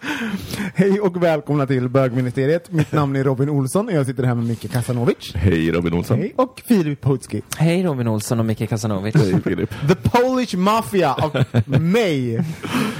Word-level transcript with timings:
Hej 0.74 1.00
och 1.00 1.22
välkomna 1.22 1.66
till 1.66 1.88
bögministeriet. 1.88 2.72
Mitt 2.72 2.92
namn 2.92 3.16
är 3.16 3.24
Robin 3.24 3.48
Olsson 3.48 3.86
och 3.88 3.92
jag 3.92 4.06
sitter 4.06 4.22
här 4.22 4.34
med 4.34 4.44
Micke 4.44 4.72
Kasanovic. 4.72 5.32
Hej 5.34 5.70
Robin 5.72 5.94
Olsson. 5.94 6.18
Hej. 6.18 6.32
Och 6.36 6.62
Filip 6.66 7.00
Potski. 7.00 7.42
Hej 7.56 7.82
Robin 7.82 8.08
Olsson 8.08 8.40
och 8.40 8.46
Micke 8.46 8.68
Kasanovic. 8.68 9.14
Hej 9.14 9.42
Filip. 9.44 9.70
The 9.88 9.94
Polish 9.94 10.56
Mafia 10.56 11.14
och 11.14 11.36
mig. 11.80 12.44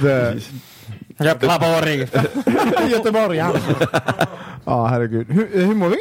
The 0.01 0.39
Göteborg. 1.23 2.07
Göteborgaren. 2.91 3.61
Ja, 4.65 4.87
herregud. 4.87 5.27
Hur, 5.29 5.65
hur 5.65 5.75
mår 5.75 5.89
vi? 5.89 5.97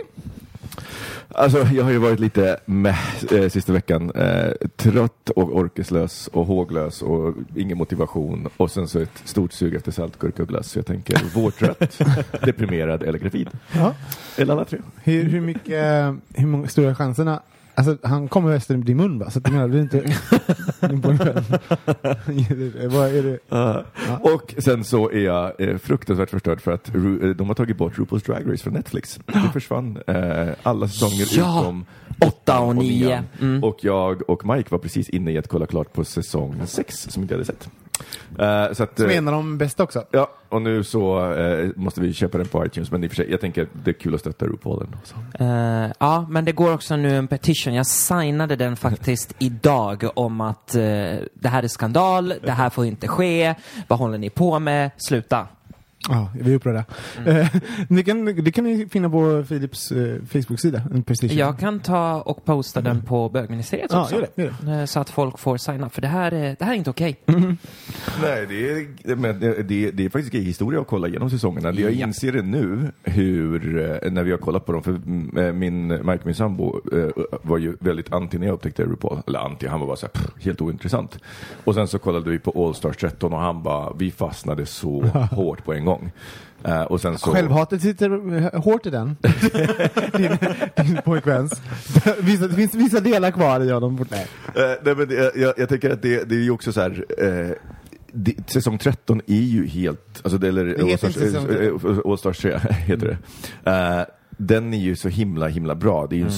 Alltså, 1.34 1.58
jag 1.58 1.84
har 1.84 1.90
ju 1.90 1.98
varit 1.98 2.20
lite 2.20 2.56
med 2.64 2.94
eh, 3.32 3.48
sista 3.48 3.72
veckan. 3.72 4.10
Eh, 4.10 4.52
trött 4.76 5.30
och 5.30 5.56
orkeslös 5.56 6.26
och 6.26 6.46
håglös 6.46 7.02
och 7.02 7.34
ingen 7.56 7.78
motivation. 7.78 8.48
Och 8.56 8.70
sen 8.70 8.88
så 8.88 8.98
ett 8.98 9.22
stort 9.24 9.52
sug 9.52 9.74
efter 9.74 9.92
saltgurka 9.92 10.42
och 10.42 10.48
glass. 10.48 10.70
Så 10.70 10.78
jag 10.78 10.86
tänker 10.86 11.18
vårtrött, 11.34 12.00
deprimerad 12.44 13.02
eller 13.02 13.18
gravid. 13.18 13.48
Ja. 13.72 13.94
Eller 14.36 14.52
alla 14.52 14.64
tre. 14.64 14.78
Hur, 15.02 15.24
hur 15.24 15.40
mycket, 15.40 16.14
hur 16.34 16.46
många 16.46 16.68
stora 16.68 16.94
chanserna? 16.94 17.40
Alltså, 17.74 18.08
han 18.08 18.28
kommer 18.28 18.52
efter 18.52 18.74
din 18.76 18.96
mun 18.96 19.18
va? 19.18 19.30
Så 19.30 19.38
att 19.38 19.44
du 19.44 19.52
menar, 19.52 19.68
är 19.68 19.80
inte? 19.80 19.98
Vad 22.88 23.14
är 23.14 23.22
det? 23.22 23.38
Ja. 23.48 23.84
Och 24.20 24.54
sen 24.58 24.84
så 24.84 25.10
är 25.10 25.18
jag 25.24 25.60
eh, 25.60 25.76
fruktansvärt 25.78 26.30
förstörd 26.30 26.60
för 26.60 26.72
att 26.72 26.90
Ru- 26.90 27.28
eh, 27.28 27.36
de 27.36 27.48
har 27.48 27.54
tagit 27.54 27.76
bort 27.76 27.98
RuPaul's 27.98 28.26
Drag 28.26 28.52
Race 28.52 28.62
från 28.64 28.72
Netflix. 28.74 29.18
Det 29.26 29.50
försvann 29.52 29.98
eh, 30.06 30.48
alla 30.62 30.88
säsonger 30.88 31.26
Ja. 31.38 31.60
utom 31.60 31.84
Åtta 32.26 32.60
och 32.60 32.76
nio. 32.76 33.06
nian. 33.08 33.24
Mm. 33.40 33.64
Och 33.64 33.78
jag 33.82 34.30
och 34.30 34.46
Mike 34.46 34.68
var 34.70 34.78
precis 34.78 35.08
inne 35.08 35.32
i 35.32 35.38
att 35.38 35.48
kolla 35.48 35.66
klart 35.66 35.92
på 35.92 36.04
säsong 36.04 36.62
sex 36.66 36.94
som 37.10 37.22
inte 37.22 37.34
hade 37.34 37.44
sett. 37.44 37.70
Eh, 38.38 38.72
så 38.72 38.82
att, 38.82 38.96
Som 38.96 39.06
eh, 39.06 39.12
är 39.12 39.18
en 39.18 39.28
av 39.28 39.34
de 39.34 39.58
bästa 39.58 39.82
också. 39.82 40.04
Ja, 40.10 40.30
och 40.48 40.62
nu 40.62 40.84
så 40.84 41.32
eh, 41.32 41.70
måste 41.76 42.00
vi 42.00 42.12
köpa 42.12 42.38
den 42.38 42.46
på 42.46 42.66
iTunes, 42.66 42.90
men 42.90 43.04
i 43.04 43.06
och 43.06 43.10
för 43.10 43.16
sig, 43.16 43.30
jag 43.30 43.40
tänker 43.40 43.62
att 43.62 43.68
det 43.84 43.90
är 43.90 43.94
kul 43.94 44.14
att 44.14 44.20
stötta 44.20 44.46
RuPaul 44.46 44.82
ändå. 44.84 44.98
Så. 45.04 45.44
Eh, 45.44 45.92
ja, 45.98 46.26
men 46.30 46.44
det 46.44 46.52
går 46.52 46.72
också 46.74 46.96
nu 46.96 47.16
en 47.16 47.28
petition. 47.28 47.74
Jag 47.74 47.86
signade 47.86 48.56
den 48.56 48.76
faktiskt 48.76 49.34
idag 49.38 50.04
om 50.14 50.40
att 50.40 50.74
eh, 50.74 50.80
det 51.34 51.48
här 51.48 51.62
är 51.62 51.68
skandal, 51.68 52.34
det 52.42 52.52
här 52.52 52.70
får 52.70 52.86
inte 52.86 53.08
ske, 53.08 53.54
vad 53.88 53.98
håller 53.98 54.18
ni 54.18 54.30
på 54.30 54.58
med, 54.58 54.90
sluta. 54.96 55.46
Ja, 56.08 56.28
vi 56.40 56.50
är 56.52 56.56
upprörda. 56.56 56.84
Eh, 57.26 57.46
ni 57.88 58.02
kan, 58.04 58.24
det 58.24 58.52
kan 58.52 58.64
ni 58.64 58.88
finna 58.88 59.10
på 59.10 59.44
Philips 59.48 59.92
eh, 59.92 60.16
Facebook-sida. 60.28 60.82
Jag 61.20 61.58
kan 61.58 61.80
ta 61.80 62.20
och 62.20 62.44
posta 62.44 62.80
den 62.80 63.02
på 63.02 63.28
bögministeriet 63.28 63.90
Ja, 63.92 64.02
också. 64.02 64.14
gör 64.14 64.26
det, 64.34 64.42
gör 64.42 64.80
Eh, 64.80 64.84
Så 64.84 65.00
att 65.00 65.10
folk 65.10 65.38
får 65.38 65.56
signa, 65.56 65.88
för 65.90 66.02
det 66.02 66.08
här 66.08 66.32
är, 66.32 66.56
det 66.58 66.64
här 66.64 66.72
är 66.72 66.76
inte 66.76 66.90
okej. 66.90 67.16
Nej, 68.22 68.46
det 68.48 68.70
är, 68.70 69.16
men 69.16 69.40
det, 69.40 69.62
det, 69.62 69.90
det 69.90 70.04
är 70.04 70.08
faktiskt 70.10 70.32
grej 70.32 70.42
historia 70.44 70.80
att 70.80 70.86
kolla 70.86 71.08
igenom 71.08 71.30
säsongerna. 71.30 71.72
Jag 71.72 71.92
Ja. 71.92 72.06
inser 72.06 72.32
det 72.32 72.42
nu, 72.42 72.78
hur, 73.02 73.78
eh, 74.04 74.10
när 74.12 74.22
vi 74.22 74.30
har 74.30 74.38
kollat 74.38 74.66
på 74.66 74.72
dem, 74.72 74.82
för 74.82 74.90
mm, 74.90 75.36
eh, 75.36 75.52
min, 75.52 75.88
Mike, 75.88 76.20
min 76.24 76.34
sambo, 76.34 76.80
eh, 76.92 77.24
var 77.42 77.58
ju 77.58 77.76
väldigt 77.80 78.12
anti 78.12 78.38
när 78.38 78.46
jag 78.46 78.54
upptäckte 78.54 78.82
RuPaul. 78.82 79.18
Eller 79.26 79.38
anti, 79.38 79.66
han 79.66 79.80
var 79.80 79.86
bara 79.86 79.96
så 79.96 80.06
här, 80.06 80.12
pff, 80.12 80.44
helt 80.44 80.60
ointressant. 80.60 81.18
Och 81.64 81.74
sen 81.74 81.88
så 81.88 81.98
kollade 81.98 82.30
vi 82.30 82.38
på 82.38 82.66
All 82.66 82.74
Stars 82.74 82.96
13 82.96 83.32
och 83.32 83.38
han 83.40 83.62
bara, 83.62 83.92
vi 83.98 84.10
fastnade 84.10 84.66
så 84.66 85.02
hårt 85.32 85.64
på 85.64 85.72
en 85.74 85.84
gång. 85.84 85.89
Eh, 86.64 86.82
och 86.82 87.00
sen 87.00 87.18
så... 87.18 87.30
Självhatet 87.30 87.82
sitter 87.82 88.58
hårt 88.58 88.86
i 88.86 88.90
den. 88.90 89.16
din, 90.12 90.38
din 90.76 91.02
pojkväns. 91.04 91.62
Vissa, 92.18 92.46
det 92.46 92.54
finns 92.54 92.74
vissa 92.74 93.00
delar 93.00 93.30
kvar 93.30 93.60
i 93.60 93.70
honom. 93.70 94.06
Nej. 94.10 94.26
Eh, 94.54 94.76
nej, 94.82 94.94
men 94.96 95.08
det, 95.08 95.32
jag, 95.36 95.54
jag 95.56 95.68
tänker 95.68 95.90
att 95.90 96.02
det, 96.02 96.24
det 96.24 96.34
är 96.34 96.40
ju 96.40 96.50
också 96.50 96.72
så 96.72 96.80
här. 96.80 97.04
Eh, 97.18 97.50
det, 98.12 98.50
säsong 98.50 98.78
13 98.78 99.20
är 99.26 99.34
ju 99.34 99.66
helt, 99.66 100.20
alltså 100.22 100.38
det, 100.38 100.48
eller 100.48 100.64
Det 100.64 100.84
heter 100.84 101.06
All 101.06 101.12
Stars, 101.12 101.16
inte 101.16 101.30
säsong 101.30 101.90
eh, 101.90 102.10
All 102.10 102.18
Stars 102.18 102.38
3 102.38 102.58
heter 102.58 103.18
det. 103.62 103.70
Eh, 103.70 104.04
den 104.36 104.74
är 104.74 104.78
ju 104.78 104.96
så 104.96 105.08
himla 105.08 105.48
himla 105.48 105.74
bra. 105.74 106.06
Det 106.06 106.16
är 106.16 106.18
ju 106.18 106.30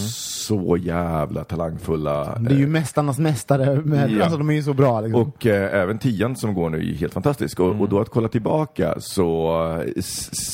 så 0.47 0.77
jävla 0.77 1.45
talangfulla. 1.45 2.39
Det 2.39 2.55
är 2.55 2.59
ju 2.59 2.67
mästarnas 2.67 3.19
mästare. 3.19 3.81
Med, 3.81 4.11
Ja. 4.11 4.23
Alltså 4.23 4.39
de 4.39 4.51
är 4.51 4.55
ju 4.55 4.63
så 4.63 4.75
bra. 4.75 5.01
Liksom. 5.01 5.23
Och 5.23 5.47
eh, 5.47 5.81
även 5.83 5.99
tian 5.99 6.37
som 6.37 6.55
går 6.55 6.71
nu 6.71 6.79
är 6.79 6.95
helt 6.95 7.13
fantastisk. 7.13 7.61
Och, 7.61 7.81
och 7.81 7.89
då 7.89 8.01
att 8.01 8.09
kolla 8.09 8.29
tillbaka 8.29 8.95
så 8.99 9.61
eh, 9.97 10.03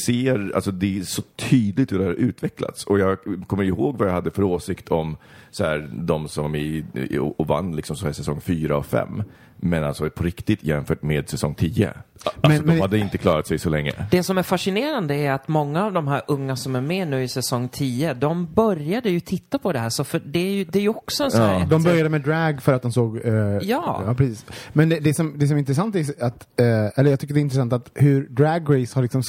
ser, 0.06 0.52
alltså 0.54 0.70
det 0.70 0.98
är 0.98 1.02
så 1.02 1.22
tydligt 1.36 1.92
hur 1.92 1.98
det 1.98 2.04
har 2.04 2.12
utvecklats. 2.12 2.84
Och 2.84 2.98
jag 2.98 3.18
kommer 3.46 3.64
ihåg 3.64 3.98
vad 3.98 4.08
jag 4.08 4.12
hade 4.12 4.30
för 4.30 4.42
åsikt 4.42 4.88
om 4.88 5.16
så 5.50 5.64
här, 5.64 5.90
de 5.92 6.28
som 6.28 6.54
i, 6.54 6.84
i, 6.94 7.18
och 7.18 7.46
vann 7.46 7.76
liksom 7.76 7.96
så 7.96 8.06
här 8.06 8.12
säsong 8.12 8.40
4 8.40 8.76
och 8.76 8.86
5. 8.86 9.22
Men 9.60 9.84
alltså 9.84 10.10
på 10.10 10.22
riktigt 10.22 10.62
jämfört 10.64 11.02
med 11.02 11.28
säsong 11.28 11.54
10. 11.54 11.88
Alltså 11.88 12.02
Men- 12.48 12.56
men- 12.66 12.76
de 12.76 12.80
hade 12.80 12.98
inte 12.98 13.18
klarat 13.18 13.46
sig 13.46 13.58
så 13.58 13.70
länge. 13.70 13.92
Det 14.10 14.22
som 14.22 14.38
är 14.38 14.42
fascinerande 14.42 15.14
är 15.14 15.32
att 15.32 15.48
många 15.48 15.84
av 15.84 15.92
de 15.92 16.08
här 16.08 16.22
unga 16.28 16.56
som 16.56 16.76
är 16.76 16.80
med 16.80 17.08
nu 17.08 17.22
i 17.22 17.28
säsong 17.28 17.68
10, 17.68 18.14
de 18.14 18.54
började 18.54 19.10
ju 19.10 19.20
titta 19.20 19.58
på 19.58 19.72
det 19.72 19.78
här, 19.78 19.90
så 19.90 20.04
för 20.04 20.18
det 20.24 20.38
är 20.38 20.50
ju, 20.52 20.64
det 20.64 20.78
är 20.78 20.82
ju 20.82 20.88
också 20.88 21.24
en 21.24 21.30
sån 21.30 21.40
här... 21.40 21.66
de 21.66 21.82
började 21.82 22.08
med 22.08 22.20
drag 22.22 22.62
för 22.62 22.72
att 22.72 22.82
de 22.82 22.92
såg... 22.92 23.16
eh, 23.24 23.32
Ja. 23.62 24.14
precis. 24.16 24.46
Men 24.72 24.88
det, 24.88 25.00
det, 25.00 25.14
som, 25.14 25.38
det 25.38 25.46
som 25.46 25.56
är 25.56 25.58
intressant 25.60 25.96
är 25.96 26.24
att, 26.24 26.46
eh, 26.60 26.66
eller 26.98 27.10
jag 27.10 27.20
tycker 27.20 27.34
det 27.34 27.40
är 27.40 27.42
intressant 27.42 27.72
att 27.72 27.90
hur 27.94 28.26
Drag 28.28 28.62
Race 28.82 28.94
har 28.94 29.02
liksom 29.02 29.22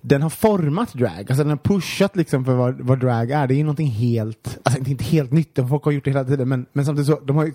den 0.00 0.22
har 0.22 0.30
format 0.30 0.92
drag, 0.92 1.18
alltså 1.18 1.34
den 1.36 1.48
har 1.50 1.56
pushat 1.56 2.16
liksom 2.16 2.44
för 2.44 2.54
vad, 2.54 2.80
vad 2.80 3.00
drag 3.00 3.30
är. 3.30 3.46
Det 3.46 3.54
är 3.54 3.56
ju 3.56 3.62
någonting 3.62 3.90
helt, 3.90 4.58
alltså 4.62 4.78
inte, 4.78 4.90
inte 4.90 5.04
helt 5.04 5.32
nytt, 5.32 5.58
folk 5.68 5.84
har 5.84 5.92
gjort 5.92 6.04
det 6.04 6.10
hela 6.10 6.24
tiden, 6.24 6.48
men, 6.48 6.66
men 6.72 6.84
samtidigt 6.84 7.06
så, 7.06 7.20
de 7.20 7.36
har 7.36 7.44
ju, 7.46 7.52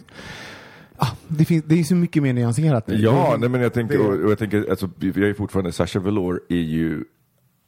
ah, 0.98 1.08
det, 1.28 1.46
finns, 1.46 1.64
det 1.68 1.80
är 1.80 1.84
så 1.84 1.96
mycket 1.96 2.24
mer 2.24 2.34
nyanserat. 2.34 2.84
Ja, 2.88 3.32
Det- 3.32 3.38
nej, 3.40 3.50
men 3.50 3.62
jag 3.62 3.74
tänker, 3.74 4.08
och, 4.08 4.24
och 4.26 4.32
jag 4.32 4.38
tänker, 4.40 4.70
alltså, 4.70 4.90
jag 5.00 5.18
är 5.18 5.34
fortfarande, 5.34 5.72
Sasha 5.72 6.00
Velour 6.00 6.42
är 6.50 6.56
ju 6.56 7.04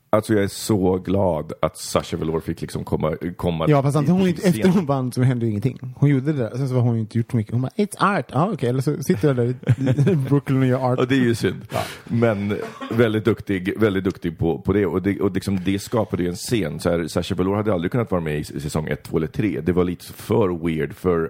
Alltså 0.09 0.33
jag 0.33 0.43
är 0.43 0.47
så 0.47 0.97
glad 0.97 1.53
att 1.61 1.77
Sasha 1.77 2.17
Velour 2.17 2.39
fick 2.39 2.61
liksom 2.61 2.83
komma, 2.83 3.13
komma 3.37 3.65
Ja, 3.67 3.83
fast 3.83 3.97
hon, 4.09 4.27
inte- 4.27 4.47
efter 4.47 4.69
hon 4.69 4.85
vann 4.85 5.11
så 5.11 5.21
hände 5.21 5.45
ju 5.45 5.49
ingenting. 5.51 5.93
Hon 5.97 6.09
gjorde 6.09 6.31
det 6.31 6.37
där, 6.37 6.51
sen 6.57 6.67
så 6.69 6.75
har 6.75 6.81
hon 6.81 6.93
ju 6.95 6.99
inte 7.01 7.17
gjort 7.17 7.31
så 7.31 7.37
mycket. 7.37 7.53
Hon 7.53 7.61
bara, 7.61 7.71
it's 7.77 8.17
art. 8.17 8.25
Ja, 8.31 8.49
okej. 8.53 8.69
Eller 8.69 8.81
så 8.81 9.03
sitter 9.03 9.27
jag 9.27 9.35
där 9.37 9.45
i- 9.45 10.15
Brooklyn 10.29 10.59
och 10.61 10.65
gör 10.67 10.79
art. 10.91 10.99
Och 10.99 11.07
det 11.07 11.15
är 11.15 11.19
ju 11.19 11.35
synd. 11.35 11.61
Men 12.05 12.57
väldigt 12.91 13.25
duktig, 13.25 13.73
väldigt 13.79 14.03
duktig 14.03 14.37
på, 14.37 14.59
på 14.59 14.73
det. 14.73 14.85
Och, 14.85 15.01
det, 15.01 15.19
och 15.19 15.31
liksom 15.31 15.59
det 15.65 15.79
skapade 15.79 16.23
ju 16.23 16.29
en 16.29 16.35
scen. 16.35 16.79
Så 16.79 16.89
här, 16.89 17.07
Sasha 17.07 17.35
Velour 17.35 17.55
hade 17.55 17.73
aldrig 17.73 17.91
kunnat 17.91 18.11
vara 18.11 18.21
med 18.21 18.39
i 18.39 18.43
säsong 18.43 18.87
1, 18.87 19.03
2 19.03 19.17
eller 19.17 19.27
3. 19.27 19.61
Det 19.61 19.71
var 19.71 19.83
lite 19.83 20.05
för 20.05 20.65
weird, 20.67 20.93
för 20.93 21.21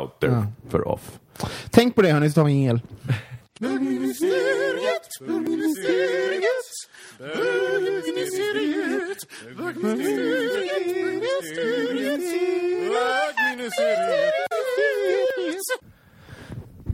out 0.00 0.20
there, 0.20 0.32
Ja. 0.32 0.46
för 0.68 0.88
off. 0.88 1.18
Tänk 1.70 1.94
på 1.94 2.02
det 2.02 2.12
hörni, 2.12 2.28
så 2.28 2.34
tar 2.34 2.44
vi 2.44 2.64
en 2.64 2.70
el. 2.70 2.80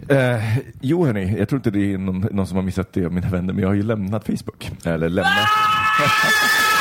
Eh, 0.09 0.59
jo 0.81 1.05
hörni, 1.05 1.39
jag 1.39 1.49
tror 1.49 1.59
inte 1.59 1.71
det 1.71 1.93
är 1.93 1.99
någon, 1.99 2.21
någon 2.21 2.47
som 2.47 2.57
har 2.57 2.63
missat 2.63 2.93
det 2.93 3.07
av 3.07 3.13
mina 3.13 3.29
vänner, 3.29 3.53
men 3.53 3.63
jag 3.63 3.69
har 3.69 3.75
ju 3.75 3.83
lämnat 3.83 4.27
Facebook. 4.27 4.71
Eller 4.85 5.09
lämnat. 5.09 5.49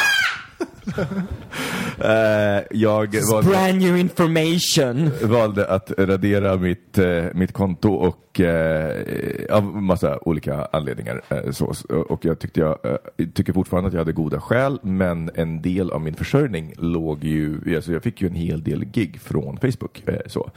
eh, 1.99 2.63
jag 2.71 3.15
valde, 3.31 3.49
Brand 3.49 3.77
new 3.77 3.97
information. 3.97 5.11
valde 5.21 5.67
att 5.67 5.91
radera 5.97 6.55
mitt, 6.57 6.97
eh, 6.97 7.23
mitt 7.33 7.53
konto 7.53 7.93
och 7.93 8.17
och 8.35 8.41
eh, 8.41 9.55
av 9.55 9.63
massa 9.63 10.19
olika 10.21 10.65
anledningar. 10.71 11.21
Eh, 11.29 11.51
så, 11.51 11.73
och 12.09 12.25
jag, 12.25 12.39
tyckte 12.39 12.59
jag 12.59 12.77
eh, 12.83 13.27
tycker 13.33 13.53
fortfarande 13.53 13.87
att 13.87 13.93
jag 13.93 13.99
hade 14.01 14.11
goda 14.11 14.41
skäl, 14.41 14.79
men 14.81 15.31
en 15.35 15.61
del 15.61 15.91
av 15.91 16.01
min 16.01 16.13
försörjning 16.13 16.73
låg 16.77 17.23
ju, 17.23 17.75
alltså 17.75 17.93
jag 17.93 18.03
fick 18.03 18.21
ju 18.21 18.27
en 18.27 18.35
hel 18.35 18.63
del 18.63 18.85
gig 18.85 19.19
från 19.21 19.57
Facebook. 19.57 20.03
Eh, 20.05 20.15
så. 20.25 20.49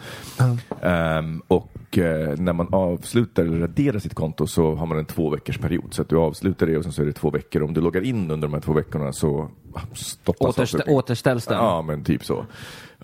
Ehm, 0.82 1.42
och 1.48 1.98
eh, 1.98 2.36
när 2.38 2.52
man 2.52 2.69
avslutar 2.75 3.42
eller 3.44 3.58
raderar 3.58 3.98
sitt 3.98 4.14
konto 4.14 4.46
så 4.46 4.75
har 4.75 4.86
man 4.86 4.98
en 4.98 5.04
två 5.04 5.30
veckors 5.30 5.58
period. 5.58 5.94
Så 5.94 6.02
att 6.02 6.08
du 6.08 6.16
avslutar 6.16 6.66
det 6.66 6.76
och 6.76 6.82
sen 6.82 6.92
så 6.92 7.02
är 7.02 7.06
det 7.06 7.12
två 7.12 7.30
veckor. 7.30 7.62
Om 7.62 7.75
du 7.75 7.80
loggar 7.80 8.02
in 8.04 8.30
under 8.30 8.48
de 8.48 8.54
här 8.54 8.60
två 8.60 8.72
veckorna 8.72 9.12
så 9.12 9.48
stoppas 9.94 10.56
Återstä- 10.56 10.88
återställs 10.88 11.46
den? 11.46 11.56
Ja, 11.56 11.82
men 11.82 12.04
typ 12.04 12.25
så. 12.25 12.46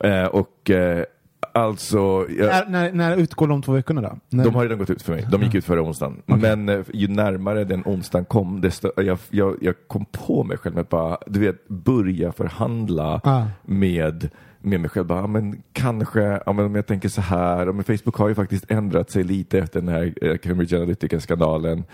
Eh, 0.01 0.25
och 0.27 0.71
alltså... 1.55 2.27
Jag, 2.39 2.47
När, 2.47 2.69
när, 2.69 2.93
när 2.93 3.17
utgår 3.17 3.49
de 3.49 3.63
två 3.63 3.73
veckorna 3.73 4.01
då? 4.01 4.19
När, 4.31 4.45
de 4.45 4.55
har 4.55 4.63
redan 4.63 4.79
gått 4.79 4.91
ut 4.91 5.03
för 5.03 5.13
mig. 5.13 5.27
De 5.31 5.43
gick 5.43 5.55
ut 5.55 5.65
förra 5.65 5.83
onsdagen. 5.83 6.23
Men 6.27 6.69
eh, 6.69 6.81
ju 6.93 7.09
närmare 7.09 7.65
den 7.65 7.83
onsdagen 7.87 8.25
kom, 8.25 8.61
desto, 8.61 8.91
jag, 8.97 9.19
jag, 9.31 9.57
jag 9.61 9.75
kom 9.87 10.05
på 10.05 10.45
mig 10.45 10.57
själv 10.59 10.75
med 10.75 10.83
att 10.83 10.89
bara, 10.89 11.19
du 11.27 11.41
vet, 11.41 11.69
börja 11.69 12.33
förhandla 12.33 13.21
Ah. 13.25 13.45
med 13.63 14.29
med 14.67 14.81
mig 14.81 14.91
själv, 14.91 15.07
bara, 15.07 15.27
men 15.27 15.63
kanske, 15.73 16.21
ja, 16.47 16.53
men 16.53 16.65
om 16.65 16.75
jag 16.75 16.87
tänker 16.87 17.09
så 17.09 17.21
här, 17.21 17.67
ja, 17.67 17.73
men 17.73 17.85
Facebook 17.85 18.17
har 18.17 18.29
ju 18.29 18.35
faktiskt 18.35 18.71
ändrat 18.71 19.11
sig 19.11 19.25
lite 19.25 19.59
efter 19.59 19.81
den 19.81 19.89
här 19.89 20.15
eh, 20.23 20.37
Cambridge 20.37 20.77
Analytica-skandalen. 20.77 21.85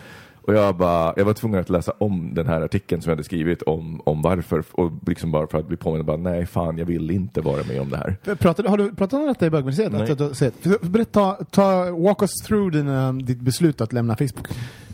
Och 0.50 0.56
jag, 0.56 0.76
bara, 0.76 1.14
jag 1.16 1.24
var 1.24 1.32
tvungen 1.32 1.60
att 1.60 1.70
läsa 1.70 1.92
om 1.98 2.34
den 2.34 2.46
här 2.46 2.60
artikeln 2.60 3.02
som 3.02 3.10
jag 3.10 3.16
hade 3.16 3.24
skrivit 3.24 3.62
om, 3.62 4.00
om 4.04 4.22
varför, 4.22 4.64
och 4.72 4.92
liksom 5.06 5.32
bara 5.32 5.46
för 5.46 5.58
att 5.58 5.68
bli 5.68 5.76
påmind, 5.76 6.04
bara, 6.04 6.16
nej 6.16 6.46
fan, 6.46 6.78
jag 6.78 6.86
vill 6.86 7.10
inte 7.10 7.40
vara 7.40 7.62
med 7.68 7.80
om 7.80 7.90
det 7.90 7.96
här. 7.96 8.34
Pratade, 8.34 8.68
har 8.68 8.78
du 8.78 8.94
pratat 8.94 9.20
om 9.20 9.26
detta 9.26 9.46
i 9.46 9.50
bögmuseet? 9.50 9.94
Att 9.94 10.82
Berätta, 10.82 11.32
ta, 11.32 11.90
walk 11.90 12.22
us 12.22 12.30
through 12.46 12.72
din, 12.72 13.18
ditt 13.26 13.40
beslut 13.40 13.80
att 13.80 13.92
lämna 13.92 14.16
Facebook. 14.16 14.48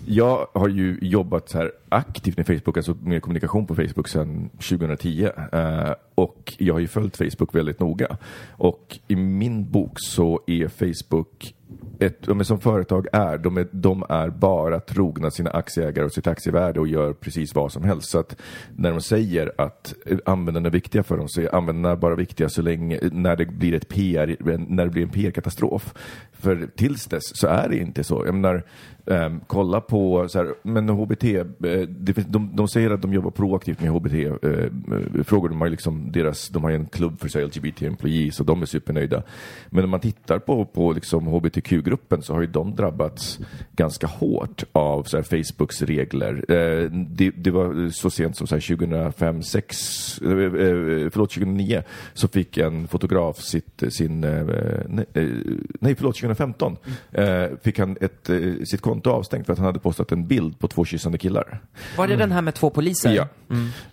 Jag 0.06 0.47
har 0.55 0.69
ju 0.69 0.99
jobbat 1.03 1.49
så 1.49 1.58
här 1.58 1.73
aktivt 1.88 2.37
med 2.37 2.47
Facebook, 2.47 2.76
alltså 2.76 2.97
med 3.03 3.23
kommunikation 3.23 3.67
på 3.67 3.75
Facebook 3.75 4.08
sedan 4.08 4.49
2010. 4.49 5.29
Eh, 5.53 5.93
och 6.14 6.55
jag 6.58 6.75
har 6.75 6.81
ju 6.81 6.88
följt 6.88 7.17
Facebook 7.17 7.55
väldigt 7.55 7.81
noga. 7.81 8.17
Och 8.50 8.99
i 9.08 9.17
min 9.17 9.70
bok 9.70 9.93
så 9.97 10.41
är 10.47 10.69
Facebook 10.69 11.55
ett, 11.98 12.22
de 12.22 12.40
är 12.40 12.44
som 12.44 12.60
företag 12.60 13.06
är, 13.12 13.38
de 13.38 13.56
är, 13.56 13.68
de 13.70 14.04
är 14.08 14.30
bara 14.30 14.80
trogna 14.80 15.30
sina 15.30 15.50
aktieägare 15.50 16.04
och 16.04 16.12
sitt 16.12 16.26
aktievärde 16.26 16.80
och 16.80 16.88
gör 16.88 17.12
precis 17.12 17.54
vad 17.54 17.72
som 17.72 17.84
helst. 17.84 18.10
Så 18.10 18.18
att 18.18 18.36
när 18.76 18.90
de 18.90 19.00
säger 19.00 19.52
att 19.58 19.94
användarna 20.24 20.68
är 20.68 20.72
viktiga 20.72 21.02
för 21.02 21.16
dem 21.16 21.28
så 21.28 21.40
är 21.40 21.54
användarna 21.54 21.96
bara 21.96 22.14
viktiga 22.14 22.48
så 22.48 22.62
länge, 22.62 23.00
när 23.12 23.36
det 23.36 23.46
blir 23.46 23.74
ett 23.74 23.88
PR, 23.88 24.36
när 24.68 24.84
det 24.84 24.90
blir 24.90 25.02
en 25.02 25.08
PR-katastrof. 25.08 25.94
För 26.32 26.68
tills 26.76 27.06
dess 27.06 27.22
så 27.34 27.46
är 27.46 27.69
det 27.69 27.76
inte 27.76 28.04
så. 28.04 28.22
Jag 28.26 28.34
menar, 28.34 28.64
ehm, 29.06 29.41
kolla 29.47 29.81
på 29.81 30.29
så 30.29 30.38
här, 30.38 30.55
men 30.62 30.88
HBT, 30.88 31.25
eh, 31.25 31.44
det, 31.88 32.32
de, 32.32 32.56
de 32.56 32.69
säger 32.69 32.91
att 32.91 33.03
de 33.03 33.12
jobbar 33.12 33.31
proaktivt 33.31 33.81
med 33.81 33.91
HBT-frågor. 33.91 35.49
de 35.49 35.61
har 35.61 35.69
liksom 35.69 36.12
deras, 36.12 36.49
de 36.49 36.64
har 36.64 36.70
ju 36.70 36.76
en 36.76 36.87
klubb 36.87 37.20
för 37.20 37.29
LGBT-employees 37.29 38.41
och 38.41 38.47
de 38.47 38.62
är 38.62 38.67
supernöjda. 38.67 39.23
Men 39.70 39.85
om 39.85 39.91
man 39.91 40.00
tittar 40.00 40.38
på, 40.38 40.64
på 40.64 40.93
liksom 40.93 41.26
HBTQ-gruppen 41.26 42.23
så 42.23 42.35
har 42.35 42.41
ju 42.41 42.47
de 42.47 42.75
drabbats 42.75 43.38
ganska 43.73 44.06
hårt 44.06 44.64
av 44.73 45.03
så 45.03 45.17
här, 45.17 45.25
Facebooks 45.25 45.82
regler. 45.82 46.44
Eh, 46.49 46.91
det, 46.91 47.31
det 47.31 47.50
var 47.50 47.91
så 47.91 48.11
sent 48.11 48.37
som 48.37 48.47
så 48.47 48.55
här, 48.55 48.76
2005, 48.76 49.43
6, 49.43 49.76
eh, 50.23 50.31
eh, 50.31 51.11
förlåt 51.11 51.31
2009 51.31 51.82
så 52.14 52.29
fick 52.29 52.58
en 52.58 52.88
fotograf 52.88 53.38
sitt, 53.38 53.82
sin, 53.88 54.25
eh, 54.25 54.44
nej, 54.88 55.06
eh, 55.14 55.97
förlåt 55.97 56.17
2015 56.17 56.76
eh, 57.12 57.47
fick 57.62 57.79
han 57.79 57.97
ett, 58.00 58.31
eh, 58.31 58.38
sitt 58.64 58.81
konto 58.81 58.95
avstängt 59.04 59.46
för 59.46 59.52
att 59.52 59.58
han 59.58 59.66
hade 59.66 59.78
postat 59.78 60.12
en 60.12 60.26
bild 60.26 60.58
på 60.58 60.69
två 60.69 60.84
kyssande 60.84 61.19
killar. 61.19 61.60
Var 61.96 62.06
det 62.08 62.16
den 62.16 62.32
här 62.32 62.43
med 62.43 62.54
två 62.54 62.70
poliser? 62.70 63.10
Ja. 63.12 63.28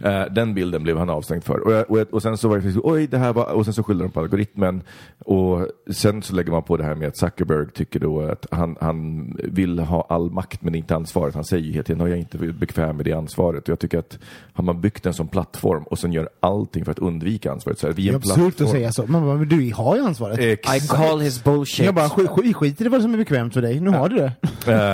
Eh, 0.10 0.34
den 0.34 0.54
bilden 0.54 0.84
blev 0.84 0.98
han 0.98 1.10
avstängd 1.10 1.44
för. 1.44 1.60
Och, 1.68 1.98
och, 1.98 2.08
och 2.14 2.22
sen 2.22 2.38
så 2.38 2.48
var 2.48 2.58
det 2.58 2.80
oj 2.84 3.08
det 3.08 3.18
här 3.18 3.34
var, 3.34 3.46
och 3.46 3.66
sen 3.66 3.74
så 3.74 3.84
skyller 3.84 4.04
de 4.04 4.12
på 4.12 4.20
algoritmen. 4.20 4.82
Och 5.26 5.68
sen 5.92 6.22
så 6.22 6.36
lägger 6.36 6.52
man 6.52 6.64
på 6.64 6.78
det 6.78 6.84
här 6.84 6.96
med 6.96 7.08
att 7.08 7.18
Zuckerberg 7.18 7.68
tycker 7.74 8.00
då 8.00 8.22
att 8.22 8.46
han, 8.52 8.76
han 8.82 9.28
vill 9.44 9.80
ha 9.80 10.06
all 10.10 10.32
makt 10.32 10.62
men 10.62 10.76
inte 10.76 10.96
ansvaret. 10.96 11.36
Han 11.36 11.44
säger 11.44 11.64
ju 11.64 11.72
hela 11.72 11.84
tiden, 11.84 11.98
"Nej, 11.98 12.08
jag 12.08 12.16
är 12.18 12.20
inte 12.20 12.38
bekväm 12.38 12.96
med 12.98 13.06
det 13.06 13.14
ansvaret. 13.14 13.64
Och 13.64 13.70
jag 13.70 13.80
tycker 13.80 14.00
att 14.00 14.20
har 14.54 14.64
man 14.64 14.82
byggt 14.82 15.06
en 15.06 15.14
sån 15.14 15.28
plattform 15.28 15.84
och 15.84 16.00
sen 16.00 16.14
gör 16.14 16.30
allting 16.40 16.86
för 16.86 16.92
att 16.92 17.00
undvika 17.00 17.52
ansvaret. 17.52 17.80
Så 17.80 17.88
här, 17.88 17.94
vi 17.94 18.04
Det 18.04 18.10
är 18.10 18.12
är 18.12 18.16
en 18.16 18.22
absurt 18.32 18.62
att 18.62 18.70
säga 18.70 18.92
så. 18.92 19.06
Man 19.08 19.26
bara, 19.26 19.36
men 19.38 19.50
du 19.50 19.74
har 19.74 19.96
ju 19.96 20.02
ansvaret. 20.02 20.40
I 20.40 20.52
Exakt. 20.52 20.90
call 20.90 21.20
his 21.20 21.44
bullshit. 21.44 21.86
jag 21.86 21.96
bara, 21.96 22.10
sk 22.10 22.20
sk 22.20 22.56
skit 22.56 22.82
i 22.82 22.84
det 22.84 22.90
vad 22.90 23.02
som 23.02 23.14
är 23.14 23.18
bekvämt 23.18 23.54
för 23.54 23.62
dig. 23.62 23.80
Nu 23.80 23.90
har 23.90 24.10
du 24.10 24.16
det. 24.16 24.32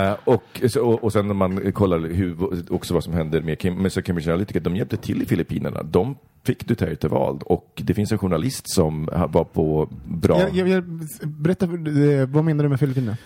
Eh, 0.06 0.16
och, 0.24 0.62
och, 0.76 1.04
och 1.04 1.12
sen 1.12 1.26
när 1.26 1.34
man 1.34 1.72
kollar 1.72 1.98
hur, 1.98 2.36
också 2.72 2.94
vad 2.94 3.04
som 3.04 3.12
händer 3.12 3.40
med, 3.40 3.58
Kim, 3.58 3.74
med 3.74 4.04
Cambridge 4.04 4.30
Analytica, 4.30 4.60
de 4.60 4.76
hjälpte 4.76 4.96
till 4.96 5.22
i 5.22 5.26
Filippinerna. 5.26 5.82
De 5.82 6.16
fick 6.44 6.66
Duterte 6.66 7.08
vald 7.08 7.42
och 7.42 7.82
det 7.84 7.94
finns 7.94 8.12
en 8.12 8.18
journalist 8.18 8.74
som 8.74 9.08
var 9.28 9.44
på 9.44 9.88
bra... 10.04 10.40
Jag, 10.40 10.56
jag, 10.56 10.68
jag, 10.68 10.84
berätta, 11.22 11.66
eh, 11.66 12.28
vad 12.28 12.44
menar 12.44 12.64
du 12.64 12.70
med 12.70 12.80
Filippinerna? 12.80 13.16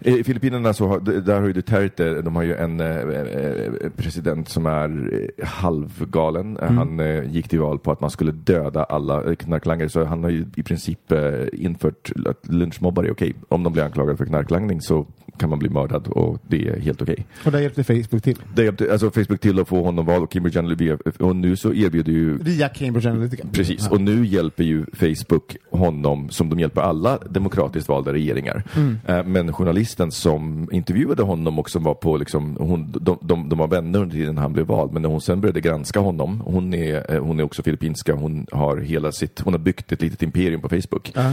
I 0.00 0.24
Filippinerna 0.24 0.72
så 0.72 0.86
har, 0.86 1.00
där 1.00 1.40
har 1.40 1.46
ju 1.46 1.52
Duterte, 1.52 2.22
de 2.22 2.36
har 2.36 2.42
ju 2.42 2.54
en 2.54 2.80
eh, 2.80 2.96
eh, 2.96 3.90
president 3.96 4.48
som 4.48 4.66
är 4.66 5.10
eh, 5.38 5.46
halvgalen. 5.46 6.56
Mm. 6.56 6.76
Han 6.78 7.00
eh, 7.00 7.24
gick 7.32 7.48
till 7.48 7.60
val 7.60 7.78
på 7.78 7.92
att 7.92 8.00
man 8.00 8.10
skulle 8.10 8.32
döda 8.32 8.84
alla 8.84 9.24
eh, 9.24 9.34
knarklangare 9.34 9.88
så 9.88 10.04
han 10.04 10.22
har 10.22 10.30
ju 10.30 10.46
i 10.56 10.62
princip 10.62 11.12
eh, 11.12 11.20
infört 11.52 12.12
att 12.26 12.48
lynchmobbar 12.48 13.04
är 13.04 13.10
okej. 13.10 13.34
Om 13.48 13.62
de 13.62 13.72
blir 13.72 13.82
anklagade 13.82 14.16
för 14.16 14.26
knarklangning 14.26 14.80
så 14.80 15.06
kan 15.38 15.50
man 15.50 15.58
bli 15.58 15.68
mördad 15.68 16.08
och 16.08 16.38
det 16.48 16.68
är 16.68 16.80
helt 16.80 17.02
okej. 17.02 17.26
Och 17.44 17.52
där 17.52 17.60
hjälpte 17.60 17.84
Facebook 17.84 18.22
till. 18.22 18.38
Det 18.54 18.64
hjälpte 18.64 18.92
alltså 18.92 19.10
Facebook 19.10 19.40
till 19.40 19.60
att 19.60 19.68
få 19.68 19.82
honom 19.82 20.06
vald 20.06 20.22
och 20.22 20.30
Cambridge 20.30 20.58
Analytica 20.58 20.98
och 21.18 21.36
nu 21.36 21.56
så 21.56 21.74
erbjuder 21.74 22.12
ju 22.12 22.38
Via 22.38 22.68
Cambridge 22.68 23.10
Analytica. 23.10 23.48
Precis, 23.52 23.90
och 23.90 24.00
nu 24.00 24.26
hjälper 24.26 24.64
ju 24.64 24.86
Facebook 24.92 25.56
honom 25.70 26.30
som 26.30 26.50
de 26.50 26.60
hjälper 26.60 26.80
alla 26.80 27.18
demokratiskt 27.30 27.88
valda 27.88 28.12
regeringar. 28.12 28.62
Mm. 28.76 28.98
Eh, 29.06 29.24
Men 29.24 29.52
journalisten 29.66 30.12
som 30.12 30.68
intervjuade 30.72 31.22
honom 31.22 31.58
och 31.58 31.70
som 31.70 31.84
var 31.84 31.94
på, 31.94 32.16
liksom, 32.16 32.56
hon, 32.60 32.92
de, 33.00 33.18
de, 33.22 33.48
de 33.48 33.58
var 33.58 33.68
vänner 33.68 33.98
under 33.98 34.16
tiden 34.16 34.38
han 34.38 34.52
blev 34.52 34.66
vald, 34.66 34.92
men 34.92 35.02
när 35.02 35.08
hon 35.08 35.20
sen 35.20 35.40
började 35.40 35.60
granska 35.60 36.00
honom, 36.00 36.40
hon 36.40 36.74
är, 36.74 37.14
eh, 37.14 37.24
hon 37.24 37.40
är 37.40 37.44
också 37.44 37.62
filippinska, 37.62 38.14
hon 38.14 38.46
har 38.52 38.76
hela 38.76 39.12
sitt, 39.12 39.40
hon 39.40 39.54
har 39.54 39.58
byggt 39.58 39.92
ett 39.92 40.02
litet 40.02 40.22
imperium 40.22 40.60
på 40.60 40.68
Facebook. 40.68 41.12
Ja. 41.14 41.32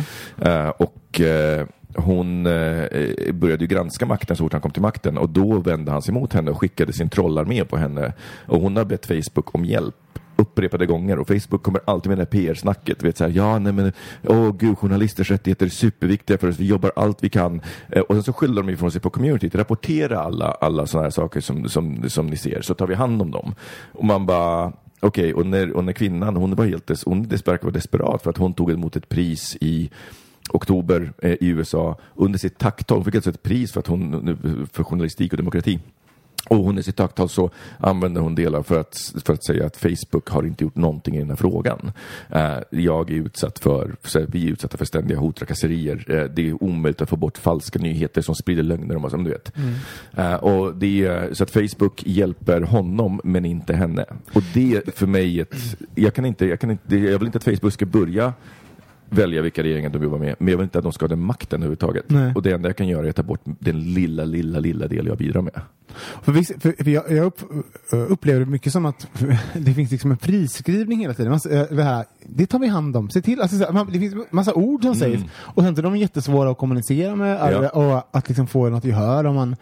Eh, 0.50 0.70
och 0.70 1.22
eh, 1.22 1.66
hon 1.96 2.46
eh, 2.46 3.34
började 3.34 3.68
granska 3.68 4.06
makten 4.06 4.36
så 4.36 4.44
fort 4.44 4.54
han 4.54 4.62
kom 4.62 4.72
till 4.72 4.82
makten 4.82 5.18
och 5.18 5.30
då 5.30 5.60
vände 5.60 5.92
han 5.92 6.02
sig 6.02 6.14
mot 6.14 6.34
henne 6.34 6.52
och 6.52 6.60
skickade 6.60 6.94
sin 6.94 7.10
trollarmé 7.10 7.66
på 7.66 7.78
henne. 7.78 8.14
Och 8.48 8.62
hon 8.62 8.78
har 8.78 8.86
bett 8.86 9.06
Facebook 9.06 9.56
om 9.56 9.66
hjälp 9.66 9.96
upprepade 10.44 10.86
gånger 10.86 11.20
och 11.20 11.28
Facebook 11.28 11.64
kommer 11.64 11.82
alltid 11.86 12.10
med 12.10 12.18
det 12.18 12.22
här 12.22 12.26
PR-snacket. 12.26 13.04
Vet 13.04 13.18
så 13.18 13.24
här, 13.24 13.32
ja 13.32 13.60
nej 13.60 13.74
men, 13.74 13.92
åh 14.24 14.56
gud, 14.58 14.78
journalisters 14.78 15.32
rättigheter 15.32 15.66
är 15.66 15.70
superviktiga 15.70 16.38
för 16.38 16.50
oss, 16.50 16.60
vi 16.60 16.66
jobbar 16.66 16.92
allt 16.96 17.24
vi 17.24 17.30
kan. 17.30 17.62
Eh, 17.90 18.02
och 18.02 18.16
sen 18.16 18.24
så 18.24 18.34
skyller 18.34 18.62
de 18.62 18.70
ifrån 18.70 18.92
sig 18.92 19.02
på 19.02 19.10
communityt, 19.10 19.56
rapportera 19.56 20.20
alla, 20.20 20.52
alla 20.52 20.88
sådana 20.88 21.06
här 21.06 21.12
saker 21.12 21.42
som, 21.42 21.70
som, 21.70 22.10
som 22.10 22.28
ni 22.28 22.38
ser, 22.38 22.62
så 22.62 22.74
tar 22.74 22.88
vi 22.88 22.96
hand 22.96 23.22
om 23.22 23.32
dem. 23.32 23.56
Och 23.92 24.06
man 24.06 24.26
bara, 24.26 24.74
Okej, 25.00 25.34
och, 25.34 25.46
när, 25.46 25.72
och 25.72 25.84
när 25.84 25.94
kvinnan, 25.94 26.36
hon 26.36 26.56
var 26.56 26.66
helt 26.66 26.88
des, 26.88 27.04
hon 27.06 27.24
des- 27.24 27.48
verkar 27.48 27.64
vara 27.64 27.74
desperat 27.74 28.24
för 28.24 28.30
att 28.30 28.38
hon 28.38 28.54
tog 28.54 28.72
emot 28.72 28.96
ett 28.96 29.10
pris 29.10 29.58
i 29.62 29.90
oktober 30.50 31.14
eh, 31.22 31.32
i 31.32 31.48
USA 31.48 31.98
under 32.16 32.40
sitt 32.40 32.58
tacktal. 32.58 32.98
Hon 32.98 33.06
fick 33.06 33.16
alltså 33.16 33.30
ett 33.30 33.44
pris 33.44 33.72
för, 33.72 33.80
att 33.80 33.88
hon, 33.88 34.38
för 34.74 34.84
journalistik 34.84 35.34
och 35.34 35.38
demokrati. 35.38 35.80
Och 36.50 36.58
hon 36.58 36.78
i 36.78 36.84
sitt 36.84 36.96
tacktal 36.96 37.30
så 37.30 37.50
använder 37.78 38.22
hon 38.22 38.36
delar 38.36 38.64
för 38.64 38.80
att, 38.80 39.14
för 39.26 39.34
att 39.34 39.46
säga 39.46 39.66
att 39.66 39.78
Facebook 39.78 40.30
har 40.30 40.44
inte 40.44 40.64
gjort 40.64 40.76
någonting 40.76 41.16
i 41.16 41.20
den 41.20 41.30
här 41.30 41.36
frågan. 41.36 41.92
Eh, 42.30 42.58
jag 42.70 43.12
är 43.12 43.16
utsatt 43.16 43.60
för, 43.60 43.96
vi 44.28 44.48
är 44.48 44.52
utsatta 44.52 44.78
för 44.78 44.86
ständiga 44.86 45.18
hot, 45.18 45.36
trakasserier. 45.36 46.06
Eh, 46.08 46.24
det 46.24 46.50
är 46.50 46.64
omöjligt 46.64 47.02
att 47.02 47.10
få 47.10 47.16
bort 47.16 47.38
falska 47.38 47.80
nyheter 47.80 48.22
som 48.22 48.36
sprider 48.36 48.64
lögner 48.64 48.96
om 48.96 49.06
oss, 49.06 49.14
du 49.14 49.30
vet. 49.30 49.52
Eh, 50.14 50.36
och 50.36 50.76
det 50.76 51.06
är, 51.06 51.34
så 51.34 51.44
att 51.44 51.52
Facebook 51.52 52.04
hjälper 52.06 52.62
honom 52.62 53.22
men 53.24 53.46
inte 53.46 53.74
henne. 53.74 54.06
Och 54.34 54.44
det 54.54 54.96
för 54.96 55.08
mig 55.08 55.40
ett, 55.40 55.56
jag 55.96 56.14
kan 56.14 56.26
inte, 56.26 56.46
jag 56.46 56.60
kan 56.60 56.72
inte, 56.72 56.96
jag 56.98 57.20
vill 57.20 57.26
inte 57.26 57.38
att 57.38 57.44
Facebook 57.44 57.74
ska 57.74 57.86
börja 57.86 58.34
välja 59.16 59.42
vilka 59.42 59.64
regeringar 59.64 59.90
de 59.90 60.04
jobbar 60.04 60.18
med, 60.18 60.36
men 60.40 60.48
jag 60.48 60.58
vill 60.58 60.64
inte 60.64 60.78
att 60.78 60.84
de 60.84 60.94
ska 60.94 61.04
ha 61.04 61.08
den 61.08 61.20
makten 61.20 61.60
överhuvudtaget. 61.62 62.06
Nej. 62.08 62.32
Och 62.36 62.42
det 62.42 62.52
enda 62.52 62.70
jag 62.70 62.78
kan 62.78 62.88
göra 62.88 63.06
är 63.06 63.10
att 63.10 63.16
ta 63.16 63.24
bort 63.24 63.42
den 63.60 63.94
lilla, 63.94 64.24
lilla, 64.26 64.60
lilla 64.60 64.88
del 64.88 65.08
jag 65.08 65.18
bidrar 65.18 65.42
med. 65.42 65.62
För, 66.24 66.32
vissa- 66.32 66.60
för, 66.60 66.90
jag, 66.90 67.12
jag 67.12 67.26
upp, 67.26 67.40
upplever 68.10 68.40
det 68.40 68.46
mycket 68.46 68.74
som 68.74 68.86
att 68.86 69.08
det 69.54 69.74
finns 69.74 69.92
liksom 69.92 70.12
en 70.12 70.18
friskrivning 70.18 71.00
hela 71.00 71.14
tiden. 71.14 71.34
Eh, 71.34 71.40
det, 71.72 71.84
här, 71.84 72.06
det 72.26 72.46
tar 72.46 72.60
vi 72.60 72.68
hand 72.68 72.98
om. 72.98 73.10
Se 73.10 73.22
till, 73.22 73.42
alltså, 73.42 73.74
man, 73.74 73.88
det 73.92 74.00
finns 74.00 74.16
massa 74.32 74.54
ord 74.54 74.84
som 74.84 74.96
sägs 74.96 75.24
och 75.36 75.64
sen 75.64 75.78
är 75.78 75.82
de 75.82 75.98
jättesvåra 75.98 76.52
att 76.52 76.58
kommunicera 76.58 77.16
med 77.16 77.34
Mm. 77.54 77.64
Ja. 77.64 77.70
och 77.70 78.18
att 78.18 78.28
liksom 78.30 78.48
få 78.48 78.70
något 78.70 78.86
gehör 78.86 79.24
om 79.24 79.36
man, 79.36 79.56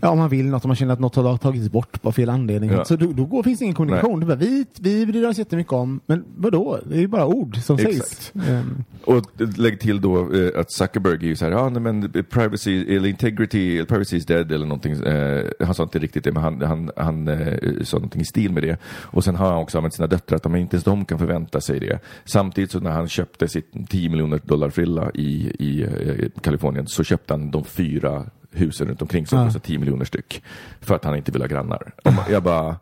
ja, 0.00 0.08
om 0.10 0.18
man 0.18 0.28
vill 0.28 0.46
något, 0.46 0.64
om 0.64 0.68
man 0.68 0.76
känner 0.76 0.92
att 0.92 1.00
något 1.00 1.16
har 1.16 1.36
tagits 1.36 1.70
bort 1.70 2.02
på 2.02 2.12
fel 2.12 2.30
anledning. 2.30 2.70
Ja. 2.70 2.84
Så 2.84 2.96
då, 2.96 3.12
då 3.12 3.24
går, 3.24 3.42
finns 3.42 3.62
ingen 3.62 3.74
kommunikation. 3.74 4.20
Bara, 4.20 4.34
vi, 4.34 4.66
vi 4.80 5.06
bryr 5.06 5.26
oss 5.28 5.38
jättemycket 5.38 5.72
om, 5.72 6.00
men 6.06 6.24
vadå? 6.36 6.78
Det 6.88 6.94
är 6.96 7.00
ju 7.00 7.08
bara 7.08 7.26
ord 7.26 7.56
som 7.56 7.78
Exakt. 7.78 7.96
sägs. 8.08 8.32
Ehm, 8.48 8.77
Och 9.04 9.22
lägg 9.56 9.80
till 9.80 10.00
då 10.00 10.34
eh, 10.34 10.60
att 10.60 10.72
Zuckerberg 10.72 11.14
är 11.14 11.28
ju 11.28 11.36
så 11.36 11.44
här, 11.44 11.52
ja 11.52 11.68
nej, 11.68 11.82
men 11.82 12.12
privacy, 12.30 12.96
eller 12.96 13.08
integrity, 13.08 13.84
privacy 13.84 14.16
is 14.16 14.26
dead 14.26 14.52
eller 14.52 14.66
någonting. 14.66 14.92
Eh, 14.92 15.44
han 15.60 15.74
sa 15.74 15.82
inte 15.82 15.98
riktigt 15.98 16.24
det, 16.24 16.32
men 16.32 16.42
han, 16.42 16.62
han, 16.62 16.90
han 16.96 17.28
eh, 17.28 17.82
sa 17.82 17.96
någonting 17.96 18.20
i 18.20 18.24
stil 18.24 18.52
med 18.52 18.62
det. 18.62 18.76
Och 18.86 19.24
sen 19.24 19.36
har 19.36 19.48
han 19.50 19.58
också 19.62 19.78
använt 19.78 19.94
sina 19.94 20.06
döttrar, 20.06 20.36
att 20.36 20.42
de 20.42 20.56
inte 20.56 20.76
ens 20.76 20.84
de 20.84 21.04
kan 21.04 21.18
förvänta 21.18 21.60
sig 21.60 21.80
det. 21.80 21.98
Samtidigt 22.24 22.70
så 22.70 22.80
när 22.80 22.90
han 22.90 23.08
köpte 23.08 23.48
sitt 23.48 23.72
10 23.90 24.08
miljoner 24.08 24.40
dollar 24.44 24.70
frilla 24.70 25.10
i, 25.14 25.52
i 25.58 25.82
eh, 25.82 26.40
Kalifornien 26.42 26.86
så 26.86 27.04
köpte 27.04 27.34
han 27.34 27.50
de 27.50 27.64
fyra 27.64 28.24
husen 28.52 28.88
runt 28.88 29.02
omkring 29.02 29.26
som 29.26 29.38
Ja. 29.38 29.44
kostar 29.44 29.60
10 29.60 29.78
miljoner 29.78 30.04
styck. 30.04 30.42
För 30.80 30.94
att 30.94 31.04
han 31.04 31.16
inte 31.16 31.32
vill 31.32 31.42
ha 31.42 31.48
grannar. 31.48 31.92
Jag 32.30 32.42
bara, 32.42 32.76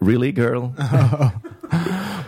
really 0.00 0.30
girl? 0.32 0.68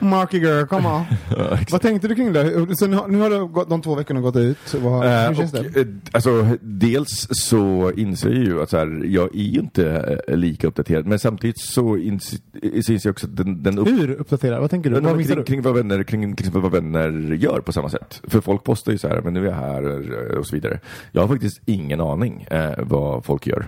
Marky 0.01 0.39
girl, 0.39 0.65
come 0.67 0.89
on. 0.89 1.05
Vad 1.71 1.81
tänkte 1.83 2.09
du 2.09 2.15
kring 2.15 2.33
det? 2.33 2.77
Så 2.77 2.87
nu, 2.87 2.97
har- 2.97 3.09
nu 3.09 3.19
har 3.21 3.31
det 3.31 3.39
gått, 3.39 3.71
de 3.71 3.83
två 3.83 3.95
veckorna 3.95 4.21
gått 4.21 4.37
ut. 4.37 4.75
Vad, 4.83 5.07
Eh, 5.07 5.29
hur 5.29 5.35
känns 5.35 5.55
och, 5.55 5.63
det? 5.65 5.81
eh, 5.81 5.87
alltså, 6.13 6.47
dels 6.61 7.27
så 7.31 7.93
inser 7.97 8.29
jag 8.31 8.45
ju 8.45 8.63
att 8.63 8.71
så 8.71 8.77
här, 8.79 9.03
jag 9.07 9.35
är 9.35 9.39
ju 9.43 9.61
inte 9.61 10.19
eh, 10.29 10.37
lika 10.37 10.67
uppdaterad, 10.67 11.07
men 11.07 11.19
samtidigt 11.19 11.61
så 11.61 11.97
inser 11.97 12.39
inser 12.63 13.01
jag 13.05 13.13
också 13.13 13.27
att 13.27 13.37
den, 13.37 13.63
den 13.63 13.79
upp, 13.79 13.89
Hur 13.89 14.11
uppdaterad? 14.11 14.61
Vad 14.61 14.71
tänker 14.71 14.91
du? 14.91 14.97
Men, 15.01 15.05
Vad 15.17 15.27
kring, 15.27 15.37
du? 15.37 15.43
kring, 15.45 15.63
vad 15.63 15.75
vänner, 15.75 16.03
kring, 16.03 16.37
kring 16.37 16.51
vad 16.61 16.73
vänner 16.73 17.11
gör 17.35 17.61
på 17.61 17.73
samma 17.73 17.89
sätt. 17.89 18.21
För 18.29 18.41
folk 18.41 18.65
postar 18.65 18.93
ju 18.93 18.99
så 18.99 19.09
här, 19.09 19.21
men 19.21 19.35
nu 19.35 19.41
är 19.41 19.45
jag 19.51 19.55
här 19.57 20.39
och 20.39 20.47
så 20.47 20.57
vidare. 20.57 20.81
Jag 21.13 21.21
har 21.23 21.29
faktiskt 21.29 21.61
ingen 21.67 22.01
aning 22.01 22.43
eh, 22.51 22.71
vad 22.79 23.25
folk 23.25 23.47
gör. 23.47 23.67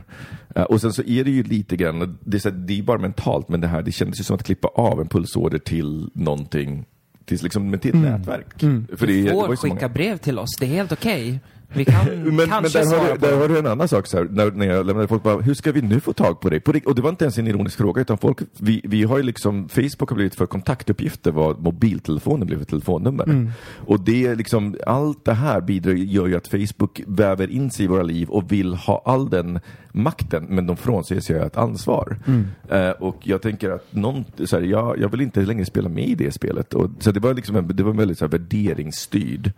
Eh, 0.54 0.62
och 0.62 0.80
sen 0.80 0.92
så 0.92 1.02
är 1.02 1.24
det 1.24 1.30
ju 1.30 1.42
lite 1.42 1.76
grann, 1.76 2.18
det 2.24 2.36
är, 2.36 2.40
så 2.40 2.50
här, 2.50 2.56
det 2.56 2.78
är 2.78 2.82
bara 2.82 2.98
mentalt, 2.98 3.48
men 3.48 3.60
det 3.60 3.66
här 3.68 3.82
det 3.82 3.92
kändes 3.92 4.20
ju 4.20 4.24
som 4.24 4.36
att 4.36 4.42
klippa 4.44 4.68
av 4.68 5.00
en 5.00 5.08
pulsåder 5.08 5.58
till 5.58 6.10
någonting, 6.14 6.84
till, 7.24 7.38
liksom, 7.42 7.78
till 7.78 7.90
ett 7.90 8.02
nätverk. 8.02 8.60
För 8.96 9.06
det, 9.06 9.22
det 9.22 9.32
var 9.34 9.40
Får 9.42 9.50
ju 9.50 9.56
så 9.56 9.66
många- 9.66 9.76
skicka 9.80 9.88
brev 9.88 10.16
till 10.16 10.38
oss, 10.38 10.50
det 10.60 10.66
är 10.66 10.70
helt 10.70 10.92
okej. 10.92 11.40
Vi 11.72 11.84
kan 11.84 12.04
men, 12.24 12.36
men 12.36 12.48
kanske 12.48 12.78
där, 12.78 12.86
har 12.86 12.92
svara 12.92 13.12
du, 13.12 13.18
på 13.18 13.26
där 13.26 13.32
det. 13.32 13.40
har 13.40 13.48
du 13.48 13.58
en 13.58 13.66
annan 13.66 13.88
sak, 13.88 14.06
så 14.06 14.16
här, 14.16 14.24
när, 14.30 14.50
när 14.50 14.66
jag 14.66 14.86
lämnade 14.86 15.08
folk 15.08 15.22
bara, 15.22 15.40
hur 15.40 15.54
ska 15.54 15.72
vi 15.72 15.82
nu 15.82 16.00
få 16.00 16.12
tag 16.12 16.40
på 16.40 16.50
dig? 16.50 16.60
På, 16.60 16.74
och 16.84 16.94
det 16.94 17.02
var 17.02 17.10
inte 17.10 17.24
ens 17.24 17.38
en 17.38 17.46
ironisk 17.46 17.76
fråga, 17.76 18.02
utan 18.02 18.18
folk, 18.18 18.38
vi, 18.58 18.80
vi 18.84 19.02
har 19.02 19.16
ju 19.16 19.22
liksom, 19.22 19.68
Facebook 19.68 20.10
har 20.10 20.14
blivit 20.14 20.34
för 20.34 20.46
kontaktuppgifter 20.46 21.30
vad 21.30 21.62
mobiltelefonen 21.62 22.46
blev 22.46 22.58
för 22.58 22.64
telefonnummer. 22.64 23.24
Mm. 23.24 23.50
Och 23.76 24.00
det 24.00 24.26
är 24.26 24.36
liksom, 24.36 24.76
allt 24.86 25.24
det 25.24 25.34
här 25.34 25.60
bidrar, 25.60 25.92
gör 25.92 26.26
ju 26.26 26.36
att 26.36 26.48
Facebook 26.48 27.00
väver 27.06 27.50
in 27.50 27.70
sig 27.70 27.84
i 27.84 27.88
våra 27.88 28.02
liv 28.02 28.28
och 28.28 28.52
vill 28.52 28.74
ha 28.74 29.02
all 29.04 29.30
den 29.30 29.60
makten, 29.92 30.46
men 30.48 30.66
de 30.66 30.76
frånsäger 30.76 31.20
sig 31.20 31.36
ett 31.36 31.56
ansvar. 31.56 32.18
Mm. 32.26 32.46
Eh, 32.68 32.90
och 32.90 33.16
jag 33.22 33.42
tänker 33.42 33.70
att 33.70 33.94
någon, 33.94 34.24
så 34.44 34.56
här, 34.56 34.64
jag, 34.64 34.98
jag 34.98 35.08
vill 35.08 35.20
inte 35.20 35.40
längre 35.40 35.64
spela 35.64 35.88
med 35.88 36.08
i 36.08 36.14
det 36.14 36.32
spelet. 36.32 36.74
Och, 36.74 36.90
så 36.98 37.12
det 37.12 37.20
var 37.20 37.34
liksom 37.34 37.56
en, 37.56 37.76
det 37.76 37.82
var 37.82 37.90
en 37.90 37.96
väldigt 37.96 38.18
så 38.18 38.24
här, 38.24 38.30
värderingsstyrd 38.30 39.52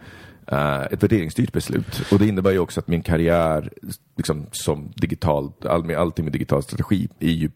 eh, 0.47 0.83
ett 0.83 1.03
värderingsstyrt 1.03 1.53
beslut. 1.53 2.03
Och 2.13 2.19
det 2.19 2.27
innebär 2.27 2.51
ju 2.51 2.59
också 2.59 2.81
att 2.81 2.89
min 2.89 3.03
karriär 3.03 3.71
liksom, 4.17 4.47
som 4.53 4.93
digital, 4.97 5.53
all, 5.69 5.85
med 5.85 5.97
allting 5.97 6.25
med 6.25 6.33
digital 6.33 6.63
strategi 6.63 7.09
är 7.21 7.31
ju 7.31 7.51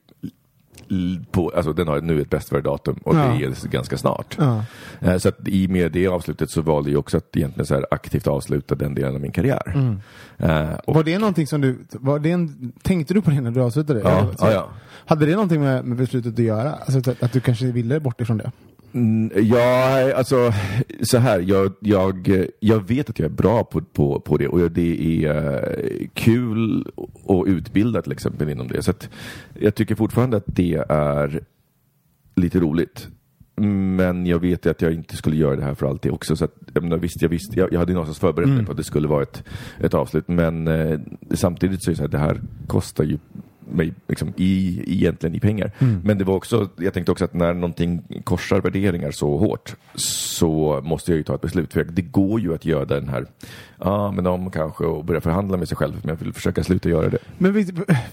på, 1.31 1.53
alltså 1.57 1.73
den 1.73 1.89
har 1.89 2.01
nu 2.01 2.21
ett 2.21 2.31
bäst 2.31 2.49
före 2.49 2.61
datum 2.61 2.97
och 3.05 3.17
Ja. 3.17 3.37
det 3.39 3.45
är 3.45 3.69
ganska 3.69 3.99
snart. 3.99 4.37
Ja. 4.39 4.65
Eh, 5.01 5.17
Så 5.19 5.29
att 5.29 5.39
i 5.45 5.67
och 5.67 5.71
med 5.71 5.93
det 5.93 6.07
avslutet 6.07 6.51
så 6.51 6.63
valde 6.63 6.91
jag 6.91 6.99
också 6.99 7.17
att 7.17 7.37
egentligen 7.37 7.67
så 7.67 7.75
här 7.75 7.87
aktivt 7.91 8.27
avsluta 8.27 8.75
den 8.75 8.95
delen 8.95 9.15
av 9.15 9.21
min 9.21 9.33
karriär. 9.33 9.73
Mm. 9.75 10.01
Eh, 10.39 10.79
Var 10.87 11.03
det 11.05 11.19
någonting 11.19 11.47
som 11.47 11.61
du, 11.61 11.79
var 11.91 12.19
det 12.19 12.31
en, 12.31 12.73
tänkte 12.83 13.15
du 13.15 13.23
på 13.23 13.31
det 13.31 13.41
när 13.41 13.51
du 13.51 13.61
avslutade? 13.63 14.01
ja, 14.01 14.31
ja, 14.39 14.53
ja. 14.53 14.69
Hade 15.07 15.27
det 15.27 15.33
någonting 15.33 15.61
med, 15.61 15.85
med 15.85 15.99
beslutet 15.99 16.33
att 16.33 16.39
göra? 16.39 16.73
Alltså 16.73 17.11
att, 17.11 17.23
att 17.23 17.33
du 17.33 17.41
kanske 17.41 17.67
ville 17.67 18.01
bort 18.01 18.21
ifrån 18.21 18.39
det? 18.39 18.53
Mm, 18.93 19.31
Ja, 19.35 20.13
alltså 20.15 20.53
så 21.03 21.19
här. 21.19 21.41
Jag, 21.41 21.73
jag, 21.81 22.45
jag 22.61 22.89
vet 22.89 23.11
att 23.11 23.19
jag 23.19 23.27
är 23.27 23.35
bra 23.35 23.65
på, 23.65 23.81
på, 23.81 24.21
på 24.21 24.37
det 24.37 24.49
och 24.49 24.71
det 24.71 25.25
är 25.25 25.35
eh, 25.35 26.09
kul 26.15 26.89
att 27.29 27.47
utbilda 27.47 28.03
till 28.03 28.13
exempel 28.13 28.49
inom 28.49 28.69
det. 28.69 28.83
Så 28.83 28.93
jag 29.55 29.75
tycker 29.75 29.95
fortfarande 29.95 30.37
att 30.37 30.45
det 30.47 30.75
är 30.89 31.41
lite 32.35 32.61
roligt. 32.61 33.09
Men 33.61 34.27
jag 34.27 34.39
vet 34.39 34.67
att 34.67 34.83
jag 34.83 34.93
inte 34.93 35.17
skulle 35.17 35.37
göra 35.37 35.57
det 35.57 35.63
här 35.63 35.75
för 35.75 35.87
alltid 35.87 36.13
också. 36.13 36.37
Så 36.37 36.45
att, 36.45 36.55
jag, 36.75 36.83
menar, 36.83 36.97
visst, 36.97 37.23
jag, 37.23 37.29
visste, 37.29 37.59
jag, 37.61 37.73
jag 37.73 37.79
hade 37.79 37.93
någonstans 37.93 38.19
förberett 38.19 38.49
mig 38.49 38.65
på 38.65 38.71
att 38.71 38.77
det 38.79 38.85
skulle 38.85 39.09
vara 39.09 39.23
ett, 39.23 39.45
ett 39.81 39.95
avslut. 39.95 40.29
Men 40.29 40.69
eh, 40.69 41.01
samtidigt 41.35 41.83
så 41.83 41.91
är 41.91 41.93
det 41.93 41.97
så 41.97 42.03
här, 42.03 42.09
det 42.09 42.19
här 42.19 42.41
kostar 42.67 43.05
ju 43.05 43.19
mig 43.73 43.93
liksom, 44.09 44.33
i, 44.37 44.83
egentligen 44.87 45.35
i 45.37 45.41
pengar. 45.41 45.71
Men 46.05 46.19
det 46.19 46.25
var 46.25 46.35
också, 46.35 46.69
jag 46.77 46.95
tänkte 46.95 47.13
också 47.13 47.25
att 47.25 47.35
när 47.35 47.55
någonting 47.55 48.03
korsar 48.25 48.61
värderingar 48.61 49.11
så 49.11 49.37
hårt 49.39 49.75
så 49.95 50.81
måste 50.85 51.11
jag 51.11 51.17
ju 51.17 51.23
ta 51.23 51.35
ett 51.35 51.41
beslut. 51.41 51.73
För 51.73 51.85
det 51.85 52.03
går 52.03 52.41
ju 52.41 52.55
att 52.55 52.65
göra 52.65 52.85
den 52.85 53.09
här, 53.09 53.27
ja 53.79 54.11
men 54.13 54.27
om 54.27 54.51
kanske 54.51 54.85
och 54.85 55.05
börja 55.05 55.21
förhandla 55.21 55.57
med 55.57 55.69
sig 55.69 55.77
själv. 55.77 55.95
Men 56.03 56.09
jag 56.09 56.17
vill 56.25 56.33
försöka 56.33 56.65
sluta 56.65 56.89
göra 56.89 57.09
det. 57.09 57.19
Men 57.39 57.53
visst, 57.53 57.73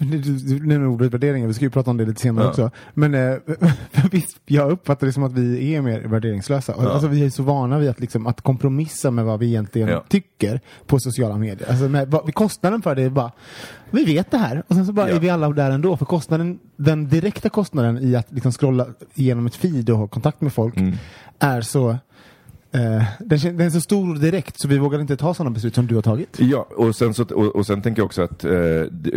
du 0.48 0.66
nämner 0.68 0.88
ordet 0.88 1.14
värderingar, 1.14 1.48
vi 1.48 1.54
ska 1.54 1.66
ju 1.66 1.72
prata 1.72 1.92
om 1.92 1.98
det 1.98 2.06
lite 2.06 2.22
senare 2.22 2.46
Ja. 2.46 2.50
också. 2.50 2.72
Men 2.94 3.14
eh, 3.14 3.36
visst, 4.12 4.38
jag 4.46 4.72
uppfattar 4.72 5.08
det 5.08 5.14
som 5.14 5.24
att 5.24 5.34
vi 5.34 5.76
är 5.76 5.82
mer 5.82 6.02
värderingslösa. 6.02 6.74
Ja. 6.78 6.90
Alltså 6.90 7.08
vi 7.08 7.26
är 7.26 7.30
så 7.30 7.44
vana 7.44 7.80
vid 7.80 7.90
att, 7.90 8.00
liksom, 8.00 8.28
att 8.28 8.42
kompromissa 8.42 9.12
med 9.12 9.26
vad 9.26 9.40
vi 9.40 9.48
egentligen 9.48 9.90
Ja. 9.90 10.04
tycker 10.10 10.62
på 10.88 11.00
sociala 11.00 11.38
medier. 11.38 11.70
Alltså 11.70 11.90
med, 11.90 12.12
vad, 12.12 12.34
kostnaden 12.34 12.82
för 12.82 12.96
det 12.96 13.02
är 13.04 13.10
bara, 13.10 13.32
vi 13.94 14.04
vet 14.06 14.32
det 14.32 14.38
här 14.38 14.64
och 14.68 14.76
sen 14.76 14.86
så 14.86 14.94
bara 14.94 15.10
Ja. 15.10 15.16
är 15.16 15.20
vi 15.20 15.30
alla 15.30 15.50
där 15.50 15.72
ändå. 15.72 15.98
För 15.98 16.06
kostnaden, 16.06 16.60
den 16.76 17.10
direkta 17.10 17.50
kostnaden 17.50 17.98
i 18.04 18.16
att 18.16 18.32
liksom 18.32 18.52
scrolla 18.52 18.88
igenom 19.16 19.46
ett 19.46 19.56
feed 19.56 19.90
och 19.90 19.98
ha 19.98 20.08
kontakt 20.08 20.42
med 20.42 20.54
folk 20.54 20.78
Mm. 20.78 20.94
är 21.40 21.62
så 21.62 21.98
Eh, 22.74 23.04
den, 23.20 23.40
den 23.40 23.62
är 23.62 23.70
så 23.70 23.82
stor 23.82 24.16
direkt 24.16 24.60
så 24.60 24.68
vi 24.68 24.78
vågar 24.78 25.02
inte 25.02 25.18
ta 25.18 25.34
sådana 25.34 25.54
beslut 25.54 25.76
som 25.76 25.88
du 25.88 25.96
har 25.96 26.02
tagit. 26.02 26.38
Ja, 26.40 26.68
och 26.76 26.96
sen, 26.96 27.14
så, 27.14 27.24
och, 27.24 27.56
och 27.56 27.66
sen 27.66 27.82
tänker 27.82 28.00
jag 28.00 28.06
också 28.06 28.22
att 28.22 28.44
eh, 28.44 28.52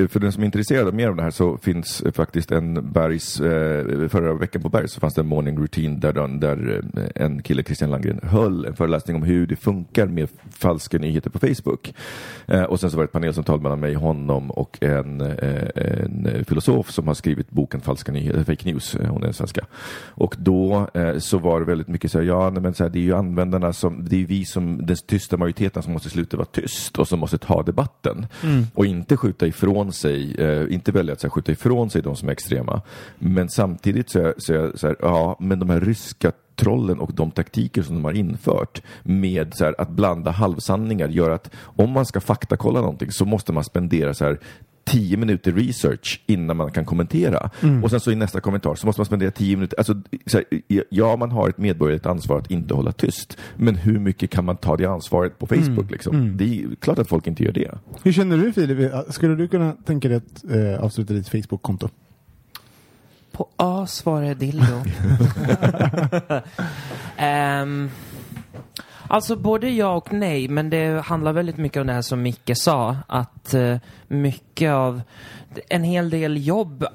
för 0.09 0.19
den 0.19 0.33
som 0.33 0.43
är 0.43 0.47
intresserad 0.47 0.87
av 0.87 0.95
mer 0.95 1.09
av 1.09 1.17
det 1.17 1.23
här 1.23 1.31
så 1.31 1.57
finns 1.57 2.01
eh, 2.01 2.13
faktiskt 2.13 2.53
en 2.53 2.93
Bergs, 2.93 3.41
eh, 3.41 4.09
förra 4.09 4.35
veckan 4.35 4.63
på 4.63 4.69
Berg 4.69 4.89
så 4.89 5.01
fanns 5.01 5.15
det 5.15 5.21
en 5.21 5.27
morning 5.27 5.59
routine 5.59 6.01
där, 6.01 6.13
den, 6.13 6.41
där 6.41 6.83
eh, 6.97 7.23
en 7.25 7.43
kille, 7.43 7.63
Christian 7.63 7.91
Landgren, 7.91 8.21
höll 8.23 8.65
en 8.65 8.77
föreläsning 8.77 9.17
om 9.17 9.23
hur 9.23 9.47
det 9.47 9.57
funkar 9.57 10.07
med 10.07 10.29
falska 10.51 10.99
nyheter 10.99 11.31
på 11.31 11.39
Facebook. 11.39 11.95
Eh, 12.47 12.63
och 12.63 12.81
sen 12.81 12.91
så 12.91 12.97
var 12.97 13.05
det 13.05 13.07
ett 13.07 13.13
panelsamtal 13.13 13.61
mellan 13.61 13.81
mig, 13.81 13.95
honom 13.95 14.51
och 14.51 14.79
en, 14.83 15.21
eh, 15.21 15.69
en 15.75 16.45
filosof 16.45 16.91
som 16.91 17.07
har 17.07 17.15
skrivit 17.15 17.51
boken 17.51 17.81
Falska 17.81 18.13
nyheter, 18.13 18.45
Fake 18.45 18.73
News, 18.73 18.95
eh, 18.95 19.09
hon 19.09 19.25
är 19.25 19.33
svenska. 19.33 19.67
Och 20.09 20.37
då 20.39 20.89
eh, 20.95 21.19
så 21.19 21.39
var 21.39 21.61
det 21.61 21.67
väldigt 21.67 21.89
mycket 21.89 22.11
så 22.11 22.19
här, 22.19 22.27
ja 22.27 22.51
men 22.51 22.75
så 22.75 22.83
här, 22.85 22.91
det 22.91 22.99
är 22.99 23.03
ju 23.03 23.15
användarna 23.47 23.73
som, 23.73 24.05
det 24.09 24.23
är 24.23 24.27
vi 24.27 24.45
som, 24.45 24.87
den 24.87 24.97
tysta 25.07 25.37
majoriteten 25.37 25.83
som 25.83 25.93
måste 25.93 26.11
sluta 26.11 26.37
vara 26.37 26.47
tyst 26.47 26.99
och 26.99 27.09
som 27.09 27.21
måste 27.21 27.39
ta 27.39 27.63
debatten. 27.63 28.27
Och 28.75 28.87
inte 28.87 29.17
skjuta 29.17 29.47
ifrån 29.47 29.93
sig, 29.93 30.35
eh, 30.39 30.75
inte 30.75 30.93
välja 30.93 31.13
att 31.13 31.23
här, 31.23 31.31
skjuta 31.31 31.53
ifrån 31.53 31.91
sig 31.91 32.03
de 32.03 32.17
som 32.17 32.29
är 32.29 32.33
extrema. 32.33 32.83
Men 33.19 33.49
samtidigt 33.49 34.11
så 34.11 34.19
är, 34.19 34.35
så 34.39 34.53
är 34.53 34.57
jag 34.57 34.79
så 34.79 34.87
här, 34.87 34.97
ja 35.01 35.37
men 35.41 35.59
de 35.59 35.71
här 35.71 35.81
ryska 35.81 36.33
trollen 36.57 36.99
och 36.99 37.13
de 37.15 37.31
taktiker 37.31 37.83
som 37.83 37.95
de 37.95 38.05
har 38.05 38.13
infört 38.13 38.83
med 39.03 39.55
så 39.55 39.65
här, 39.65 39.75
att 39.79 39.91
blanda 39.91 40.31
halvsanningar 40.31 41.09
gör 41.09 41.31
att 41.31 41.51
om 41.77 41.91
man 41.91 42.07
ska 42.07 42.21
faktakolla 42.21 42.81
någonting 42.81 43.11
så 43.13 43.25
måste 43.25 43.53
man 43.53 43.65
spendera 43.65 44.15
så 44.15 44.25
här 44.25 44.39
tio 44.87 45.17
minuter 45.17 45.53
research 45.53 46.21
innan 46.27 46.57
man 46.57 46.71
kan 46.71 46.85
kommentera. 46.85 47.51
Och 47.83 47.91
sen 47.91 48.01
så 48.01 48.11
i 48.11 48.15
nästa 48.15 48.41
kommentar 48.41 48.75
så 48.75 48.87
måste 48.87 49.01
man 49.01 49.07
spendera 49.07 49.31
tio 49.31 49.57
minuter. 49.57 49.79
Alltså, 49.79 49.95
så 50.27 50.39
här, 50.39 50.45
ja, 50.89 51.17
man 51.17 51.31
har 51.31 51.49
ett 51.49 51.59
medborgerligt 51.59 52.07
ansvar 52.07 52.39
att 52.39 52.51
inte 52.51 52.75
hålla 52.75 52.93
tyst. 52.93 53.39
Men 53.57 53.75
hur 53.75 53.99
mycket 53.99 54.31
kan 54.31 54.45
man 54.45 54.57
ta 54.57 54.77
det 54.77 54.87
ansvaret 54.87 55.39
på 55.39 55.47
Facebook? 55.47 55.91
Liksom? 55.91 56.37
Det 56.37 56.45
är 56.45 56.75
klart 56.81 56.99
att 56.99 57.09
folk 57.09 57.27
inte 57.27 57.45
gör 57.45 57.53
det. 57.53 57.79
Hur 58.03 58.13
känner 58.13 58.39
du 58.39 58.53
Filip? 58.53 58.93
Skulle 59.09 59.35
du 59.35 59.49
kunna 59.49 59.73
tänka 59.85 60.09
dig 60.09 60.17
att 60.17 60.45
eh, 60.51 60.85
avsluta 60.85 61.15
ditt 61.15 61.29
Facebook-konto? 61.29 61.89
På 63.33 63.49
A 63.57 63.87
svarar 63.87 64.27
jag 64.27 64.37
dildo. 64.37 64.65
Ehm, 67.17 67.91
alltså 69.09 69.37
både 69.37 69.71
ja 69.71 69.95
och 69.95 70.13
nej, 70.13 70.49
men 70.49 70.71
det 70.71 71.01
handlar 71.05 71.33
väldigt 71.33 71.57
mycket 71.57 71.81
om 71.81 71.87
det 71.87 71.93
här 71.93 72.03
som 72.03 72.23
Micke 72.23 72.51
sa. 72.55 72.97
Att 73.07 73.55
eh, 73.55 73.77
mycket 74.09 74.73
av, 74.73 75.03
en 75.69 75.85
hel 75.85 76.11
del 76.11 76.47
jobb, 76.47 76.87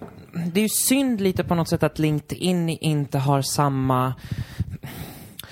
det 0.54 0.60
är 0.60 0.64
ju 0.64 0.70
synd 0.70 1.22
lite 1.22 1.44
på 1.44 1.56
något 1.56 1.70
sätt 1.70 1.84
att 1.84 2.00
LinkedIn 2.00 2.70
inte 2.70 3.18
har 3.18 3.42
samma 3.42 4.14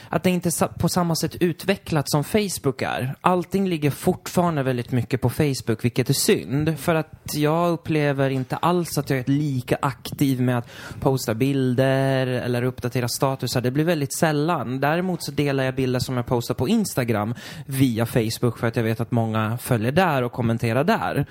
att 0.09 0.23
det 0.23 0.29
inte 0.29 0.49
är 0.49 0.67
på 0.67 0.89
samma 0.89 1.15
sätt 1.15 1.35
utvecklat 1.35 2.09
som 2.09 2.23
Facebook 2.23 2.81
är. 2.81 3.15
Allting 3.21 3.67
ligger 3.67 3.91
fortfarande 3.91 4.63
väldigt 4.63 4.91
mycket 4.91 5.21
på 5.21 5.29
Facebook, 5.29 5.83
vilket 5.85 6.09
är 6.09 6.13
synd. 6.13 6.79
För 6.79 6.95
att 6.95 7.31
jag 7.33 7.71
upplever 7.71 8.29
inte 8.29 8.55
alls 8.55 8.97
att 8.97 9.09
jag 9.09 9.19
är 9.19 9.23
lika 9.27 9.77
aktiv 9.81 10.41
med 10.41 10.57
att 10.57 10.67
posta 10.99 11.33
bilder 11.33 12.27
eller 12.27 12.63
uppdatera 12.63 13.07
statusar. 13.07 13.61
Det 13.61 13.71
blir 13.71 13.83
väldigt 13.83 14.13
sällan. 14.13 14.79
Däremot 14.79 15.23
så 15.23 15.31
delar 15.31 15.63
jag 15.63 15.75
bilder 15.75 15.99
som 15.99 16.17
jag 16.17 16.25
postar 16.25 16.53
på 16.53 16.67
Instagram 16.67 17.35
via 17.65 18.05
Facebook 18.05 18.57
för 18.57 18.67
att 18.67 18.75
jag 18.75 18.83
vet 18.83 18.99
att 18.99 19.11
många 19.11 19.57
följer 19.57 19.91
där 19.91 20.23
och 20.23 20.31
kommenterar 20.31 20.83
där. 20.83 21.25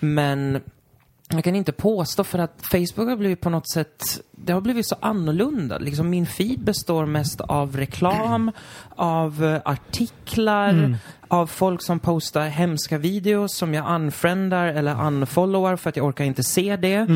Men 0.00 0.60
jag 1.36 1.44
kan 1.44 1.56
inte 1.56 1.72
påstå 1.72 2.24
för 2.24 2.38
att 2.38 2.62
Facebook 2.62 3.08
har 3.08 3.16
blivit 3.16 3.40
på 3.40 3.50
något 3.50 3.70
sätt, 3.70 4.20
det 4.32 4.52
har 4.52 4.60
blivit 4.60 4.88
så 4.88 4.96
annorlunda. 5.00 5.78
Liksom 5.78 6.10
min 6.10 6.26
feed 6.26 6.64
består 6.64 7.06
mest 7.06 7.40
av 7.40 7.76
reklam, 7.76 8.52
av 8.96 9.44
eh, 9.44 9.60
artiklar, 9.64 10.98
av 11.28 11.46
folk 11.46 11.82
som 11.82 11.98
postar 11.98 12.48
hemska 12.48 12.98
videos 12.98 13.56
som 13.56 13.74
jag 13.74 13.94
unfriendar 13.94 14.66
eller 14.66 15.06
unfollowar 15.06 15.76
för 15.76 15.90
att 15.90 15.96
jag 15.96 16.06
orkar 16.06 16.24
inte 16.24 16.42
se 16.42 16.76
det. 16.76 17.06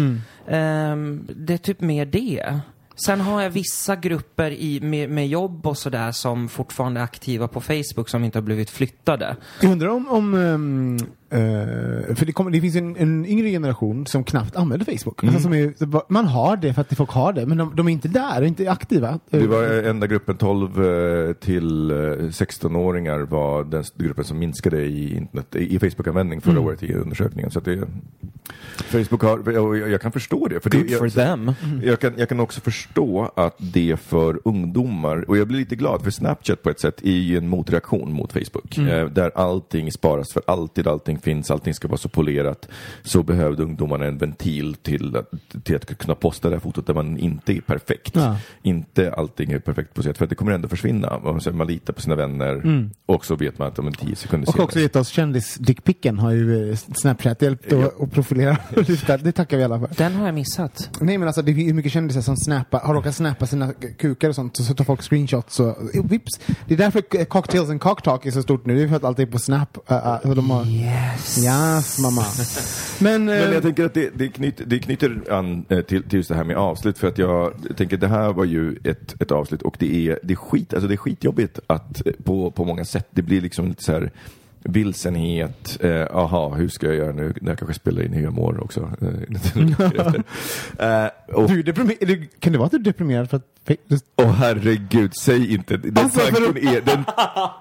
Ehm, 0.48 1.28
det 1.36 1.54
är 1.54 1.58
typ 1.58 1.80
mer 1.80 2.06
det. 2.06 2.60
Sen 2.96 3.20
har 3.20 3.42
jag 3.42 3.50
vissa 3.50 3.96
grupper 3.96 4.50
i, 4.50 4.80
med, 4.80 5.10
med 5.10 5.28
jobb 5.28 5.66
och 5.66 5.78
sådär 5.78 6.12
som 6.12 6.48
fortfarande 6.48 7.00
är 7.00 7.04
aktiva 7.04 7.48
på 7.48 7.60
Facebook 7.60 8.08
som 8.08 8.24
inte 8.24 8.38
har 8.38 8.42
blivit 8.42 8.70
flyttade. 8.70 9.36
Jag 9.60 9.72
undrar 9.72 9.88
om, 9.88 10.08
om 10.08 10.34
ehm, 10.34 10.98
eh, 11.34 12.14
för 12.14 12.26
det, 12.26 12.32
kommer, 12.32 12.50
det 12.50 12.60
finns 12.60 12.76
en, 12.76 12.96
en 12.96 13.26
yngre 13.26 13.50
generation 13.50 14.06
som 14.06 14.24
knappt 14.24 14.56
använder 14.56 14.84
Facebook. 14.96 15.22
Mm. 15.22 15.34
Alltså 15.34 15.42
som 15.44 15.54
är, 15.54 16.12
man 16.12 16.26
har 16.26 16.56
det 16.56 16.74
för 16.74 16.80
att 16.80 16.96
folk 16.96 17.10
har 17.10 17.32
det, 17.32 17.46
men 17.46 17.58
de, 17.58 17.76
de 17.76 17.88
är 17.88 17.92
inte 17.92 18.08
där, 18.08 18.42
inte 18.42 18.70
aktiva. 18.70 19.18
Det 19.30 19.46
var 19.46 19.64
enda 19.64 20.06
gruppen 20.06 20.36
12 20.36 20.84
eh, 20.84 21.32
till 21.32 21.90
eh, 21.90 21.94
16-åringar 21.94 23.18
var 23.18 23.64
den 23.64 23.84
gruppen 23.94 24.24
som 24.24 24.38
minskade 24.38 24.82
i, 24.82 25.16
internet, 25.16 25.56
i 25.56 25.78
Facebook-användning 25.78 26.40
förra 26.40 26.54
Mm. 26.54 26.66
året 26.66 26.82
i 26.82 26.94
undersökningen. 26.94 27.50
Så 27.50 27.58
att 27.58 27.64
det, 27.64 27.84
Facebook 28.76 29.22
har, 29.22 29.58
och 29.58 29.78
jag, 29.78 29.90
jag 29.90 30.00
kan 30.00 30.12
förstå 30.12 30.48
det. 30.48 30.60
För 30.60 30.70
det 30.70 30.78
Good 30.78 30.90
for 30.90 31.06
jag, 31.06 31.12
them. 31.12 31.52
Jag 31.82 32.00
kan, 32.00 32.12
jag 32.16 32.28
kan 32.28 32.40
också 32.40 32.60
förstå 32.60 33.32
att 33.36 33.54
det 33.58 34.00
för 34.00 34.40
ungdomar, 34.44 35.30
och 35.30 35.36
jag 35.36 35.48
blir 35.48 35.58
lite 35.58 35.76
glad 35.76 36.02
för 36.02 36.10
Snapchat 36.10 36.62
på 36.62 36.70
ett 36.70 36.80
sätt 36.80 37.02
är 37.02 37.10
ju 37.10 37.36
en 37.36 37.48
motreaktion 37.48 38.12
mot 38.12 38.32
Facebook. 38.32 38.78
Eh, 38.78 39.08
där 39.08 39.30
allting 39.34 39.92
sparas 39.92 40.32
för 40.32 40.42
alltid, 40.46 40.88
allting 40.88 41.18
finns, 41.24 41.50
allting 41.50 41.74
ska 41.74 41.88
vara 41.88 41.98
så 41.98 42.08
polerat. 42.08 42.68
Så 43.02 43.22
behövde 43.22 43.62
ungdomarna 43.62 44.06
en 44.06 44.18
ventil 44.18 44.74
till 44.74 45.16
att, 45.16 45.64
till 45.64 45.76
att 45.76 45.98
kunna 45.98 46.14
posta 46.14 46.48
det 46.48 46.54
här 46.54 46.60
fotot 46.60 46.86
där 46.86 46.94
man 46.94 47.18
inte 47.18 47.52
är 47.52 47.60
perfekt. 47.60 48.16
Ja. 48.16 48.36
Inte 48.62 49.12
allting 49.12 49.52
är 49.52 49.58
perfekt 49.58 49.94
poserat, 49.94 50.18
för 50.18 50.24
att 50.24 50.30
det 50.30 50.36
kommer 50.36 50.52
ändå 50.52 50.68
försvinna. 50.68 51.40
Man 51.52 51.66
litar 51.66 51.92
på 51.92 52.00
sina 52.00 52.14
vänner 52.16 52.90
och 53.06 53.26
så 53.26 53.36
vet 53.36 53.58
man 53.58 53.68
att 53.68 53.78
om 53.78 53.86
en 53.86 53.92
tio 53.92 54.16
sekunder 54.16 54.48
Och 54.48 54.60
också 54.60 54.80
gett 54.80 54.96
oss 54.96 55.08
kändis-dickpicken 55.08 56.18
har 56.18 56.30
ju 56.30 56.70
eh, 56.70 56.76
Snapchat 56.94 57.42
hjälpt 57.42 57.72
Ja. 57.72 57.90
att 58.00 58.12
profilera. 58.12 58.56
det 59.22 59.32
tackar 59.32 59.56
vi 59.56 59.64
alla 59.64 59.78
för. 59.78 59.88
Den 59.96 60.14
har 60.14 60.26
jag 60.26 60.34
missat. 60.34 60.90
Nej 61.00 61.18
men 61.18 61.28
alltså 61.28 61.42
det 61.42 61.50
är 61.50 61.54
ju 61.54 61.72
mycket 61.72 61.92
kändisar 61.92 62.20
som 62.20 62.36
snappar, 62.36 62.80
har 62.80 62.94
råkat 62.94 63.14
snappa 63.14 63.46
sina 63.46 63.72
kukar 63.98 64.28
och 64.28 64.34
sånt, 64.34 64.56
så 64.56 64.74
tar 64.74 64.84
folk 64.84 65.02
screenshots 65.02 65.60
och 65.60 65.94
eh, 65.94 66.04
vips. 66.04 66.40
Det 66.66 66.74
är 66.74 66.78
därför 66.78 67.24
Cocktails 67.24 67.70
and 67.70 67.80
Cocktalk 67.80 68.26
är 68.26 68.30
så 68.30 68.42
stort 68.42 68.66
nu, 68.66 68.74
det 68.74 68.82
är 68.82 68.88
för 68.88 68.96
att 68.96 69.04
allt 69.04 69.18
är 69.18 69.26
på 69.26 69.38
Snap. 69.38 69.78
Uh, 69.90 69.96
uh, 69.96 70.18
så 70.22 70.34
de 70.34 70.50
har... 70.50 70.64
Yes. 71.14 71.44
Yes, 71.44 71.98
mamma. 71.98 72.22
Men, 72.98 73.24
Men 73.24 73.48
eh, 73.48 73.54
jag 73.54 73.62
tänker 73.62 73.84
att 73.84 73.94
det, 73.94 74.10
det, 74.14 74.28
knyter, 74.28 74.64
det 74.64 74.78
knyter 74.78 75.32
an 75.32 75.64
eh, 75.68 75.80
till, 75.80 76.02
till 76.02 76.16
just 76.16 76.28
det 76.28 76.34
här 76.34 76.44
med 76.44 76.56
avslut 76.56 76.98
för 76.98 77.08
att 77.08 77.18
jag 77.18 77.52
tänker 77.76 77.96
det 77.96 78.08
här 78.08 78.32
var 78.32 78.44
ju 78.44 78.76
ett, 78.84 79.22
ett 79.22 79.30
avslut 79.30 79.62
och 79.62 79.76
det 79.78 80.08
är, 80.08 80.18
det 80.22 80.34
är 80.34 80.36
skit, 80.36 80.74
alltså 80.74 80.88
det 80.88 80.94
är 80.94 80.96
skitjobbigt 80.96 81.58
att 81.66 82.06
eh, 82.06 82.12
på, 82.24 82.50
på 82.50 82.64
många 82.64 82.84
sätt, 82.84 83.08
det 83.10 83.22
blir 83.22 83.40
liksom 83.40 83.68
lite 83.68 83.82
så 83.82 83.92
här 83.92 84.12
vilsenhet, 84.64 85.78
eh, 85.80 86.02
aha, 86.02 86.54
hur 86.54 86.68
ska 86.68 86.86
jag 86.86 86.96
göra 86.96 87.12
nu? 87.12 87.32
Det 87.40 87.48
här 87.48 87.56
kanske 87.56 87.74
spelar 87.74 88.02
in 88.02 88.12
hur 88.12 88.22
jag 88.22 88.32
mår 88.32 88.64
också. 88.64 88.90
eh, 89.00 89.08
eh, 91.04 91.10
och, 91.34 91.50
du, 91.50 91.60
är 91.60 92.40
kan 92.40 92.52
det 92.52 92.58
vara 92.58 92.66
att 92.66 92.72
du 92.72 92.76
är 92.78 92.82
deprimerad 92.82 93.30
för 93.30 93.36
att... 93.36 93.46
Åh 94.16 94.32
herregud, 94.32 95.16
säg 95.16 95.54
inte. 95.54 95.76
Den 95.76 96.04
Alltså, 96.04 96.20
tanken 96.20 96.56
är... 96.56 96.80
Den, 96.80 97.04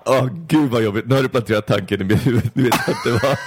åh 0.05 0.29
gud 0.47 0.69
vad 0.71 0.83
jobbigt. 0.83 1.05
Nu 1.07 1.15
har 1.15 1.23
du 1.23 1.29
planterat 1.29 1.67
tanken 1.67 2.01
i 2.01 2.03
mitt 2.03 2.27
huvud. 2.27 2.49
Nu 2.53 2.63
vet 2.63 2.75
jag 2.87 2.95
inte 2.95 3.25
vad... 3.27 3.37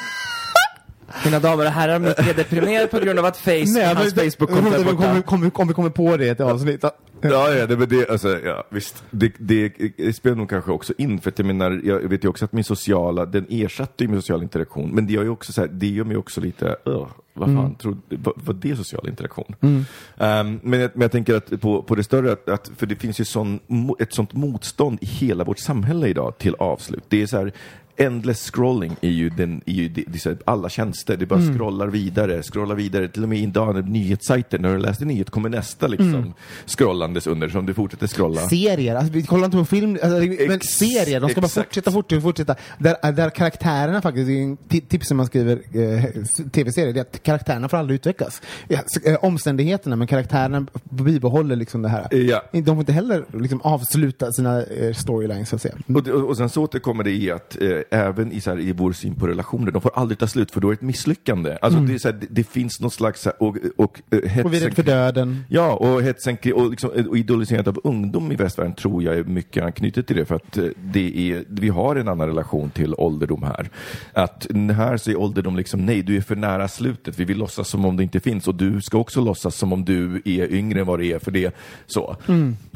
Mina 1.24 1.38
damer 1.38 1.66
och 1.66 1.70
herrar, 1.70 1.98
Micke 1.98 2.18
är 2.18 2.34
deprimerad 2.34 2.90
på 2.90 2.98
grund 2.98 3.18
av 3.18 3.24
att 3.24 3.36
face, 3.36 3.94
hans 3.94 4.14
Facebook-konto 4.14 4.72
är 4.72 4.78
om, 4.78 4.84
vi 4.84 4.84
borta. 4.84 4.96
kommer, 4.96 5.20
kommer, 5.22 5.60
om 5.60 5.68
vi 5.68 5.74
kommer 5.74 5.90
på 5.90 6.16
det 6.16 6.24
i 6.24 6.28
ett 6.28 6.40
avsnitt. 6.40 6.84
Ja, 7.20 7.54
ja, 7.54 7.66
det, 7.66 7.76
men 7.76 7.88
det, 7.88 8.10
alltså, 8.10 8.40
ja 8.44 8.66
visst. 8.70 9.04
Det, 9.10 9.32
det, 9.38 9.72
det 9.96 10.12
spelar 10.12 10.36
nog 10.36 10.50
kanske 10.50 10.70
också 10.70 10.92
in, 10.98 11.20
för 11.20 11.30
att 11.30 11.38
jag 11.38 11.46
menar, 11.46 11.80
jag 11.84 11.98
vet 11.98 12.24
ju 12.24 12.28
också 12.28 12.44
att 12.44 12.52
min 12.52 12.64
sociala, 12.64 13.26
den 13.26 13.46
ersatte 13.48 14.04
ju 14.04 14.08
min 14.08 14.20
sociala 14.22 14.42
interaktion, 14.42 14.90
men 14.90 15.06
det 15.06 15.12
gör 15.12 15.22
ju 15.22 15.28
också 15.30 15.52
så 15.52 15.60
här, 15.60 15.68
det 15.68 15.86
gör 15.86 16.04
mig 16.04 16.16
också 16.16 16.40
lite, 16.40 16.76
uh, 16.88 17.06
vad 17.32 17.54
fan, 17.54 17.74
tror, 17.74 17.96
vad, 18.08 18.34
vad 18.36 18.56
det 18.56 18.70
är 18.70 18.74
social 18.74 19.08
interaktion? 19.08 19.54
Ehm, 19.60 20.60
men, 20.62 20.80
jag, 20.80 20.90
men 20.94 21.02
jag 21.02 21.12
tänker 21.12 21.34
att 21.34 21.60
på, 21.60 21.82
på 21.82 21.94
det 21.94 22.04
större, 22.04 22.32
att, 22.32 22.48
att, 22.48 22.70
för 22.76 22.86
det 22.86 22.96
finns 22.96 23.20
ju 23.20 23.24
sån, 23.24 23.60
ett 23.98 24.14
sånt 24.14 24.32
motstånd 24.32 24.98
i 25.00 25.06
hela 25.06 25.44
vårt 25.44 25.58
samhälle 25.58 26.08
idag 26.08 26.38
till 26.38 26.54
avslut. 26.54 27.04
Det 27.08 27.22
är 27.22 27.26
så 27.26 27.36
här, 27.36 27.52
Endless 27.98 28.50
scrolling 28.50 28.96
är 29.00 29.08
ju, 29.10 29.30
den, 29.30 29.60
är 29.66 29.72
ju 29.72 29.88
det, 29.88 30.04
det 30.06 30.26
är 30.26 30.36
alla 30.44 30.68
tjänster, 30.68 31.16
det 31.16 31.26
bara 31.26 31.40
scrollar 31.40 31.86
vidare, 31.86 32.42
scrollar 32.42 32.74
vidare, 32.74 33.08
till 33.08 33.22
och 33.22 33.28
med 33.28 33.38
idag 33.38 33.88
nyhetssajter, 33.88 34.58
när 34.58 34.72
du 34.72 34.78
läste 34.78 35.04
nyhet 35.04 35.30
kommer 35.30 35.48
nästa 35.48 35.86
liksom 35.86 36.34
scrollandes 36.66 37.26
under, 37.26 37.48
som 37.48 37.66
du 37.66 37.74
fortsätter 37.74 38.06
scrolla. 38.06 38.40
Serier, 38.40 38.94
alltså, 38.96 39.12
vi 39.12 39.22
kollar 39.22 39.44
inte 39.44 39.56
på 39.56 39.64
film, 39.64 39.98
alltså, 40.02 40.08
men 40.48 40.60
serier, 40.60 41.20
de 41.20 41.30
ska 41.30 41.40
bara 41.40 41.46
exakt. 41.46 41.66
fortsätta, 41.66 41.90
fortsätta, 41.90 42.22
fortsätta. 42.22 42.54
Där, 42.78 43.12
där 43.12 43.30
karaktärerna 43.30 44.02
faktiskt, 44.02 44.26
det 44.26 44.32
är 44.38 44.42
en 44.42 44.56
ti- 44.56 44.86
tips 44.88 45.10
när 45.10 45.14
man 45.16 45.26
skriver 45.26 45.52
eh, 45.72 46.04
tv-serier, 46.52 46.92
det 46.92 47.00
är 47.00 47.02
att 47.02 47.22
karaktärerna 47.22 47.68
får 47.68 47.76
aldrig 47.76 47.94
utvecklas. 47.94 48.42
Ja, 48.68 48.78
eh, 49.04 49.24
omständigheterna, 49.24 49.96
men 49.96 50.06
karaktärerna 50.06 50.66
bibehåller 50.90 51.56
liksom 51.56 51.82
det 51.82 51.88
här. 51.88 52.14
Ja. 52.14 52.42
De 52.52 52.64
får 52.64 52.78
inte 52.78 52.92
heller 52.92 53.24
liksom, 53.32 53.60
avsluta 53.62 54.32
sina 54.32 54.62
eh, 54.62 54.92
storylines, 54.94 55.48
så 55.48 55.56
att 55.56 55.62
säga. 55.62 55.74
Och, 55.94 56.02
det- 56.02 56.12
och 56.12 56.36
sen 56.36 56.48
så 56.48 56.62
återkommer 56.62 57.04
det 57.04 57.10
i 57.10 57.30
att 57.30 57.56
eh, 57.62 57.68
även 57.90 58.32
i, 58.32 58.40
så 58.40 58.50
här, 58.50 58.60
i 58.60 58.72
vår 58.72 58.92
syn 58.92 59.14
på 59.14 59.26
relationer, 59.26 59.70
de 59.70 59.82
får 59.82 59.92
aldrig 59.94 60.18
ta 60.18 60.26
slut 60.26 60.50
för 60.50 60.60
då 60.60 60.68
är 60.68 60.72
det 60.72 60.74
ett 60.74 60.82
misslyckande. 60.82 61.58
Alltså 61.62 61.80
det, 61.80 61.94
är 61.94 61.98
så 61.98 62.08
här, 62.08 62.16
det, 62.20 62.26
det 62.30 62.44
finns 62.44 62.80
något 62.80 62.92
slags, 62.92 63.22
så 63.22 63.30
här, 63.30 63.42
och, 63.42 63.56
och, 63.76 64.00
eh, 64.10 64.18
Och 64.18 64.22
vi 64.24 64.26
är 64.26 64.28
hetsen, 64.28 64.52
rädda 64.52 64.74
för 64.74 64.82
döden. 64.82 65.44
Ja, 65.48 65.72
och 65.72 66.02
hetsen 66.02 66.36
och, 66.54 66.70
liksom, 66.70 66.90
och 67.08 67.18
idoliserandet 67.18 67.76
av 67.76 67.80
ungdom 67.84 68.32
i 68.32 68.36
västvärlden 68.36 68.74
tror 68.74 69.02
jag 69.02 69.18
är 69.18 69.24
mycket 69.24 69.64
anknutet 69.64 70.06
till 70.06 70.16
det. 70.16 70.24
För 70.24 70.34
att 70.34 70.56
eh, 70.56 70.64
det 70.84 71.30
är, 71.32 71.44
vi 71.48 71.68
har 71.68 71.96
en 71.96 72.08
annan 72.08 72.26
relation 72.26 72.70
till 72.70 72.94
ålderdom 72.98 73.42
här. 73.42 73.70
Att 74.12 74.46
här 74.76 74.96
så 74.96 75.10
är 75.10 75.16
ålderdom 75.18 75.56
liksom, 75.56 75.86
nej, 75.86 76.02
du 76.02 76.16
är 76.16 76.20
för 76.20 76.36
nära 76.36 76.68
slutet. 76.68 77.18
Vi 77.18 77.24
vill 77.24 77.38
låtsas 77.38 77.68
som 77.68 77.84
om 77.84 77.96
det 77.96 78.02
inte 78.02 78.20
finns 78.20 78.48
och 78.48 78.54
du 78.54 78.80
ska 78.80 78.98
också 78.98 79.20
låtsas 79.20 79.56
som 79.56 79.72
om 79.72 79.84
du 79.84 80.22
är 80.24 80.52
yngre 80.52 80.80
än 80.80 80.86
vad 80.86 80.98
det 80.98 81.12
är 81.12 81.18
för 81.18 81.30
det. 81.30 81.54
Så. 81.86 82.16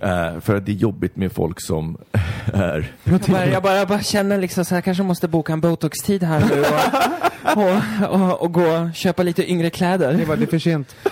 Eh, 0.02 0.40
för 0.40 0.56
att 0.56 0.66
det 0.66 0.72
är 0.72 0.76
jobbigt 0.76 1.16
med 1.16 1.32
folk 1.32 1.60
som 1.60 1.96
är 2.52 2.92
Jag 3.04 3.20
bara, 3.20 3.46
jag, 3.46 3.62
bara, 3.62 3.76
jag 3.76 3.88
bara 3.88 4.02
känner 4.02 4.38
liksom 4.38 4.64
så 4.64 4.74
här, 4.74 4.82
kanske 4.82 4.99
måste 5.06 5.28
boka 5.28 5.52
en 5.52 5.60
botox-tid 5.60 6.22
här 6.22 6.40
nu 6.48 6.60
och, 6.60 7.62
och, 8.10 8.20
och, 8.30 8.42
och 8.42 8.52
gå 8.52 8.66
och 8.66 8.94
köpa 8.94 9.22
lite 9.22 9.50
yngre 9.50 9.66
Det 9.66 9.70
kläder. 9.70 10.24
var 10.24 10.36
det 10.36 10.44
är 10.44 10.46
för 10.46 10.58
sent. 10.58 10.96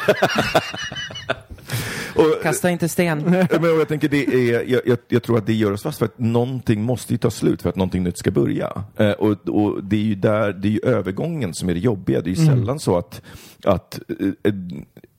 Och, 2.14 2.42
Kasta 2.42 2.70
inte 2.70 2.88
sten. 2.88 3.18
men, 3.20 3.46
jag, 3.62 3.88
tänker 3.88 4.08
det 4.08 4.26
är, 4.26 4.62
jag, 4.70 4.82
jag, 4.86 4.98
jag 5.08 5.22
tror 5.22 5.38
att 5.38 5.46
det 5.46 5.52
gör 5.54 5.72
oss 5.72 5.82
fast 5.82 5.98
för 5.98 6.04
att 6.06 6.18
någonting 6.18 6.82
måste 6.82 7.14
ju 7.14 7.18
ta 7.18 7.30
slut 7.30 7.62
för 7.62 7.68
att 7.68 7.76
någonting 7.76 8.02
nytt 8.02 8.18
ska 8.18 8.30
börja. 8.30 8.84
Eh, 8.96 9.10
och, 9.10 9.48
och 9.48 9.84
det 9.84 9.96
är 9.96 10.00
ju 10.00 10.14
där, 10.14 10.52
det 10.52 10.68
är 10.68 10.72
ju 10.72 10.80
övergången 10.84 11.54
som 11.54 11.68
är 11.68 11.74
det 11.74 11.80
jobbiga. 11.80 12.20
Det 12.20 12.30
är 12.30 12.34
ju 12.34 12.46
sällan 12.46 12.78
så 12.80 12.98
att, 12.98 13.22
att 13.64 14.00
eh, 14.44 14.52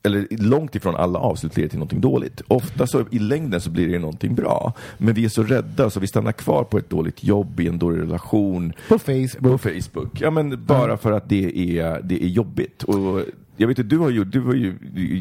eller 0.02 0.26
långt 0.30 0.74
ifrån 0.74 0.96
alla 0.96 1.18
avslut 1.18 1.56
leder 1.56 1.68
till 1.68 1.78
någonting 1.78 2.00
dåligt. 2.00 2.42
Ofta 2.48 2.86
så 2.86 3.04
i 3.10 3.18
längden 3.18 3.60
så 3.60 3.70
blir 3.70 3.88
det 3.88 3.98
någonting 3.98 4.34
bra. 4.34 4.72
Men 4.98 5.14
vi 5.14 5.24
är 5.24 5.28
så 5.28 5.42
rädda 5.42 5.90
så 5.90 6.00
vi 6.00 6.06
stannar 6.06 6.32
kvar 6.32 6.64
på 6.64 6.78
ett 6.78 6.90
dåligt 6.90 7.24
jobb, 7.24 7.60
i 7.60 7.68
en 7.68 7.78
dålig 7.78 8.00
relation, 8.00 8.72
På 8.88 8.98
Facebook. 8.98 9.40
på 9.40 9.58
Facebook. 9.58 10.20
Ja 10.20 10.30
men 10.30 10.64
bara 10.64 10.96
för 10.96 11.12
att 11.12 11.28
det 11.28 11.78
är, 11.78 12.00
det 12.02 12.24
är 12.24 12.28
jobbigt. 12.28 12.82
Och 12.82 13.22
jag 13.56 13.68
vet 13.68 13.78
att 13.78 13.88
du 13.88 13.98
har 13.98 14.10
ju, 14.10 14.24
du 14.24 14.40
har 14.40 14.54
ju, 14.54 14.74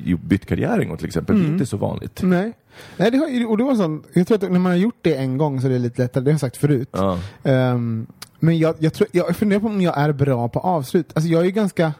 ju 0.05 0.17
bytt 0.17 0.45
karriär 0.45 0.79
en 0.79 0.87
gång 0.87 0.97
till 0.97 1.07
exempel. 1.07 1.39
Det 1.39 1.45
är 1.47 1.51
inte 1.51 1.65
så 1.65 1.77
vanligt. 1.77 2.19
Nej. 2.23 2.53
Nej, 2.97 3.11
det 3.11 3.17
har, 3.17 3.49
och 3.49 3.57
det 3.57 3.63
var 3.63 3.75
sån, 3.75 4.03
jag 4.13 4.27
tror 4.27 4.35
att 4.35 4.51
när 4.51 4.59
man 4.59 4.71
har 4.71 4.77
gjort 4.79 4.99
det 5.01 5.15
en 5.15 5.37
gång 5.37 5.61
så 5.61 5.67
är 5.67 5.71
det 5.71 5.79
lite 5.79 6.01
lättare, 6.01 6.23
det 6.23 6.29
har 6.29 6.33
jag 6.33 6.39
sagt 6.39 6.57
förut. 6.57 6.89
Ja. 6.91 7.19
Ehm, 7.43 8.07
men 8.39 8.57
jag, 8.59 8.75
jag, 8.79 8.93
tror, 8.93 9.09
jag 9.11 9.35
funderar 9.35 9.59
på 9.59 9.67
om 9.67 9.81
jag 9.81 9.97
är 9.97 10.11
bra 10.13 10.47
på 10.49 10.59
avslut. 10.59 11.11
Alltså 11.13 11.29
jag 11.29 11.41
är 11.41 11.45
ju 11.45 11.51
ganska, 11.51 11.93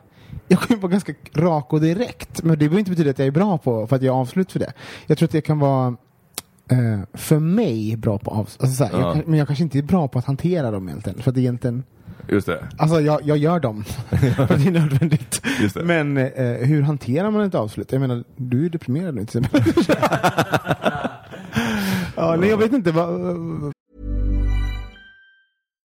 jag 0.47 0.59
ju 0.69 0.75
vara 0.75 0.91
ganska 0.91 1.13
rak 1.33 1.73
och 1.73 1.81
direkt, 1.81 2.43
men 2.43 2.51
det 2.51 2.57
behöver 2.57 2.79
inte 2.79 2.91
betyda 2.91 3.09
att 3.09 3.19
jag 3.19 3.27
är 3.27 3.31
bra 3.31 3.57
på 3.57 3.87
för 3.87 3.95
att 3.95 4.01
jag 4.01 4.13
har 4.13 4.21
avslut 4.21 4.51
för 4.51 4.59
det. 4.59 4.73
Jag 5.07 5.17
tror 5.17 5.27
att 5.27 5.33
jag 5.33 5.43
kan 5.45 5.59
vara 5.59 5.87
eh, 6.71 6.99
för 7.13 7.39
mig 7.39 7.97
bra 7.97 8.17
på 8.17 8.31
avslut, 8.31 8.61
alltså, 8.63 8.83
Ja. 8.91 9.15
jag, 9.17 9.27
men 9.27 9.39
jag 9.39 9.47
kanske 9.47 9.63
inte 9.63 9.77
är 9.77 9.83
bra 9.83 10.07
på 10.07 10.19
att 10.19 10.25
hantera 10.25 10.71
dem 10.71 10.89
egentligen. 10.89 11.21
För 11.21 11.31
att 11.31 11.37
egentligen, 11.37 11.83
Just 12.29 12.47
det. 12.47 12.67
alltså 12.77 13.01
jag, 13.01 13.21
jag 13.23 13.37
gör 13.37 13.59
dem, 13.59 13.83
för 14.09 14.57
det 14.57 14.67
är 14.67 14.71
nödvändigt. 14.71 15.41
Det. 15.73 15.83
Men 15.83 16.17
eh, 16.17 16.67
hur 16.67 16.81
hanterar 16.81 17.31
man 17.31 17.41
ett 17.41 17.55
avslut? 17.55 17.91
Jag 17.91 18.01
menar, 18.01 18.23
du 18.35 18.65
är 18.65 18.69
deprimerad 18.69 19.15
nu 19.15 19.25
till 19.25 19.39
exempel. 19.43 19.73
ja, 22.15 22.35
nej, 22.39 22.49
jag 22.49 22.57
vet 22.57 22.73
inte. 22.73 22.91
Vad, 22.91 23.09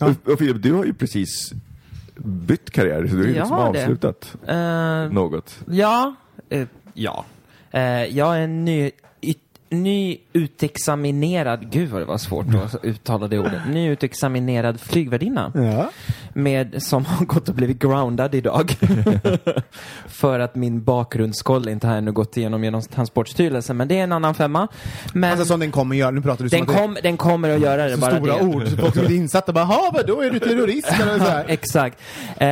Och, 0.00 0.32
och 0.32 0.38
Filip, 0.38 0.62
du 0.62 0.72
har 0.72 0.84
ju 0.84 0.94
precis 0.94 1.52
bytt 2.16 2.70
karriär, 2.70 3.06
så 3.06 3.14
du 3.14 3.20
har 3.22 3.28
ju 3.28 3.34
liksom 3.34 3.52
avslutat 3.58 4.36
Eh, 4.46 5.12
något. 5.12 5.58
Ja, 5.70 6.14
eh, 6.48 6.66
ja. 6.94 7.24
Eh, 7.70 8.04
jag 8.04 8.36
är 8.36 8.40
en 8.40 8.64
ny, 8.64 8.90
ny 9.70 10.18
utexaminerad, 10.32 11.70
gud 11.70 11.88
vad 11.88 12.00
det 12.00 12.04
var 12.04 12.18
svårt 12.18 12.46
att 12.54 12.84
uttala 12.84 13.28
det 13.28 13.38
ordet, 13.38 13.68
ny 13.70 13.88
utexaminerad 13.88 14.80
flygvärdinna. 14.80 15.52
Ja. 15.54 15.90
Med, 16.32 16.82
som 16.82 17.04
har 17.04 17.26
gått 17.26 17.48
och 17.48 17.54
blivit 17.54 17.78
groundad 17.78 18.34
idag. 18.34 18.76
För 20.06 20.40
att 20.40 20.54
min 20.54 20.84
bakgrundskoll 20.84 21.68
inte 21.68 21.86
har 21.86 21.96
ännu 21.96 22.12
gått 22.12 22.36
igenom 22.36 22.64
genom 22.64 22.82
Transportstyrelsen, 22.82 23.76
men 23.76 23.88
det 23.88 23.98
är 23.98 24.02
en 24.04 24.12
annan 24.12 24.34
femma. 24.34 24.68
Men 25.12 25.30
Alltså 25.30 25.44
som 25.46 25.60
den 25.60 25.70
kommer 25.70 25.96
göra, 25.96 26.10
nu 26.10 26.20
pratar 26.22 26.44
du 26.44 26.48
den, 26.48 26.66
kom, 26.66 26.96
den 27.02 27.16
kommer 27.16 27.50
att 27.54 27.60
göra 27.60 27.84
det, 27.84 27.94
så 27.94 28.00
bara 28.00 28.16
stora 28.16 28.36
det. 28.38 28.42
ord, 28.44 28.68
folk 28.80 28.96
är 28.96 29.10
insatta 29.12 29.52
bara 29.52 29.64
"Ha, 29.64 29.90
vad 29.94 30.06
då 30.06 30.20
är 30.20 30.30
du 30.30 30.38
terrorist?” 30.38 30.92
eller 31.02 31.18
så 31.18 31.24
här. 31.24 31.44
Exakt. 31.48 32.00
Eh, 32.36 32.48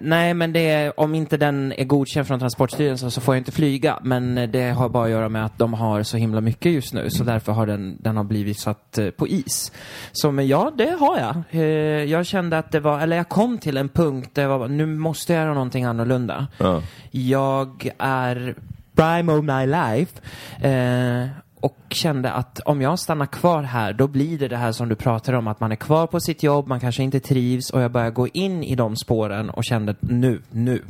nej, 0.00 0.34
men 0.34 0.52
det 0.52 0.70
är, 0.70 1.00
om 1.00 1.14
inte 1.14 1.36
den 1.36 1.72
är 1.72 1.84
godkänd 1.84 2.26
från 2.26 2.38
Transportstyrelsen 2.38 3.10
så 3.10 3.20
får 3.20 3.34
jag 3.34 3.40
inte 3.40 3.52
flyga. 3.52 3.98
Men 4.02 4.34
det 4.52 4.70
har 4.70 4.88
bara 4.88 5.04
att 5.04 5.10
göra 5.10 5.28
med 5.28 5.44
att 5.44 5.58
de 5.58 5.74
har 5.74 6.02
så 6.02 6.16
himla 6.16 6.40
mycket 6.40 6.72
just 6.72 6.92
nu. 6.94 7.10
Så 7.10 7.24
därför 7.24 7.52
har 7.52 7.66
den, 7.66 7.96
den 8.00 8.16
har 8.16 8.24
blivit 8.24 8.60
satt 8.60 8.98
eh, 8.98 9.10
på 9.10 9.28
is. 9.28 9.72
Så 10.12 10.30
men 10.30 10.48
ja, 10.48 10.72
det 10.78 10.96
har 11.00 11.18
jag. 11.18 11.36
Eh, 11.50 12.04
jag 12.04 12.26
kände 12.26 12.58
att 12.58 12.72
det 12.72 12.80
var, 12.80 13.00
eller 13.00 13.16
jag 13.20 13.28
kom 13.28 13.58
till 13.58 13.76
en 13.76 13.88
punkt 13.88 14.30
där 14.32 14.42
jag 14.42 14.58
var, 14.58 14.68
nu 14.68 14.86
måste 14.86 15.32
jag 15.32 15.42
göra 15.42 15.54
någonting 15.54 15.84
annorlunda. 15.84 16.46
Ja. 16.58 16.82
Jag 17.10 17.90
är 17.98 18.54
prime 18.94 19.32
of 19.32 19.44
my 19.44 19.66
life. 19.66 20.20
Eh, 20.68 21.28
och 21.60 21.76
kände 21.90 22.32
att 22.32 22.60
om 22.60 22.82
jag 22.82 22.98
stannar 22.98 23.26
kvar 23.26 23.62
här, 23.62 23.92
då 23.92 24.06
blir 24.06 24.38
det 24.38 24.48
det 24.48 24.56
här 24.56 24.72
som 24.72 24.88
du 24.88 24.94
pratar 24.94 25.32
om, 25.32 25.48
att 25.48 25.60
man 25.60 25.72
är 25.72 25.76
kvar 25.76 26.06
på 26.06 26.20
sitt 26.20 26.42
jobb, 26.42 26.66
man 26.66 26.80
kanske 26.80 27.02
inte 27.02 27.20
trivs 27.20 27.70
och 27.70 27.80
jag 27.80 27.90
börjar 27.90 28.10
gå 28.10 28.28
in 28.28 28.64
i 28.64 28.74
de 28.74 28.96
spåren 28.96 29.50
och 29.50 29.64
kände 29.64 29.94
nu, 30.00 30.42
nu, 30.50 30.82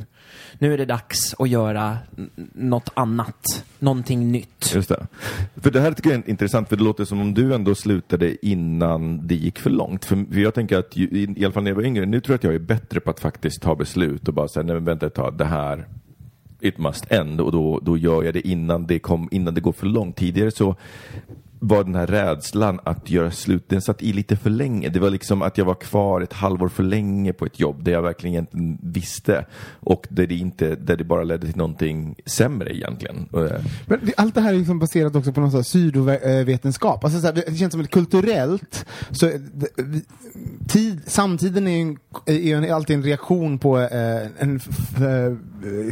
nu 0.59 0.73
är 0.73 0.77
det 0.77 0.85
dags 0.85 1.35
att 1.39 1.49
göra 1.49 1.97
något 2.53 2.89
annat, 2.93 3.65
någonting 3.79 4.31
nytt. 4.31 4.71
Just 4.75 4.89
det. 4.89 5.07
För 5.55 5.71
det 5.71 5.81
här 5.81 5.91
tycker 5.91 6.09
jag 6.09 6.19
är 6.19 6.29
intressant, 6.29 6.69
för 6.69 6.75
det 6.75 6.83
låter 6.83 7.05
som 7.05 7.21
om 7.21 7.33
du 7.33 7.53
ändå 7.53 7.75
slutade 7.75 8.45
innan 8.45 9.27
det 9.27 9.35
gick 9.35 9.59
för 9.59 9.69
långt. 9.69 10.05
För 10.05 10.39
jag 10.39 10.53
tänker 10.53 10.77
att, 10.77 10.97
i 10.97 11.33
i 11.37 11.45
alla 11.45 11.53
fall 11.53 11.63
när 11.63 11.71
jag 11.71 11.75
var 11.75 11.83
yngre, 11.83 12.05
nu 12.05 12.21
tror 12.21 12.33
jag 12.33 12.37
att 12.37 12.43
jag 12.43 12.55
är 12.55 12.59
bättre 12.59 12.99
på 12.99 13.09
att 13.09 13.19
faktiskt 13.19 13.61
ta 13.61 13.75
beslut 13.75 14.27
och 14.27 14.33
bara 14.33 14.47
säga, 14.47 14.63
nej 14.63 14.75
men 14.75 14.85
vänta 14.85 15.07
ett 15.07 15.13
tag, 15.13 15.37
det 15.37 15.45
här, 15.45 15.87
it 16.59 16.77
must 16.77 17.11
end. 17.11 17.41
Och 17.41 17.51
då, 17.51 17.79
då 17.79 17.97
gör 17.97 18.23
jag 18.23 18.33
det 18.33 18.47
innan 18.47 18.87
det, 18.87 18.99
kom, 18.99 19.29
innan 19.31 19.53
det 19.53 19.61
går 19.61 19.71
för 19.71 19.87
långt. 19.87 20.15
Tidigare 20.15 20.51
så 20.51 20.75
var 21.63 21.83
den 21.83 21.95
här 21.95 22.07
rädslan 22.07 22.79
att 22.83 23.09
göra 23.09 23.31
slut, 23.31 23.69
den 23.69 23.81
satt 23.81 24.01
i 24.01 24.13
lite 24.13 24.35
för 24.35 24.49
länge. 24.49 24.89
Det 24.89 24.99
var 24.99 25.09
liksom 25.09 25.41
att 25.41 25.57
jag 25.57 25.65
var 25.65 25.75
kvar 25.75 26.21
ett 26.21 26.33
halvår 26.33 26.69
för 26.69 26.83
länge 26.83 27.33
på 27.33 27.45
ett 27.45 27.59
jobb 27.59 27.83
där 27.83 27.91
jag 27.91 28.01
verkligen 28.01 28.47
inte 28.53 28.77
visste 28.87 29.45
och 29.79 30.07
där 30.09 30.27
det, 30.27 30.35
inte, 30.35 30.75
där 30.75 30.97
det 30.97 31.03
bara 31.03 31.23
ledde 31.23 31.47
till 31.47 31.57
någonting 31.57 32.15
sämre 32.25 32.75
egentligen. 32.75 33.29
Eh, 33.33 33.65
Men 33.85 33.99
allt 34.17 34.35
det 34.35 34.41
här 34.41 34.53
är 34.53 34.57
liksom 34.57 34.79
baserat 34.79 35.15
också 35.15 35.33
på 35.33 35.41
någon 35.41 35.63
sydovetenskap. 35.63 37.03
Alltså 37.03 37.19
så 37.19 37.25
här, 37.25 37.33
det 37.33 37.55
känns 37.55 37.71
som 37.71 37.81
ett 37.81 37.91
kulturellt, 37.91 38.85
så 39.11 39.27
eh, 39.27 39.33
tid, 40.67 41.01
samtiden 41.07 41.67
är 41.67 41.81
en, 41.81 41.97
är 42.25 42.55
en, 42.55 42.73
alltid 42.73 42.95
en 42.95 43.03
reaktion 43.03 43.59
på 43.59 43.79
eh, 43.79 44.27
en 44.39 44.59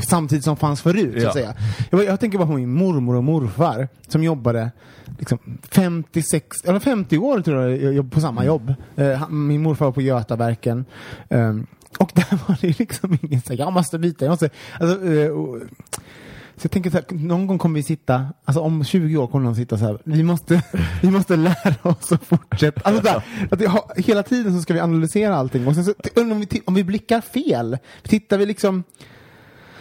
samtid 0.01 0.43
som 0.43 0.58
fanns 0.58 0.82
förut, 0.82 1.13
så 1.13 1.19
Ja. 1.23 1.27
att 1.27 1.34
säga. 1.34 1.53
Jag, 1.89 2.03
jag 2.05 2.19
tänker 2.19 2.38
bara 2.38 2.47
på 2.47 2.53
min 2.53 2.73
mormor 2.73 3.15
och 3.15 3.23
morfar 3.23 3.88
som 4.08 4.23
jobbade 4.23 4.71
liksom 5.19 5.39
56, 5.71 6.58
eller 6.63 6.79
50 6.79 7.17
år 7.17 7.41
tror 7.41 7.69
jag, 7.69 8.12
på 8.12 8.21
samma 8.21 8.45
jobb. 8.45 8.73
Eh, 8.95 9.29
min 9.29 9.62
morfar 9.62 9.86
var 9.86 9.91
på 9.91 10.01
Götaverken. 10.01 10.86
ehm, 11.29 11.67
och 11.99 12.12
där 12.15 12.47
var 12.47 12.58
det 12.62 12.79
liksom 12.79 13.17
ingen 13.21 13.41
så 13.41 13.53
här, 13.53 13.60
jag 13.60 13.73
måste 13.73 13.99
byta, 13.99 14.25
jag 14.25 14.32
måste, 14.32 14.49
alltså, 14.79 15.05
eh, 15.05 15.29
och, 15.29 15.60
så 16.55 16.65
jag 16.65 16.71
tänker 16.71 16.89
så 16.89 16.97
här, 16.97 17.05
någon 17.10 17.47
gång 17.47 17.58
kommer 17.58 17.75
vi 17.75 17.84
sitta, 17.84 18.27
alltså 18.45 18.62
om 18.62 18.84
20 18.84 19.17
år 19.17 19.27
kommer 19.27 19.45
någon 19.45 19.55
sitta 19.55 19.77
så 19.77 19.86
här, 19.86 19.99
vi 20.03 20.23
måste, 20.23 20.63
vi 21.01 21.12
måste 21.12 21.36
lära 21.36 21.89
oss 21.89 22.12
att 22.12 22.25
fortsätta. 22.25 22.82
Alltså 22.84 23.03
så 23.03 23.10
här, 23.10 23.23
att 23.51 23.65
har, 23.65 24.01
hela 24.01 24.23
tiden 24.23 24.55
så 24.55 24.62
ska 24.62 24.73
vi 24.73 24.79
analysera 24.79 25.36
allting 25.36 25.67
och 25.67 25.75
sen 25.75 25.86
så, 25.86 25.93
om, 26.15 26.39
vi, 26.39 26.62
om 26.65 26.73
vi 26.73 26.84
blickar 26.84 27.21
fel, 27.21 27.77
tittar 28.03 28.38
vi 28.38 28.45
liksom, 28.45 28.84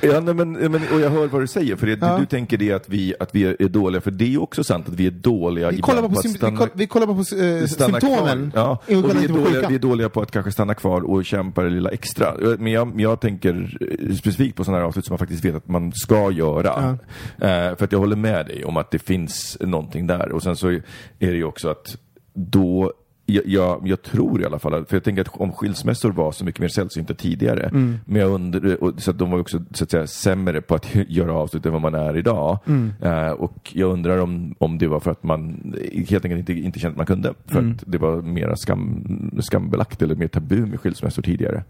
Ja, 0.00 0.20
nej, 0.20 0.34
men, 0.34 0.58
ja, 0.62 0.68
men, 0.68 0.80
och 0.94 1.00
jag 1.00 1.10
hör 1.10 1.26
vad 1.26 1.40
du 1.42 1.46
säger, 1.46 1.76
för 1.76 1.86
det, 1.86 1.98
Ja. 2.00 2.16
du 2.18 2.26
tänker 2.26 2.56
det 2.56 2.72
att 2.72 2.88
vi, 2.88 3.14
att 3.20 3.34
vi 3.34 3.44
är 3.44 3.68
dåliga, 3.68 4.00
för 4.00 4.10
det 4.10 4.24
är 4.24 4.28
ju 4.28 4.38
också 4.38 4.64
sant 4.64 4.88
att 4.88 4.94
vi 4.94 5.06
är 5.06 5.10
dåliga 5.10 5.70
vi 5.70 5.80
kollar 5.80 5.98
ibland 5.98 6.14
på, 6.14 6.18
att 6.20 6.24
vi, 6.24 6.28
stanna- 6.28 6.56
koll, 6.58 6.68
vi 6.74 6.86
kollar 6.86 7.06
på 7.06 7.12
eh, 7.12 7.66
symptomen. 7.66 8.50
Kvar. 8.50 8.60
Ja, 8.62 8.70
och 8.86 8.88
vi, 9.16 9.24
är 9.24 9.28
på 9.28 9.34
dåliga, 9.38 9.68
vi 9.68 9.74
är 9.74 9.78
dåliga 9.78 10.08
på 10.08 10.20
att 10.20 10.30
kanske 10.30 10.52
stanna 10.52 10.74
kvar 10.74 11.00
och 11.10 11.24
kämpa 11.24 11.62
det 11.62 11.70
lilla 11.70 11.90
extra. 11.90 12.34
Men 12.58 12.72
jag, 12.72 13.00
jag 13.00 13.20
tänker 13.20 13.78
eh, 14.08 14.14
specifikt 14.14 14.56
på 14.56 14.64
sådana 14.64 14.78
här 14.80 14.86
avsnitt 14.88 15.04
som 15.04 15.12
man 15.12 15.18
faktiskt 15.18 15.44
vet 15.44 15.54
att 15.54 15.68
man 15.68 15.92
ska 15.92 16.30
göra. 16.30 16.98
Eh, 17.38 17.48
för 17.76 17.84
att 17.84 17.92
jag 17.92 17.98
håller 17.98 18.16
med 18.16 18.46
dig 18.46 18.64
om 18.64 18.76
att 18.76 18.90
det 18.90 18.98
finns 18.98 19.56
någonting 19.60 20.06
där. 20.06 20.32
Och 20.32 20.42
sen 20.42 20.56
så 20.56 20.68
är 20.68 20.80
det 21.18 21.26
ju 21.36 21.44
också 21.44 21.68
att 21.68 21.96
då 22.34 22.92
jag, 23.30 23.46
jag, 23.46 23.88
jag 23.88 24.02
tror 24.02 24.42
i 24.42 24.44
alla 24.44 24.58
fall, 24.58 24.84
för 24.86 24.96
jag 24.96 25.04
tänker 25.04 25.22
att 25.22 25.28
om 25.32 25.52
skilsmässor 25.52 26.12
var 26.12 26.32
så 26.32 26.44
mycket 26.44 26.60
mer 26.60 26.68
sällsynta 26.68 27.14
tidigare, 27.14 27.62
Mm. 27.68 27.98
men 28.04 28.20
jag 28.22 28.30
undrar, 28.30 28.84
och, 28.84 28.92
så 29.02 29.10
att 29.10 29.18
de 29.18 29.30
var 29.30 29.38
också 29.40 29.62
så 29.74 29.84
att 29.84 29.90
säga, 29.90 30.06
sämre 30.06 30.60
på 30.60 30.74
att 30.74 30.86
göra 31.08 31.32
avslut 31.32 31.66
än 31.66 31.72
vad 31.72 31.82
man 31.82 31.94
är 31.94 32.16
idag. 32.16 32.58
Mm. 32.66 32.92
Eh, 33.02 33.30
och 33.30 33.70
jag 33.74 33.92
undrar 33.92 34.18
om, 34.18 34.54
om 34.58 34.78
det 34.78 34.86
var 34.88 35.00
för 35.00 35.10
att 35.10 35.22
man 35.22 35.74
helt 36.08 36.24
enkelt 36.24 36.38
inte, 36.38 36.52
inte 36.52 36.78
kände 36.78 36.92
att 36.92 36.96
man 36.96 37.06
kunde, 37.06 37.34
för 37.46 37.58
Mm. 37.58 37.72
att 37.72 37.82
det 37.86 37.98
var 37.98 38.22
mer 38.22 38.54
skam, 38.56 39.30
skambelagt 39.40 40.02
eller 40.02 40.14
mer 40.14 40.28
tabu 40.28 40.66
med 40.66 40.80
skilsmässor 40.80 41.22
tidigare. 41.22 41.64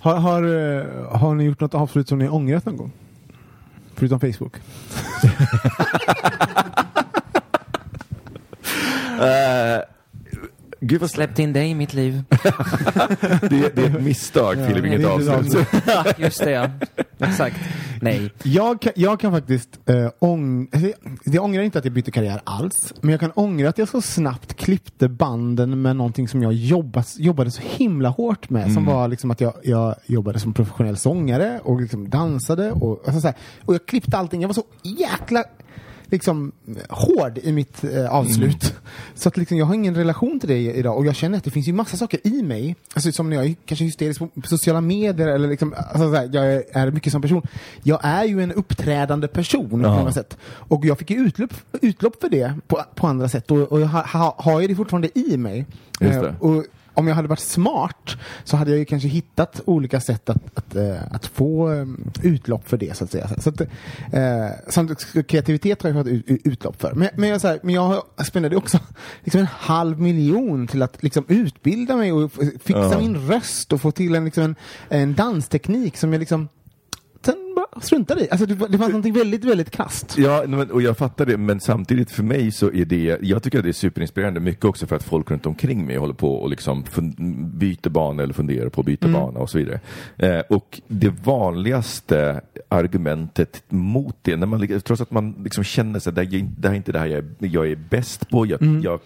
Har, 0.00 0.14
har, 0.16 0.42
eh, 0.42 0.84
har 1.18 1.34
ni 1.34 1.44
gjort 1.44 1.60
något 1.60 1.74
avslut 1.74 2.08
som 2.08 2.18
ni 2.18 2.28
ångrat 2.28 2.66
någon 2.66 2.76
gång? 2.76 2.92
Förutom 3.94 4.20
Facebook. 4.20 4.56
Uh, 9.20 9.79
gud 10.90 11.00
vad 11.00 11.10
Släppt 11.10 11.38
in 11.38 11.52
dig 11.52 11.70
i 11.70 11.74
mitt 11.74 11.94
liv. 11.94 12.22
det, 13.40 13.76
det 13.76 13.82
är 13.82 13.96
ett 13.96 14.02
misstag, 14.02 14.66
Filip, 14.66 14.82
det 14.82 14.88
inget 14.88 15.06
avslut. 15.06 15.66
Just 16.18 16.44
det, 16.44 16.50
ja. 16.50 16.70
Exakt. 17.18 17.56
Nej. 18.00 18.30
Jag 18.42 18.80
kan, 18.80 18.92
jag 18.96 19.20
kan 19.20 19.32
faktiskt 19.32 19.78
äh, 19.86 20.08
ång, 20.18 20.68
alltså, 20.72 20.92
jag, 21.24 21.44
ångrar 21.44 21.62
inte 21.62 21.78
att 21.78 21.84
jag 21.84 21.94
bytte 21.94 22.10
karriär 22.10 22.40
alls, 22.44 22.94
men 23.00 23.10
jag 23.10 23.20
kan 23.20 23.30
ångra 23.30 23.68
att 23.68 23.78
jag 23.78 23.88
så 23.88 24.02
snabbt 24.02 24.54
klippte 24.54 25.08
banden 25.08 25.82
med 25.82 25.96
någonting 25.96 26.28
som 26.28 26.42
jag 26.42 26.52
jobbat, 26.52 27.14
jobbade 27.18 27.50
så 27.50 27.62
himla 27.64 28.08
hårt 28.08 28.50
med, 28.50 28.72
som 28.72 28.84
var 28.84 29.08
liksom 29.08 29.30
att 29.30 29.40
jag, 29.40 29.54
jag 29.62 29.94
jobbade 30.06 30.38
som 30.38 30.54
professionell 30.54 30.96
sångare 30.96 31.60
och 31.62 31.80
liksom 31.80 32.10
dansade 32.10 32.72
och, 32.72 33.02
alltså, 33.04 33.20
så 33.20 33.26
här, 33.26 33.36
och 33.64 33.74
jag 33.74 33.86
klippte 33.86 34.16
allting. 34.16 34.40
Jag 34.40 34.48
var 34.48 34.54
så 34.54 34.64
jäkla 34.82 35.44
liksom 36.10 36.52
hård 36.88 37.38
i 37.42 37.52
mitt 37.52 37.84
eh, 37.84 38.10
avslut. 38.14 38.74
Så 39.14 39.28
att 39.28 39.36
liksom, 39.36 39.56
jag 39.58 39.66
har 39.66 39.74
ingen 39.74 39.94
relation 39.94 40.40
till 40.40 40.48
det 40.48 40.58
idag 40.58 40.96
och 40.98 41.06
jag 41.06 41.16
känner 41.16 41.38
att 41.38 41.44
det 41.44 41.50
finns 41.50 41.68
ju 41.68 41.72
massa 41.72 41.96
saker 41.96 42.20
i 42.26 42.42
mig, 42.42 42.76
alltså 42.94 43.12
som 43.12 43.30
när 43.30 43.36
jag 43.36 43.46
är 43.46 43.54
kanske 43.66 43.84
hysterisk 43.84 44.20
på 44.20 44.28
sociala 44.44 44.80
medier 44.80 45.28
eller 45.28 45.48
liksom, 45.48 45.74
alltså, 45.76 45.98
så 45.98 46.14
här, 46.14 46.30
jag 46.32 46.52
är, 46.54 46.62
är 46.72 46.90
mycket 46.90 47.12
som 47.12 47.22
person. 47.22 47.42
Jag 47.82 48.00
är 48.02 48.24
ju 48.24 48.42
en 48.42 48.52
uppträdande 48.52 49.28
person 49.28 49.70
på 49.70 49.80
Ja. 49.82 49.98
många 49.98 50.12
sätt. 50.12 50.36
Och 50.42 50.84
jag 50.84 50.98
fick 50.98 51.10
ju 51.10 51.16
utlopp, 51.16 51.54
utlopp 51.82 52.20
för 52.20 52.28
det 52.28 52.54
på, 52.66 52.82
på 52.94 53.06
andra 53.06 53.28
sätt 53.28 53.50
och, 53.50 53.58
och 53.72 53.80
jag 53.80 53.86
ha, 53.86 54.06
ha, 54.06 54.34
har 54.38 54.60
ju 54.60 54.66
det 54.66 54.74
fortfarande 54.74 55.18
i 55.18 55.36
mig. 55.36 55.66
Eh, 56.00 56.22
och 56.40 56.64
om 56.94 57.08
jag 57.08 57.14
hade 57.14 57.28
varit 57.28 57.38
smart 57.40 58.16
så 58.44 58.56
hade 58.56 58.70
jag 58.70 58.78
ju 58.78 58.84
kanske 58.84 59.08
hittat 59.08 59.60
olika 59.64 60.00
sätt 60.00 60.30
att, 60.30 60.58
att, 60.58 60.76
eh, 60.76 60.96
att 61.10 61.26
få 61.26 61.72
eh, 61.72 61.86
utlopp 62.22 62.68
för 62.68 62.76
det 62.76 62.96
så 62.96 63.04
att 63.04 63.10
säga. 63.10 63.28
Så 63.38 63.48
att, 63.48 63.60
eh, 63.60 65.22
kreativitet 65.22 65.82
har 65.82 65.90
jag 65.90 65.98
fått 65.98 66.06
ut, 66.12 66.24
ut- 66.28 66.40
utlopp 66.44 66.80
för. 66.80 66.92
Men, 66.94 67.08
men, 67.16 67.28
jag, 67.28 67.40
så 67.40 67.48
här, 67.48 67.60
men 67.62 67.74
jag 67.74 68.02
spenderade 68.26 68.56
också 68.56 68.78
liksom 69.24 69.40
en 69.40 69.46
halv 69.46 70.00
miljon 70.00 70.66
till 70.66 70.82
att 70.82 71.02
liksom 71.02 71.24
utbilda 71.28 71.96
mig 71.96 72.12
och 72.12 72.32
fixa 72.32 72.90
Ja. 72.92 72.98
min 72.98 73.16
röst 73.28 73.72
och 73.72 73.80
få 73.80 73.90
till 73.90 74.14
en, 74.14 74.24
liksom 74.24 74.42
en, 74.42 74.54
en 74.88 75.14
dansteknik 75.14 75.96
som 75.96 76.12
jag 76.12 76.20
liksom 76.20 76.48
struntade 77.82 78.20
i. 78.24 78.30
Alltså 78.30 78.46
det, 78.46 78.56
fanns 78.56 78.80
någonting 78.80 79.12
väldigt, 79.12 79.44
väldigt 79.44 79.70
krasst. 79.70 80.18
Ja, 80.18 80.44
men- 80.48 80.70
och 80.70 80.82
jag 80.82 80.98
fattar 80.98 81.26
det, 81.26 81.36
men 81.36 81.60
samtidigt 81.60 82.10
för 82.10 82.22
mig 82.22 82.50
så 82.52 82.72
är 82.72 82.84
det, 82.84 83.18
jag 83.22 83.42
tycker 83.42 83.58
att 83.58 83.64
det 83.64 83.70
är 83.70 83.72
superinspirerande, 83.72 84.40
mycket 84.40 84.64
också 84.64 84.86
för 84.86 84.96
att 84.96 85.02
folk 85.02 85.30
runt 85.30 85.46
omkring 85.46 85.86
mig 85.86 85.96
håller 85.96 86.14
på 86.14 86.34
och 86.34 86.50
liksom 86.50 86.84
fun- 86.84 87.44
byter 87.58 87.88
bana 87.88 88.22
eller 88.22 88.34
funderar 88.34 88.68
på 88.68 88.80
att 88.80 88.86
byta 88.86 89.08
bana 89.08 89.40
och 89.40 89.50
så 89.50 89.58
vidare. 89.58 89.80
Eh, 90.16 90.40
och 90.48 90.80
det 90.88 91.08
vanligaste 91.24 92.40
argumentet 92.68 93.62
mot 93.68 94.16
det, 94.22 94.36
när 94.36 94.46
man, 94.46 94.80
trots 94.84 95.02
att 95.02 95.10
man 95.10 95.34
liksom 95.44 95.64
känner 95.64 95.98
sig, 96.00 96.12
det 96.12 96.20
här 96.68 96.70
är 96.72 96.74
inte 96.74 96.92
det 96.92 96.98
här 96.98 97.06
jag 97.06 97.18
är, 97.18 97.24
jag 97.38 97.70
är 97.70 97.76
bäst 97.90 98.30
på, 98.30 98.46
jag, 98.46 98.62
jag, 98.84 99.00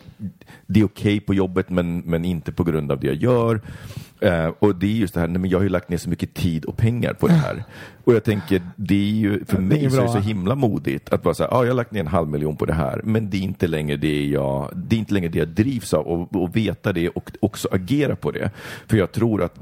det 0.66 0.80
är 0.80 0.84
okej 0.84 1.20
på 1.20 1.34
jobbet 1.34 1.70
men, 1.70 1.98
men 1.98 2.24
inte 2.24 2.52
på 2.52 2.64
grund 2.64 2.92
av 2.92 3.00
det 3.00 3.06
jag 3.06 3.16
gör. 3.16 3.60
Eh, 4.24 4.52
och 4.58 4.74
det 4.74 4.86
är 4.86 4.90
just 4.90 5.14
det 5.14 5.20
här, 5.20 5.28
nej, 5.28 5.40
men 5.40 5.50
jag 5.50 5.58
har 5.58 5.62
ju 5.62 5.68
lagt 5.68 5.88
ner 5.88 5.98
så 5.98 6.08
mycket 6.08 6.34
tid 6.34 6.64
och 6.64 6.76
pengar 6.76 7.12
på 7.12 7.26
det 7.28 7.34
här. 7.34 7.64
Och 8.04 8.14
jag 8.14 8.24
tänker, 8.24 8.62
det 8.76 8.94
är 8.94 9.14
ju, 9.14 9.44
för 9.44 9.58
mig 9.58 9.90
så 9.90 9.96
är 9.96 10.02
det 10.02 10.08
så 10.08 10.18
himla 10.18 10.54
modigt 10.54 11.12
att 11.12 11.22
bara 11.22 11.34
säga, 11.34 11.48
ja, 11.50 11.62
jag 11.62 11.70
har 11.70 11.76
lagt 11.76 11.92
ner 11.92 12.00
en 12.00 12.06
halv 12.06 12.28
miljon 12.28 12.56
på 12.56 12.66
det 12.66 12.72
här, 12.72 13.00
men 13.04 13.30
det 13.30 13.36
är 13.36 13.40
inte 13.40 13.66
längre 13.66 13.96
det 13.96 14.26
jag, 14.26 14.70
det 14.76 14.96
är 14.96 14.98
inte 14.98 15.14
längre 15.14 15.28
det 15.28 15.38
jag 15.38 15.48
drivs 15.48 15.94
av 15.94 16.06
och, 16.06 16.42
och 16.42 16.56
veta 16.56 16.92
det 16.92 17.08
och 17.08 17.30
också 17.40 17.68
agera 17.72 18.16
på 18.16 18.30
det. 18.30 18.50
För 18.86 18.96
jag 18.96 19.12
tror 19.12 19.42
att, 19.42 19.58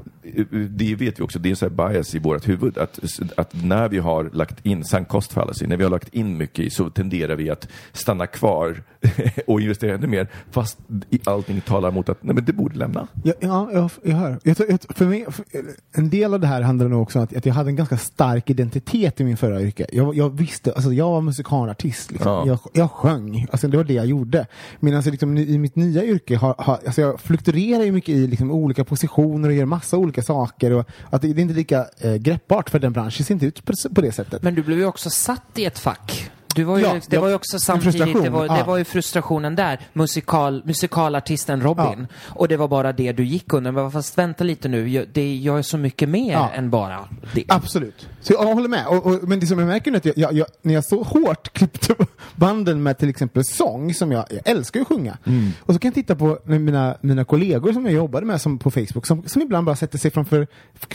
det 0.69 0.95
vet 0.95 1.19
vi 1.19 1.23
också, 1.23 1.39
det 1.39 1.49
är 1.49 1.51
en 1.51 1.55
sån 1.55 1.69
här 1.77 1.89
bias 1.89 2.15
i 2.15 2.19
vårt 2.19 2.47
huvud, 2.47 2.77
att, 2.77 2.99
att 3.35 3.63
när 3.63 3.89
vi 3.89 3.99
har 3.99 4.29
lagt 4.33 4.65
in, 4.65 4.85
sunk 4.85 5.07
cost 5.07 5.33
fallacy, 5.33 5.67
när 5.67 5.77
vi 5.77 5.83
har 5.83 5.91
lagt 5.91 6.13
in 6.13 6.37
mycket 6.37 6.73
så 6.73 6.89
tenderar 6.89 7.35
vi 7.35 7.49
att 7.49 7.67
stanna 7.91 8.27
kvar 8.27 8.83
och 9.47 9.61
investera 9.61 9.95
ännu 9.95 10.07
mer, 10.07 10.27
fast 10.51 10.77
allting 11.23 11.61
talar 11.61 11.91
mot 11.91 12.09
att, 12.09 12.23
nej 12.23 12.35
men 12.35 12.45
det 12.45 12.53
borde 12.53 12.77
lämna. 12.77 13.07
Ja, 13.23 13.33
ja 13.39 13.69
jag, 13.73 13.89
jag 14.03 14.15
hör. 14.15 14.39
Jag, 14.43 14.52
jag, 14.57 14.79
för 14.89 15.05
mig, 15.05 15.25
för, 15.31 15.45
en 15.91 16.09
del 16.09 16.33
av 16.33 16.39
det 16.39 16.47
här 16.47 16.61
handlar 16.61 16.87
nog 16.87 17.01
också 17.01 17.19
om 17.19 17.23
att, 17.23 17.35
att 17.35 17.45
jag 17.45 17.53
hade 17.53 17.69
en 17.69 17.75
ganska 17.75 17.97
stark 17.97 18.49
identitet 18.49 19.21
i 19.21 19.23
min 19.23 19.37
förra 19.37 19.61
yrke. 19.61 19.85
Jag, 19.91 20.15
jag 20.15 20.29
visste, 20.29 20.73
alltså 20.73 20.93
jag 20.93 21.09
var 21.09 21.21
musikalartist. 21.21 22.11
Liksom. 22.11 22.31
Ja. 22.31 22.47
Jag, 22.47 22.59
jag 22.73 22.91
sjöng, 22.91 23.47
alltså 23.51 23.67
det 23.67 23.77
var 23.77 23.83
det 23.83 23.93
jag 23.93 24.05
gjorde. 24.05 24.47
Medan 24.79 24.97
alltså, 24.97 25.11
liksom, 25.11 25.37
i 25.37 25.57
mitt 25.57 25.75
nya 25.75 26.03
yrke, 26.03 26.37
har, 26.37 26.55
har, 26.57 26.79
alltså 26.85 27.01
jag 27.01 27.19
fluktuerar 27.19 27.83
ju 27.83 27.91
mycket 27.91 28.15
i 28.15 28.27
liksom, 28.27 28.51
olika 28.51 28.83
positioner 28.83 29.49
och 29.49 29.55
gör 29.55 29.65
massa 29.65 29.97
olika 29.97 30.21
saker. 30.21 30.71
Och 30.71 30.89
att 31.09 31.21
det, 31.21 31.33
det 31.33 31.39
är 31.39 31.43
inte 31.43 31.53
lika 31.53 31.85
eh, 31.99 32.15
greppbart 32.15 32.69
för 32.69 32.79
den 32.79 32.93
branschen 32.93 33.25
ser 33.25 33.33
inte 33.33 33.45
ut 33.45 33.65
på, 33.65 33.73
på 33.95 34.01
det 34.01 34.11
sättet. 34.11 34.43
Men 34.43 34.55
du 34.55 34.63
blev 34.63 34.77
ju 34.77 34.85
också 34.85 35.09
satt 35.09 35.43
i 35.55 35.65
ett 35.65 35.79
fack. 35.79 36.31
Du 36.55 36.63
var 36.63 36.77
ju, 36.77 36.83
Ja, 36.83 36.93
det 36.93 37.15
ja, 37.15 37.21
var 37.21 37.27
ju 37.27 37.35
också 37.35 37.59
samtidigt, 37.59 38.23
det 38.23 38.29
var, 38.29 38.47
det 38.47 38.57
ja. 38.59 38.65
var 38.65 38.77
ju 38.77 38.83
frustrationen 38.83 39.55
där. 39.55 39.79
Musikal, 39.93 40.63
musikalartisten 40.65 41.61
Robin. 41.61 42.07
Och 42.29 42.47
det 42.47 42.57
var 42.57 42.67
bara 42.67 42.93
det 42.93 43.11
du 43.11 43.25
gick 43.25 43.53
under. 43.53 43.71
Men 43.71 43.91
fast 43.91 44.17
vänta 44.17 44.43
lite 44.43 44.67
nu, 44.67 44.89
jag, 44.89 45.05
det, 45.13 45.35
jag 45.35 45.57
är 45.57 45.61
så 45.61 45.77
mycket 45.77 46.09
mer 46.09 46.33
Ja. 46.33 46.49
än 46.49 46.69
bara 46.69 46.99
det. 47.33 47.43
Absolut. 47.47 48.07
Så 48.21 48.33
jag 48.33 48.43
håller 48.53 48.69
med. 48.69 48.87
Och, 48.87 49.05
och, 49.05 49.19
men 49.29 49.39
det 49.39 49.47
som 49.47 49.59
jag 49.59 49.67
märker 49.67 49.91
nu 49.91 49.95
är 49.95 49.99
att 49.99 50.05
jag, 50.05 50.17
jag, 50.17 50.33
jag, 50.33 50.47
när 50.61 50.73
jag 50.73 50.85
så 50.85 51.03
hårt 51.03 51.53
klippte 51.53 51.95
banden 52.35 52.83
med 52.83 52.97
till 52.97 53.09
exempel 53.09 53.45
sång, 53.45 53.93
som 53.93 54.11
jag, 54.11 54.25
jag 54.29 54.41
älskar 54.45 54.81
att 54.81 54.87
sjunga. 54.87 55.17
Och 55.59 55.73
så 55.73 55.79
kan 55.79 55.89
jag 55.89 55.95
titta 55.95 56.15
på 56.15 56.39
mina, 56.43 56.97
mina 57.01 57.25
kollegor 57.25 57.73
som 57.73 57.85
jag 57.85 57.93
jobbade 57.93 58.25
med 58.25 58.41
som, 58.41 58.59
på 58.59 58.71
Facebook, 58.71 59.05
som, 59.05 59.23
som 59.27 59.41
ibland 59.41 59.65
bara 59.65 59.75
sätter 59.75 59.97
sig 59.97 60.11
framför, 60.11 60.47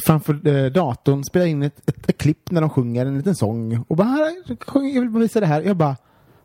framför 0.06 0.48
eh, 0.48 0.66
datorn, 0.72 1.24
spelar 1.24 1.46
in 1.46 1.62
ett, 1.62 1.88
ett, 1.88 2.08
ett 2.08 2.18
klipp 2.18 2.50
när 2.50 2.60
de 2.60 2.70
sjunger 2.70 3.06
en 3.06 3.16
liten 3.16 3.34
sång 3.36 3.84
och 3.88 3.96
bara, 3.96 4.08
här, 4.08 4.32
jag 4.74 5.00
vill 5.00 5.10
bara 5.10 5.20
visa 5.20 5.40
det 5.40 5.46
här. 5.48 5.62
Jag 5.62 5.76
bara, 5.76 5.96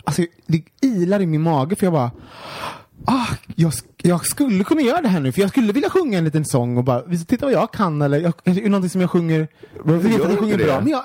alltså 0.03 0.25
det 0.47 0.63
ilar 0.81 1.19
i 1.19 1.25
min 1.25 1.41
mage 1.41 1.75
för 1.75 1.85
jag 1.85 1.93
bara, 1.93 2.11
ah, 3.05 3.27
jag, 3.55 3.73
jag 3.97 4.25
skulle 4.25 4.63
kunna 4.63 4.81
göra 4.81 5.01
det 5.01 5.07
här 5.07 5.19
nu, 5.19 5.31
för 5.31 5.41
jag 5.41 5.49
skulle 5.49 5.73
vilja 5.73 5.89
sjunga 5.89 6.17
en 6.17 6.25
liten 6.25 6.45
sång 6.45 6.77
och 6.77 6.83
bara, 6.83 7.01
titta 7.27 7.45
vad 7.45 7.53
jag 7.53 7.73
kan, 7.73 8.01
eller 8.01 8.19
jag, 8.19 8.69
någonting 8.69 8.89
som 8.89 9.01
jag 9.01 9.09
sjunger, 9.09 9.47
jag 9.85 9.93
vet 9.93 10.21
att 10.21 10.29
jag 10.31 10.39
sjunger 10.39 10.57
bra, 10.57 10.79
men 10.81 10.89
jag, 10.89 11.03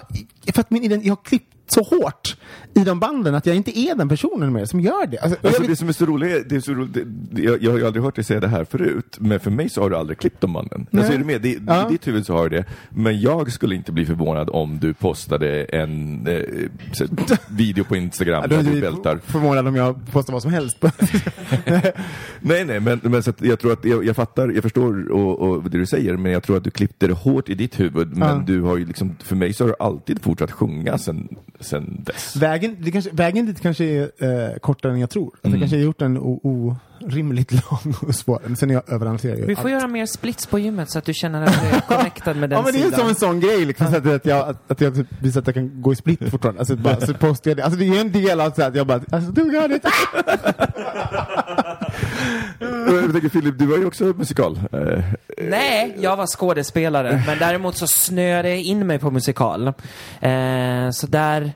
för 0.55 0.61
att 0.61 0.71
min, 0.71 1.03
jag 1.03 1.13
har 1.13 1.25
klippt 1.25 1.55
så 1.69 1.83
hårt 1.83 2.37
i 2.75 2.85
de 2.85 3.01
banden 3.01 3.35
att 3.35 3.47
jag 3.47 3.57
inte 3.57 3.79
är 3.79 3.95
den 3.95 4.09
personen 4.09 4.53
mer 4.53 4.65
som 4.65 4.81
gör 4.81 5.07
det. 5.07 5.19
Alltså, 5.19 5.39
Alltså 5.47 5.61
vet- 5.63 5.71
det 5.71 5.77
som 5.77 5.89
är 5.89 5.93
så 5.93 6.07
roligt, 6.07 6.49
det 6.49 6.57
är 6.57 6.61
så 6.61 6.73
roligt 6.73 6.95
det, 6.95 7.43
jag, 7.43 7.63
jag 7.63 7.71
har 7.71 7.79
ju 7.79 7.87
aldrig 7.87 8.05
hört 8.05 8.15
dig 8.15 8.25
säga 8.25 8.41
det 8.41 8.49
här 8.49 8.65
förut, 8.65 9.17
men 9.21 9.41
för 9.41 9.51
mig 9.51 9.69
så 9.69 9.83
har 9.83 9.91
du 9.91 9.97
aldrig 9.97 10.19
klippt 10.19 10.41
de 10.41 10.53
banden. 10.53 10.87
Nej. 10.91 11.01
Alltså 11.01 11.15
är 11.15 11.19
du 11.19 11.25
med? 11.25 11.43
Det, 11.43 11.59
Ja. 11.67 11.89
I 11.89 11.93
ditt 11.93 12.07
huvud 12.07 12.27
så 12.27 12.33
har 12.35 12.49
du 12.49 12.57
det, 12.57 12.65
men 12.91 13.21
jag 13.21 13.53
skulle 13.53 13.75
inte 13.75 13.93
bli 13.93 14.07
förvånad 14.07 14.51
om 14.53 14.79
du 14.79 14.95
postade 14.95 15.65
en 15.65 16.27
eh, 16.27 16.43
video 17.51 17.85
på 17.85 17.97
Instagram 17.97 18.43
Ja, 18.51 18.57
där 18.57 18.71
du 18.73 18.81
bältar. 18.81 19.19
förvånad 19.25 19.69
om 19.69 19.77
jag 19.77 20.07
postar 20.13 20.33
vad 20.33 20.43
som 20.43 20.53
helst. 20.53 20.77
Nej, 22.41 22.65
nej, 22.65 22.81
men, 22.81 23.01
men 23.03 23.23
så 23.23 23.33
jag 23.41 23.59
tror 23.61 23.73
att 23.73 23.85
jag, 23.85 24.05
jag 24.05 24.17
fattar, 24.17 24.49
jag 24.49 24.63
förstår 24.63 25.11
och, 25.13 25.39
och 25.41 25.71
det 25.71 25.79
du 25.79 25.87
säger, 25.87 26.17
men 26.17 26.33
jag 26.33 26.43
tror 26.43 26.57
att 26.57 26.65
du 26.65 26.71
klippte 26.71 27.07
det 27.07 27.13
hårt 27.13 27.49
i 27.49 27.55
ditt 27.55 27.81
huvud, 27.81 28.17
men 28.17 28.29
Ja. 28.29 28.43
du 28.47 28.61
har 28.63 28.77
ju 28.77 28.85
liksom, 28.87 29.17
för 29.23 29.37
mig 29.37 29.53
så 29.53 29.65
har 29.65 29.69
du 29.69 29.75
alltid 29.81 30.23
fortsatt 30.23 30.51
sjunga 30.53 30.99
sen, 30.99 31.29
sen 31.61 32.03
dess. 32.07 32.37
vägen, 32.37 32.77
det 32.81 32.91
kanske, 32.91 33.11
vägen 33.13 33.47
dit 33.47 33.61
kanske 33.61 33.85
är 33.85 34.11
eh, 34.53 34.59
kortare 34.59 34.93
än 34.93 35.01
jag 35.01 35.11
tror. 35.11 35.35
Att 35.39 35.45
Mm. 35.47 35.53
jag 35.55 35.61
kanske 35.61 35.77
har 35.77 35.83
gjort 35.85 35.99
den 35.99 36.19
o- 36.19 36.77
orimligt 37.01 37.53
lång 37.53 37.95
och 38.09 38.15
svår. 38.15 38.41
Men 38.45 38.57
sen 38.57 38.71
är 38.71 38.75
jag 38.75 38.83
överanalyserar 38.93 39.37
ju 39.37 39.47
Vi 39.47 39.57
får 39.57 39.63
allt. 39.63 39.71
göra 39.71 39.87
mer 39.87 40.07
splits 40.07 40.47
på 40.47 40.59
gymmet 40.59 40.91
så 40.91 40.99
att 40.99 41.05
du 41.05 41.15
känner 41.15 41.43
att 41.43 41.61
du 41.63 41.67
är 41.77 41.81
connectad 41.81 42.37
med 42.37 42.51
den 42.51 42.57
Ja 42.57 42.63
men 42.65 42.73
det 42.73 42.79
är 42.81 42.85
sidan. 42.85 42.99
som 43.01 43.09
en 43.09 43.15
sån 43.15 43.41
grej 43.41 43.65
liksom, 43.65 43.87
så 43.91 43.97
att, 43.97 44.07
att 44.07 44.27
jag, 44.27 44.49
att, 44.49 44.71
att 44.71 44.81
jag 44.81 44.95
typ 44.95 45.07
visar 45.21 45.41
att 45.41 45.47
jag 45.47 45.55
kan 45.55 45.83
gå 45.83 45.93
i 45.93 45.97
split 45.97 46.31
fortfarande. 46.31 46.61
Alltså, 46.61 46.77
bara, 46.77 47.01
så 47.01 47.15
postar 47.15 47.51
jag 47.51 47.57
det. 47.59 47.65
Alltså 47.65 47.79
det 47.79 47.85
är 47.85 47.95
ju 47.95 48.01
en 48.01 48.13
del 48.13 48.41
av 48.41 48.51
så 48.51 48.63
att 48.63 48.75
jag 48.75 48.87
bara, 48.87 49.01
alltså 49.11 49.31
du 49.33 49.55
gör 49.55 49.69
det. 49.69 49.81
Jag 52.61 53.13
tänker 53.13 53.29
Filip, 53.29 53.59
du 53.59 53.67
var 53.67 53.79
ju 53.79 53.87
också 53.87 54.05
musikal. 54.05 54.61
Eh, 54.73 55.05
Nej, 55.43 55.97
jag 56.01 56.17
var 56.17 56.27
skådespelare, 56.27 57.23
men 57.27 57.39
däremot 57.39 57.77
så 57.77 57.87
snöade 57.87 58.49
jag 58.49 58.59
in 58.59 58.87
mig 58.87 58.99
på 58.99 59.11
musikal. 59.11 59.67
Eh, 60.21 60.91
så 60.93 61.07
där... 61.07 61.53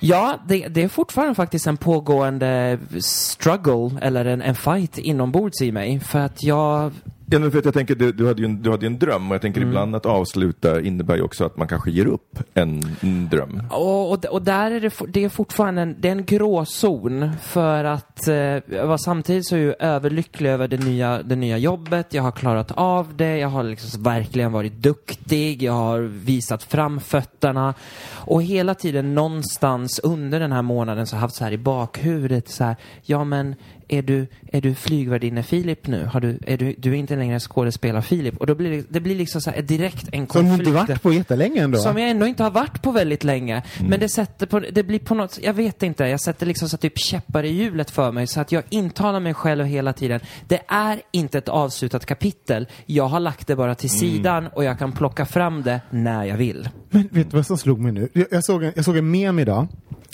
Ja, 0.00 0.38
det, 0.48 0.68
det 0.68 0.82
är 0.82 0.88
fortfarande 0.88 1.34
faktiskt 1.34 1.66
en 1.66 1.76
pågående 1.76 2.78
struggle, 3.00 3.98
eller 4.02 4.24
en, 4.24 4.42
en 4.42 4.54
fight 4.54 4.98
inombords 4.98 5.62
i 5.62 5.72
mig. 5.72 6.00
För 6.00 6.18
att 6.18 6.42
jag 6.42 6.92
Ja, 7.30 7.38
men 7.38 7.50
för 7.50 7.58
att 7.58 7.64
jag 7.64 7.74
tänker, 7.74 7.94
du, 7.94 8.12
du, 8.12 8.26
hade 8.26 8.42
ju 8.42 8.44
en, 8.44 8.62
du 8.62 8.70
hade 8.70 8.86
en 8.86 8.98
dröm 8.98 9.30
och 9.30 9.34
jag 9.34 9.44
Mm. 9.44 9.52
tänker 9.54 9.60
ibland 9.60 9.96
att 9.96 10.06
avsluta 10.06 10.80
innebär 10.80 11.16
ju 11.16 11.22
också 11.22 11.44
att 11.44 11.56
man 11.56 11.68
kanske 11.68 11.90
ger 11.90 12.06
upp 12.06 12.38
en, 12.54 12.96
en 13.00 13.28
dröm. 13.28 13.62
Och, 13.70 14.12
och, 14.12 14.24
och 14.24 14.42
där 14.42 14.70
är 14.70 14.80
det, 14.80 14.92
det 15.08 15.24
är 15.24 15.28
fortfarande 15.28 15.82
en, 15.82 15.96
det 16.00 16.08
är 16.08 16.12
en 16.12 16.24
gråzon 16.24 17.30
för 17.42 17.84
att 17.84 18.28
eh, 18.28 18.34
jag 18.34 18.86
var 18.86 18.96
samtidigt 18.96 19.46
så 19.46 19.56
är 19.56 19.60
jag 19.60 19.74
överlycklig 19.78 20.50
över 20.50 20.68
det 20.68 20.84
nya, 20.84 21.22
det 21.22 21.36
nya 21.36 21.58
jobbet. 21.58 22.14
Jag 22.14 22.22
har 22.22 22.32
klarat 22.32 22.72
av 22.72 23.16
det. 23.16 23.36
Jag 23.38 23.48
har 23.48 23.62
liksom 23.62 24.02
verkligen 24.02 24.52
varit 24.52 24.72
duktig. 24.72 25.62
Jag 25.62 25.72
har 25.72 26.00
visat 26.00 26.62
fram 26.62 27.00
fötterna. 27.00 27.74
Och 28.10 28.42
hela 28.42 28.74
tiden 28.74 29.14
någonstans 29.14 30.00
under 30.02 30.40
den 30.40 30.52
här 30.52 30.62
månaden 30.62 31.06
så 31.06 31.16
har 31.16 31.18
jag 31.18 31.22
haft 31.22 31.34
så 31.36 31.44
här 31.44 31.52
i 31.52 31.58
bakhuvudet 31.58 32.48
så 32.48 32.64
här, 32.64 32.76
ja 33.02 33.24
men 33.24 33.54
är 33.88 34.02
du, 34.02 34.26
är 34.52 34.60
du 34.60 34.74
flygvärdinne 34.74 35.42
Filip 35.42 35.86
nu? 35.86 36.04
Har 36.04 36.20
du, 36.20 36.38
är 36.46 36.56
du, 36.56 36.74
du 36.78 36.90
är 36.92 36.94
inte 36.96 37.16
längre 37.16 37.40
skådespelare 37.40 38.02
Filip? 38.02 38.36
Och 38.36 38.46
då 38.46 38.54
blir 38.54 38.70
det, 38.70 38.84
det 38.88 39.00
blir 39.00 39.14
liksom 39.16 39.40
så 39.40 39.50
här 39.50 39.62
direkt 39.62 40.08
en 40.12 40.26
Som 40.28 40.44
du 40.44 40.48
konflikt. 40.50 40.68
inte 40.68 40.70
varit 40.92 41.02
på 41.02 41.12
jättelänge 41.12 41.62
ändå. 41.62 41.78
Som 41.78 41.98
jag 41.98 42.10
ändå 42.10 42.26
inte 42.26 42.42
har 42.42 42.50
varit 42.50 42.82
på 42.82 42.90
väldigt 42.90 43.24
länge. 43.24 43.62
Mm. 43.78 43.90
Men 43.90 44.00
det 44.00 44.08
sätter 44.08 44.46
på, 44.46 44.60
det 44.60 44.82
blir 44.82 44.98
på 44.98 45.14
något, 45.14 45.38
jag 45.42 45.54
vet 45.54 45.82
inte, 45.82 46.04
jag 46.04 46.20
sätter 46.20 46.46
liksom 46.46 46.68
så 46.68 46.76
typ 46.76 46.98
käppar 46.98 47.44
i 47.44 47.48
hjulet 47.52 47.90
för 47.90 48.12
mig 48.12 48.26
så 48.26 48.40
att 48.40 48.52
jag 48.52 48.62
intalar 48.68 49.20
mig 49.20 49.34
själv 49.34 49.64
hela 49.64 49.92
tiden. 49.92 50.20
Det 50.48 50.60
är 50.68 51.00
inte 51.12 51.38
ett 51.38 51.48
avslutat 51.48 52.06
kapitel. 52.06 52.66
Jag 52.86 53.06
har 53.08 53.20
lagt 53.20 53.46
det 53.46 53.56
bara 53.56 53.74
till 53.74 53.90
Mm. 53.90 53.98
sidan 54.00 54.46
och 54.46 54.64
jag 54.64 54.78
kan 54.78 54.92
plocka 54.92 55.26
fram 55.26 55.62
det 55.62 55.80
när 55.90 56.24
jag 56.24 56.36
vill. 56.36 56.68
Men 56.90 57.08
vet 57.12 57.30
du 57.30 57.36
vad 57.36 57.46
som 57.46 57.58
slog 57.58 57.80
mig 57.80 57.92
nu? 57.92 58.08
Jag, 58.12 58.26
jag, 58.30 58.44
såg, 58.44 58.64
en, 58.64 58.72
jag 58.76 58.84
såg 58.84 58.96
en 58.96 59.10
mem 59.10 59.38
idag. 59.38 59.66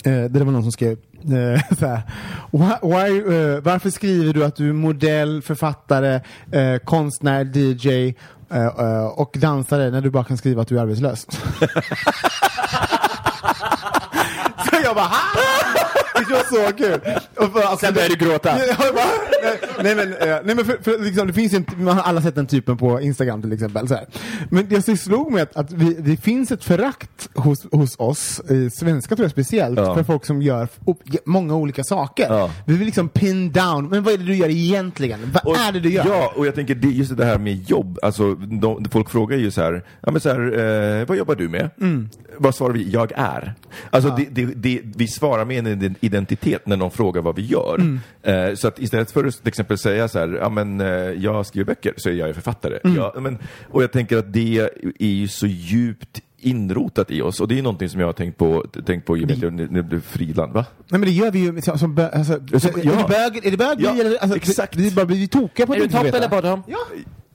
Eh, 0.05 0.23
det 0.23 0.43
var 0.43 0.51
någon 0.51 0.63
som 0.63 0.71
skrev 0.71 0.91
eh, 0.91 1.61
så 1.79 1.87
här, 1.87 2.01
why, 2.51 2.73
why, 2.81 3.19
eh, 3.35 3.59
Varför 3.59 3.89
skriver 3.89 4.33
du 4.33 4.45
att 4.45 4.55
du 4.55 4.69
är 4.69 4.73
modell, 4.73 5.41
författare, 5.41 6.21
eh, 6.51 6.77
konstnär, 6.77 7.57
DJ 7.57 8.15
eh, 8.51 8.65
eh, 8.65 9.05
och 9.05 9.35
dansare 9.39 9.89
när 9.89 10.01
du 10.01 10.09
bara 10.09 10.23
kan 10.23 10.37
skriva 10.37 10.61
att 10.61 10.67
du 10.67 10.77
är 10.77 10.81
arbetslös? 10.81 11.19
så 14.69 14.75
jag 14.83 14.95
bara 14.95 15.05
ha! 15.05 15.19
Det 16.27 16.33
var 16.33 16.67
så 16.67 16.73
kul! 16.77 16.99
Och 17.37 17.51
för, 17.53 17.61
alltså, 17.61 17.85
Sen 17.85 17.93
började 17.93 18.15
du 18.15 18.25
gråta. 18.25 18.49
Jag 18.67 19.83
nej, 19.83 19.95
men, 19.95 20.13
eh, 20.13 20.37
nej, 20.43 20.55
men 20.55 20.65
för, 20.65 20.77
för, 20.83 20.99
liksom, 21.03 21.27
det 21.27 21.33
finns 21.33 21.53
ju 21.53 21.57
inte, 21.57 21.75
man 21.75 21.95
har 21.97 22.03
alla 22.03 22.21
sett 22.21 22.35
den 22.35 22.47
typen 22.47 22.77
på 22.77 23.01
Instagram 23.01 23.41
till 23.41 23.53
exempel. 23.53 23.87
Så 23.87 23.93
här. 23.95 24.05
Men 24.49 24.65
det 24.69 24.81
som 24.81 24.97
slog 24.97 25.31
mig 25.31 25.41
att, 25.41 25.55
att 25.57 25.71
vi, 25.71 25.93
det 25.93 26.17
finns 26.17 26.51
ett 26.51 26.63
förakt 26.63 27.29
hos, 27.35 27.65
hos 27.71 27.95
oss, 27.99 28.39
eh, 28.39 28.69
svenskar 28.69 29.15
tror 29.15 29.23
jag 29.23 29.31
speciellt, 29.31 29.79
Ja. 29.79 29.95
för 29.95 30.03
folk 30.03 30.25
som 30.25 30.41
gör 30.41 30.67
många 31.25 31.55
olika 31.55 31.83
saker. 31.83 32.25
Ja. 32.29 32.51
Vi 32.65 32.73
vill 32.77 32.85
liksom 32.85 33.09
pin 33.09 33.51
down, 33.51 33.89
men 33.89 34.03
vad 34.03 34.13
är 34.13 34.17
det 34.17 34.23
du 34.23 34.35
gör 34.35 34.49
egentligen? 34.49 35.19
Vad 35.33 35.45
Och- 35.53 35.59
är 35.59 35.71
det 35.71 35.79
du 35.79 35.89
gör? 35.89 36.05
Ja, 36.07 36.33
och 36.35 36.45
jag 36.47 36.55
tänker 36.55 36.75
det, 36.75 36.87
just 36.87 37.17
det 37.17 37.25
här 37.25 37.37
med 37.37 37.69
jobb. 37.69 37.99
Alltså, 38.01 38.35
de, 38.35 38.85
folk 38.91 39.09
frågar 39.09 39.37
ju 39.37 39.51
så 39.51 39.61
här, 39.61 39.83
ja, 40.01 40.11
men 40.11 40.21
så 40.21 40.29
här 40.29 40.39
eh, 40.99 41.05
vad 41.07 41.17
jobbar 41.17 41.35
du 41.35 41.49
med? 41.49 41.69
Mm. 41.81 42.09
Vad 42.37 42.55
svarar 42.55 42.73
vi? 42.73 42.89
Jag 42.89 43.11
är. 43.15 43.53
Alltså, 43.89 44.09
det, 44.09 44.25
det, 44.31 44.45
det, 44.45 44.81
vi 44.95 45.07
svarar 45.07 45.45
med 45.45 45.67
en 45.67 45.95
identitet 45.99 46.14
när 46.63 46.77
någon 46.77 46.91
frågar 46.91 47.21
vad 47.21 47.35
vi 47.35 47.45
gör. 47.45 47.75
Mm. 47.79 47.99
Eh, 48.23 48.55
så 48.55 48.67
att 48.67 48.79
istället 48.79 49.11
för 49.11 49.25
att 49.25 49.37
till 49.37 49.47
exempel 49.47 49.77
säga 49.77 50.07
så 50.07 50.19
här, 50.19 50.37
ja 50.41 50.49
men 50.49 50.81
eh, 50.81 50.87
jag 50.87 51.45
skriver 51.45 51.65
böcker, 51.65 51.93
så 51.97 52.09
är 52.09 52.13
jag 52.13 52.27
ju 52.27 52.33
författare. 52.33 52.79
Mm. 52.83 52.97
Ja, 52.97 53.15
men, 53.19 53.37
och 53.71 53.83
jag 53.83 53.91
tänker 53.91 54.17
att 54.17 54.33
det 54.33 54.69
är 54.99 55.07
ju 55.07 55.27
så 55.27 55.47
djupt 55.47 56.21
inrotat 56.45 57.11
i 57.11 57.21
oss 57.21 57.39
och 57.39 57.47
det 57.47 57.59
är 57.59 57.63
någonting 57.63 57.89
som 57.89 57.99
jag 57.99 58.07
har 58.07 58.13
tänkt 58.13 58.37
på, 58.37 58.65
tänkt 58.85 59.05
på 59.05 59.17
i 59.17 59.23
och 59.23 59.27
med 59.27 59.35
att 59.35 59.43
jag 59.43 59.53
nu 59.53 59.67
nu 59.71 59.83
blev 59.83 60.01
friland, 60.01 60.53
va? 60.53 60.65
Nej 60.77 60.99
men 60.99 61.01
det 61.01 61.11
gör 61.11 61.31
vi 61.31 61.39
ju 61.39 61.61
som, 61.61 61.79
som 61.79 61.95
bö, 61.95 62.09
alltså, 62.09 62.33
Som- 62.59 62.79
är, 62.79 62.85
ja. 62.85 62.91
det 62.91 63.07
bög, 63.09 63.45
är 63.45 63.51
det 63.51 63.57
bög 63.57 63.81
Ja, 63.81 63.91
vi, 63.93 64.17
alltså, 64.19 64.37
exakt. 64.37 64.75
Vi, 64.75 64.89
vi 64.89 65.05
blir 65.05 65.27
tokiga 65.27 65.65
på 65.65 65.73
Är 65.73 65.77
att 65.77 65.83
du 65.83 65.89
topp 65.89 66.05
eller 66.05 66.29
bottom? 66.29 66.63
Ja, 66.67 66.77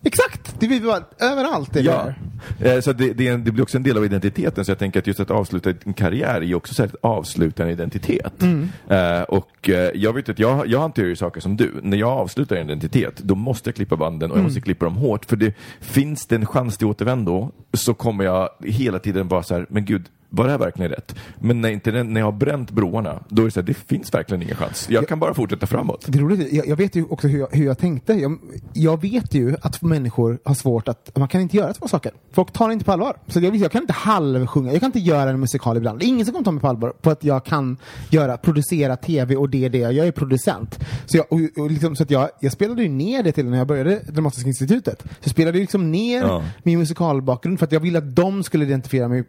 exakt! 0.05 0.40
Det 0.61 0.67
blir 0.69 0.81
bara 0.81 1.03
överallt. 1.19 1.77
Är 1.77 1.83
det 1.83 1.87
Ja, 1.89 2.13
där. 2.59 2.77
Eh, 2.77 2.81
så 2.81 2.93
det, 2.93 3.13
det, 3.13 3.29
en, 3.29 3.45
det 3.45 3.51
blir 3.53 3.63
också 3.63 3.77
en 3.77 3.83
del 3.83 3.97
av 3.97 4.05
identiteten. 4.05 4.65
Så 4.65 4.71
jag 4.71 4.79
tänker 4.79 4.99
att 5.01 5.07
just 5.07 5.21
att 5.21 5.31
avsluta 5.31 5.71
en 5.85 5.93
karriär 5.93 6.43
är 6.43 6.55
också 6.55 6.83
att 6.83 6.95
avsluta 7.01 7.63
en 7.63 7.71
identitet. 7.71 8.43
Eh, 8.89 9.23
och 9.23 9.69
eh, 9.71 9.91
jag 9.95 10.13
vet 10.13 10.29
att 10.29 10.39
jag, 10.39 10.67
jag 10.67 10.81
hanterar 10.81 11.07
ju 11.07 11.17
saker 11.17 11.41
som 11.41 11.57
du. 11.57 11.71
När 11.83 11.97
jag 11.97 12.11
avslutar 12.11 12.57
en 12.57 12.67
identitet, 12.67 13.19
då 13.19 13.35
måste 13.35 13.69
jag 13.69 13.75
klippa 13.77 13.97
banden 13.97 14.31
och 14.31 14.39
jag 14.39 14.45
måste 14.45 14.61
klippa 14.61 14.85
dem 14.85 14.97
hårt. 14.97 15.25
För 15.25 15.37
det, 15.37 15.55
finns 15.81 16.27
det 16.27 16.35
en 16.35 16.47
chans 16.47 16.77
till 16.79 16.87
återvändo 16.87 17.51
så 17.73 17.95
kommer 17.95 18.25
jag 18.25 18.49
hela 18.65 18.99
tiden 18.99 19.29
vara 19.29 19.43
så 19.43 19.55
här, 19.55 19.67
men 19.69 19.85
gud, 19.85 20.05
var 20.31 20.45
det 20.45 20.51
här 20.51 20.59
verkligen 20.59 20.91
rätt? 20.91 21.15
Men 21.39 21.61
när, 21.61 21.71
inte, 21.71 22.03
när 22.03 22.21
jag 22.21 22.27
har 22.27 22.33
bränt 22.33 22.71
broarna, 22.71 23.23
då 23.29 23.43
är 23.43 23.47
det 23.47 23.51
så 23.51 23.61
här, 23.61 23.67
det 23.67 23.75
finns 23.75 24.15
verkligen 24.15 24.43
ingen 24.43 24.57
chans. 24.57 24.87
Jag 24.91 25.09
kan 25.09 25.19
bara 25.21 25.35
fortsätta 25.35 25.67
framåt. 25.67 26.05
Det 26.09 26.19
är 26.19 26.23
roligt, 26.23 26.53
jag, 26.53 26.67
jag 26.67 26.77
vet 26.77 26.97
ju 26.97 27.05
också 27.05 27.29
hur 27.29 27.39
jag, 27.39 27.49
hur 27.53 27.67
jag 27.67 27.79
tänkte. 27.79 28.13
Jag, 28.13 28.39
jag 28.73 29.03
vet 29.03 29.35
ju 29.35 29.57
att 29.63 29.83
människor 29.83 30.39
har 30.45 30.55
svårt 30.55 30.89
att, 30.89 31.11
man 31.17 31.29
kan 31.29 31.41
inte 31.41 31.57
göra 31.57 31.73
två 31.73 31.89
saker. 31.89 32.13
Folk 32.33 32.53
tar 32.53 32.69
det 32.69 32.73
inte 32.73 32.85
på 32.85 32.93
allvar. 32.93 33.17
Så 33.27 33.41
jag, 33.41 33.57
jag 33.57 33.73
kan 33.73 33.81
inte 33.83 33.93
halvsjunga, 33.93 34.73
jag 34.73 34.81
kan 34.81 34.89
inte 34.89 34.99
göra 34.99 35.31
en 35.31 35.41
musikal 35.41 35.77
ibland. 35.77 35.99
Det 35.99 36.05
är 36.05 36.09
ingen 36.09 36.27
som 36.27 36.33
kommer 36.33 36.45
ta 36.45 36.53
mig 36.53 36.61
på 36.61 36.69
allvar 36.69 36.91
på 36.91 37.11
att 37.11 37.25
jag 37.25 37.45
kan 37.45 37.77
göra, 38.11 38.37
producera 38.37 38.97
tv 38.97 39.37
och 39.37 39.51
det 39.51 39.65
är 39.65 39.71
det 39.71 39.79
jag 39.79 40.01
jag 40.01 40.07
är 40.07 40.13
producent. 40.13 40.81
Så, 41.07 41.17
jag, 41.17 41.27
och, 41.33 41.41
och 41.65 41.71
liksom, 41.71 41.97
så 41.97 42.03
att 42.03 42.11
jag, 42.11 42.29
jag 42.41 42.53
spelade 42.53 42.83
ju 42.83 42.89
ner 42.89 43.23
det 43.23 43.33
till 43.33 43.47
när 43.47 43.59
jag 43.59 43.67
började 43.67 44.01
Dramatiska 44.09 44.49
institutet. 44.49 45.03
Så 45.03 45.09
jag 45.23 45.31
spelade 45.31 45.59
ju 45.59 45.63
liksom 45.63 45.91
ner 45.93 46.23
Ja. 46.23 46.45
min 46.63 46.79
musikalbakgrund 46.79 47.59
för 47.59 47.67
att 47.67 47.73
jag 47.73 47.81
ville 47.81 47.99
att 47.99 48.17
de 48.17 48.43
skulle 48.43 48.65
identifiera 48.65 49.09
mig 49.09 49.25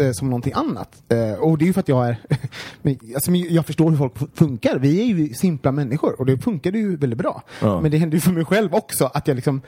eh, 0.00 0.12
som 0.12 0.30
någonting 0.30 0.52
annat. 0.52 1.02
Eh, 1.08 1.32
och 1.32 1.58
det 1.58 1.64
är 1.64 1.66
ju 1.66 1.72
för 1.72 1.80
att 1.80 1.88
jag 1.88 2.08
är, 2.08 2.16
men, 2.82 2.98
alltså, 3.14 3.30
men 3.30 3.54
jag 3.54 3.66
förstår 3.66 3.90
hur 3.90 3.96
folk 3.96 4.12
funkar. 4.34 4.78
Vi 4.78 5.00
är 5.00 5.04
ju 5.04 5.34
simpla 5.34 5.72
människor 5.72 6.20
och 6.20 6.26
det 6.26 6.38
funkade 6.38 6.78
ju 6.78 6.96
väldigt 6.96 7.18
bra. 7.18 7.42
Ja. 7.60 7.80
Men 7.80 7.90
det 7.90 7.98
hände 7.98 8.16
ju 8.16 8.20
för 8.20 8.32
mig 8.32 8.44
själv 8.44 8.74
också 8.74 9.10
att 9.14 9.28
jag 9.28 9.34
liksom 9.34 9.62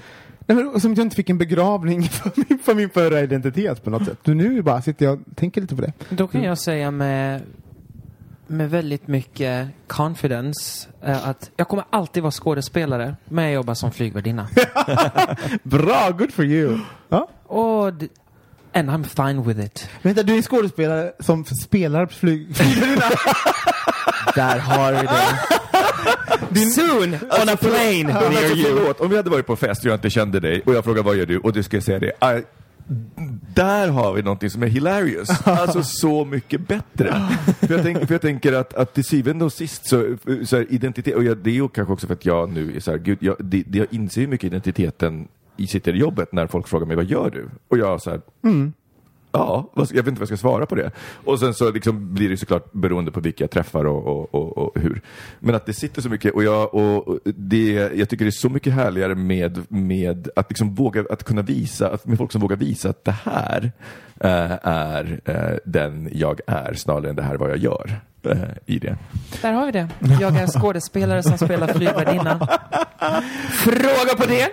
Nej, 0.47 0.57
men, 0.57 0.81
som 0.81 0.93
att 0.93 0.99
jag 0.99 1.05
inte 1.05 1.17
fick 1.17 1.31
en 1.31 1.39
begravning 1.39 2.03
för 2.09 2.33
min, 2.37 2.59
för 2.59 2.75
min 2.75 2.91
förra 2.91 3.21
identitet 3.21 3.85
på 3.85 3.91
något 3.91 4.05
sätt. 4.05 4.19
Så 4.25 4.35
nu 4.35 4.63
bara 4.63 4.83
sitter 4.83 5.07
jag 5.07 5.15
och 5.15 5.37
tänker 5.37 5.61
lite 5.61 5.77
på 5.77 5.83
det. 5.83 5.93
Då 6.09 6.27
kan 6.27 6.43
jag 6.43 6.59
säga 6.59 6.91
med, 6.91 7.43
med 8.47 8.71
väldigt 8.71 9.09
mycket 9.09 9.69
confidence 9.87 10.89
eh, 11.03 11.29
att 11.29 11.51
jag 11.57 11.69
kommer 11.69 11.85
alltid 11.91 12.23
vara 12.23 12.31
skådespelare, 12.31 13.17
men 13.25 13.45
jag 13.45 13.55
jobbar 13.55 13.75
som 13.75 13.93
flygvärdinna. 13.93 14.49
Bra, 15.63 16.11
good 16.19 16.33
for 16.33 16.45
you! 16.45 16.79
Ja. 17.09 17.29
Och 17.47 17.93
and 18.75 18.91
I'm 18.91 19.05
fine 19.05 19.43
with 19.43 19.61
it. 19.61 19.89
Vänta, 20.03 20.23
du 20.23 20.39
är 20.39 20.43
skådespelare 20.43 21.13
som 21.21 21.45
spelar 21.45 22.07
flyg... 22.07 22.49
Där 24.35 24.59
har 24.59 24.93
vi 24.93 24.99
det. 24.99 26.71
Soon 26.71 27.15
on 27.15 27.49
a 27.49 27.57
plane 27.61 28.05
Men 28.05 28.07
near 28.07 28.27
alltså, 28.27 28.57
you. 28.57 28.77
förlåt, 28.79 29.01
om 29.01 29.11
vi 29.11 29.17
hade 29.17 29.31
varit 29.31 29.47
på 29.47 29.57
fest 29.57 29.81
och 29.85 29.87
jag 29.91 29.95
inte 29.97 30.11
kände 30.11 30.41
dig 30.41 30.63
och 30.67 30.75
jag 30.75 30.85
frågar 30.85 31.03
vad 31.03 31.17
gör 31.17 31.27
du 31.27 31.39
och 31.39 31.53
du 31.53 31.63
ska 31.63 31.81
säga 31.81 31.99
det. 31.99 32.13
"Ah, 32.19 32.41
där 33.55 33.89
har 33.89 34.13
vi 34.13 34.23
någonting 34.23 34.51
som 34.51 34.63
är 34.63 34.67
hilarious. 34.67 35.47
Alltså 35.47 35.83
så 35.83 36.25
mycket 36.25 36.69
bättre. 36.69 37.29
för, 37.61 37.75
jag 37.75 37.83
tänker, 37.83 38.07
för 38.07 38.15
jag 38.15 38.21
tänker 38.21 38.53
att, 38.53 38.75
att 38.75 38.95
till 38.95 39.05
syvende 39.05 39.45
och 39.45 39.53
sist 39.53 39.89
så, 39.89 40.17
så 40.45 40.57
här, 40.57 40.67
identitet, 40.71 41.15
och 41.15 41.25
jag, 41.25 41.37
det 41.39 41.51
är 41.51 41.55
ju 41.55 41.69
kanske 41.69 41.93
också 41.93 42.07
för 42.07 42.15
att 42.15 42.27
jag 42.27 42.51
nu 42.51 42.77
är 42.77 42.81
så 42.81 42.91
här, 42.91 42.99
gud, 42.99 43.19
jag, 43.21 43.37
det, 43.39 43.63
det, 43.67 43.79
jag 43.79 43.87
inser 43.91 44.21
ju 44.21 44.27
mycket 44.27 44.47
identiteten 44.47 45.29
i 45.57 45.67
sitter 45.67 45.95
i 45.95 45.99
jobbet 45.99 46.33
när 46.33 46.47
folk 46.47 46.69
frågar 46.69 46.87
mig 46.87 46.97
vad 46.97 47.05
gör 47.05 47.31
du? 47.31 47.49
Och 47.69 47.79
jag 47.79 48.03
så 48.03 48.11
här, 48.11 48.21
Ja, 49.37 49.71
vad 49.75 49.89
ska- 49.89 49.97
jag 49.97 50.03
vet 50.03 50.09
inte 50.09 50.21
vad 50.21 50.31
jag 50.31 50.39
ska 50.39 50.49
svara 50.49 50.67
på 50.67 50.75
det. 50.75 50.91
Och 51.25 51.39
sen 51.41 51.55
så 51.55 51.71
liksom 51.71 52.15
blir 52.15 52.29
det 52.29 52.37
såklart 52.37 52.73
beroende 52.73 53.11
på 53.11 53.21
vilka 53.21 53.45
jag 53.45 53.51
träffar 53.51 53.85
och, 53.85 54.07
och, 54.07 54.35
och, 54.35 54.59
och 54.59 54.81
hur. 54.81 55.01
Men 55.41 55.55
att 55.55 55.67
det 55.67 55.73
sitter 55.73 56.03
så 56.03 56.09
mycket 56.09 56.35
och 56.35 56.45
jag, 56.45 56.75
och 56.75 57.19
det, 57.25 57.73
jag 57.95 58.09
tycker 58.09 58.25
det 58.25 58.29
är 58.29 58.31
så 58.31 58.49
mycket 58.49 58.73
härligare 58.73 59.15
med, 59.15 59.61
med 59.69 60.29
att 60.37 60.51
liksom 60.51 60.75
våga, 60.75 61.05
att 61.11 61.25
kunna 61.25 61.43
visa, 61.43 61.91
att 61.91 62.07
med 62.07 62.19
folk 62.19 62.33
som 62.33 62.41
vågar 62.41 62.57
visa 62.57 62.89
att 62.91 63.05
det 63.05 63.17
här 63.25 63.73
eh, 64.21 64.59
är 64.69 65.21
eh, 65.25 65.57
den 65.65 66.09
jag 66.13 66.41
är 66.47 66.75
snarare 66.75 67.11
än 67.11 67.17
det 67.17 67.23
här 67.23 67.37
vad 67.37 67.51
jag 67.51 67.59
gör 67.59 68.01
eh, 68.27 68.37
i 68.67 68.79
det. 68.79 68.97
Där 69.43 69.53
har 69.53 69.67
vi 69.67 69.73
det. 69.73 69.89
Jag 70.21 70.37
är 70.37 70.47
skådespelare 70.47 71.23
som 71.23 71.39
spelar 71.39 71.67
flygvärdinna. 71.75 72.49
Fråga 73.51 74.15
på 74.17 74.27
det? 74.27 74.49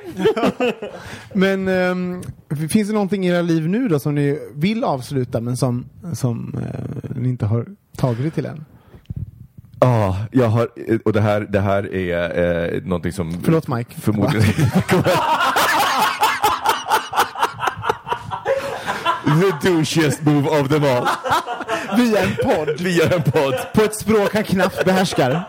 Men 1.33 1.67
ehm, 1.67 2.21
finns 2.69 2.87
det 2.87 2.93
någonting 2.93 3.25
i 3.25 3.29
era 3.29 3.41
liv 3.41 3.67
nu 3.69 3.87
då 3.87 3.99
som 3.99 4.15
ni 4.15 4.39
vill 4.55 4.83
avsluta 4.83 5.41
men 5.41 5.57
som, 5.57 5.85
som 6.13 6.55
eh, 6.61 7.15
ni 7.15 7.29
inte 7.29 7.45
har 7.45 7.65
tagit 7.97 8.23
det 8.23 8.31
till 8.31 8.45
än? 8.45 8.65
Ja, 9.79 10.17
jag 10.31 10.47
har, 10.47 10.67
och 11.05 11.13
det 11.13 11.21
här, 11.21 11.41
det 11.49 11.59
här 11.59 11.95
är 11.95 12.73
eh, 12.75 12.81
någonting 12.83 13.11
som 13.11 13.33
Förlåt 13.43 13.67
Mike. 13.67 14.01
förmodligen 14.01 14.43
The 19.39 19.69
douchiest 19.69 20.25
move 20.25 20.47
of 20.47 20.69
them 20.69 20.83
all. 20.83 21.07
Via 21.97 22.23
en 22.23 22.35
podd. 22.35 22.81
Vi 22.81 22.97
gör 22.97 23.13
en 23.13 23.23
podd. 23.23 23.55
På 23.73 23.81
ett 23.81 23.95
språk 23.95 24.33
han 24.33 24.43
knappt 24.43 24.85
behärskar. 24.85 25.47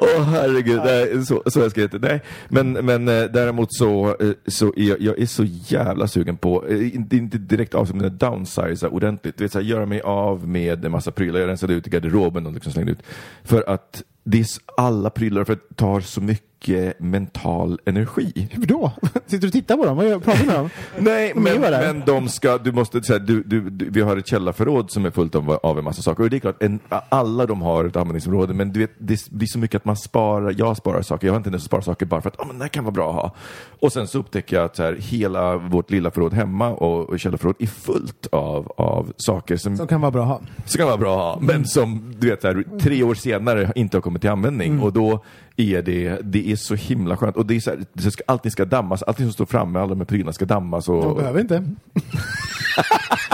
Åh 0.00 0.22
herregud, 0.22 0.80
nej, 0.84 1.26
så, 1.26 1.42
så 1.46 1.60
jag 1.60 1.70
ska 1.70 1.82
inte. 1.82 1.98
Nej, 1.98 2.22
men, 2.48 2.72
men 2.72 3.08
eh, 3.08 3.24
däremot 3.24 3.74
så, 3.74 4.16
eh, 4.20 4.30
så 4.46 4.72
är 4.76 4.88
jag, 4.88 5.00
jag 5.00 5.18
är 5.18 5.26
så 5.26 5.44
jävla 5.44 6.08
sugen 6.08 6.36
på, 6.36 6.66
eh, 6.68 6.94
inte, 6.96 7.16
inte 7.16 7.38
direkt 7.38 7.74
avsluta, 7.74 8.02
men 8.02 8.18
downsiza 8.18 8.88
ordentligt. 8.88 9.36
Du 9.36 9.44
vet, 9.44 9.52
så 9.52 9.58
här, 9.58 9.66
göra 9.66 9.86
mig 9.86 10.00
av 10.00 10.48
med 10.48 10.84
en 10.84 10.92
massa 10.92 11.10
prylar. 11.10 11.40
Jag 11.40 11.48
rensade 11.48 11.74
ut 11.74 11.86
i 11.86 11.90
garderoben 11.90 12.46
och 12.46 12.52
liksom 12.52 12.72
slängde 12.72 12.92
ut. 12.92 13.02
För 13.44 13.64
att 13.68 14.02
det 14.24 14.40
är 14.40 14.46
alla 14.76 15.10
prylar 15.10 15.44
för 15.44 15.52
att 15.52 15.68
det 15.68 15.74
tar 15.74 16.00
så 16.00 16.20
mycket 16.20 16.51
mental 16.98 17.80
energi. 17.86 18.48
Hur 18.50 18.66
då? 18.66 18.92
Sitter 19.26 19.38
du 19.38 19.46
och 19.46 19.52
tittar 19.52 19.76
på 19.76 19.84
dem? 19.84 19.96
Vad 19.96 20.24
pratar 20.24 20.40
du 20.40 20.46
med 20.46 20.56
dem? 20.56 20.70
Nej, 20.98 21.32
Men 21.36 21.60
men, 21.60 22.02
de 22.06 22.28
ska, 22.28 22.58
du 22.58 22.72
måste 22.72 23.02
säga, 23.02 23.18
du, 23.18 23.42
du, 23.42 23.70
du, 23.70 23.90
vi 23.90 24.00
har 24.00 24.16
ett 24.16 24.26
källarförråd 24.26 24.90
som 24.90 25.06
är 25.06 25.10
fullt 25.10 25.34
av, 25.34 25.50
av 25.62 25.78
en 25.78 25.84
massa 25.84 26.02
saker. 26.02 26.22
Och 26.22 26.30
det 26.30 26.36
är 26.36 26.40
klart, 26.40 26.62
en, 26.62 26.80
alla 27.08 27.46
de 27.46 27.62
har 27.62 27.84
ett 27.84 27.96
användningsområde, 27.96 28.54
men 28.54 28.72
du 28.72 28.80
vet, 28.80 28.90
det 28.98 29.30
blir 29.30 29.46
så 29.48 29.58
mycket 29.58 29.76
att 29.76 29.84
man 29.84 29.96
sparar, 29.96 30.54
jag 30.58 30.76
sparar 30.76 31.02
saker, 31.02 31.26
jag 31.26 31.34
har 31.34 31.38
inte 31.38 31.48
ens 31.50 31.64
sparat 31.64 31.84
saker 31.84 32.06
bara 32.06 32.20
för 32.20 32.28
att, 32.28 32.40
oh, 32.40 32.46
men 32.46 32.58
det 32.58 32.64
här 32.64 32.68
kan 32.68 32.84
vara 32.84 32.92
bra 32.92 33.08
att 33.08 33.14
ha. 33.14 33.34
Och 33.80 33.92
sen 33.92 34.08
så 34.08 34.18
upptäcker 34.18 34.56
jag 34.56 34.64
att 34.64 34.76
så 34.76 34.82
här, 34.82 34.96
hela 35.00 35.56
vårt 35.56 35.90
lilla 35.90 36.10
förråd 36.10 36.32
hemma 36.32 36.68
och, 36.68 37.10
och 37.10 37.20
källarförråd 37.20 37.56
är 37.58 37.66
fullt 37.66 38.26
av, 38.32 38.72
av 38.76 39.12
saker 39.16 39.56
som, 39.56 39.76
Som 39.76 39.86
kan 39.86 40.00
vara 40.00 40.10
bra 40.10 40.22
att 40.22 40.28
ha. 40.28 40.40
som 40.64 40.78
kan 40.78 40.86
vara 40.86 40.96
bra 40.96 41.12
att 41.12 41.40
ha, 41.40 41.46
men 41.46 41.64
som 41.64 42.14
du 42.18 42.30
vet, 42.30 42.40
så 42.40 42.46
här, 42.46 42.64
tre 42.80 43.02
år 43.02 43.14
senare 43.14 43.72
inte 43.74 43.96
har 43.96 44.02
kommit 44.02 44.20
till 44.22 44.30
användning. 44.30 44.80
Och 44.80 44.92
då 44.92 45.24
är 45.56 45.82
det, 45.82 46.18
det 46.22 46.51
är 46.51 46.51
så 46.56 46.74
himla 46.74 47.16
skönt. 47.16 47.36
Och 47.36 47.46
det 47.46 47.56
är 47.56 47.60
så 47.60 47.70
här, 47.70 47.80
det 47.92 48.10
ska, 48.10 48.22
allting 48.26 48.50
ska 48.52 48.64
dammas, 48.64 49.02
allting 49.02 49.26
som 49.26 49.32
står 49.32 49.46
framme, 49.46 49.78
alla 49.78 49.88
de 49.88 49.98
här 49.98 50.04
prylarna 50.06 50.32
ska 50.32 50.44
dammas. 50.44 50.88
Och, 50.88 51.02
De 51.04 51.16
behöver 51.16 51.40
inte. 51.40 51.64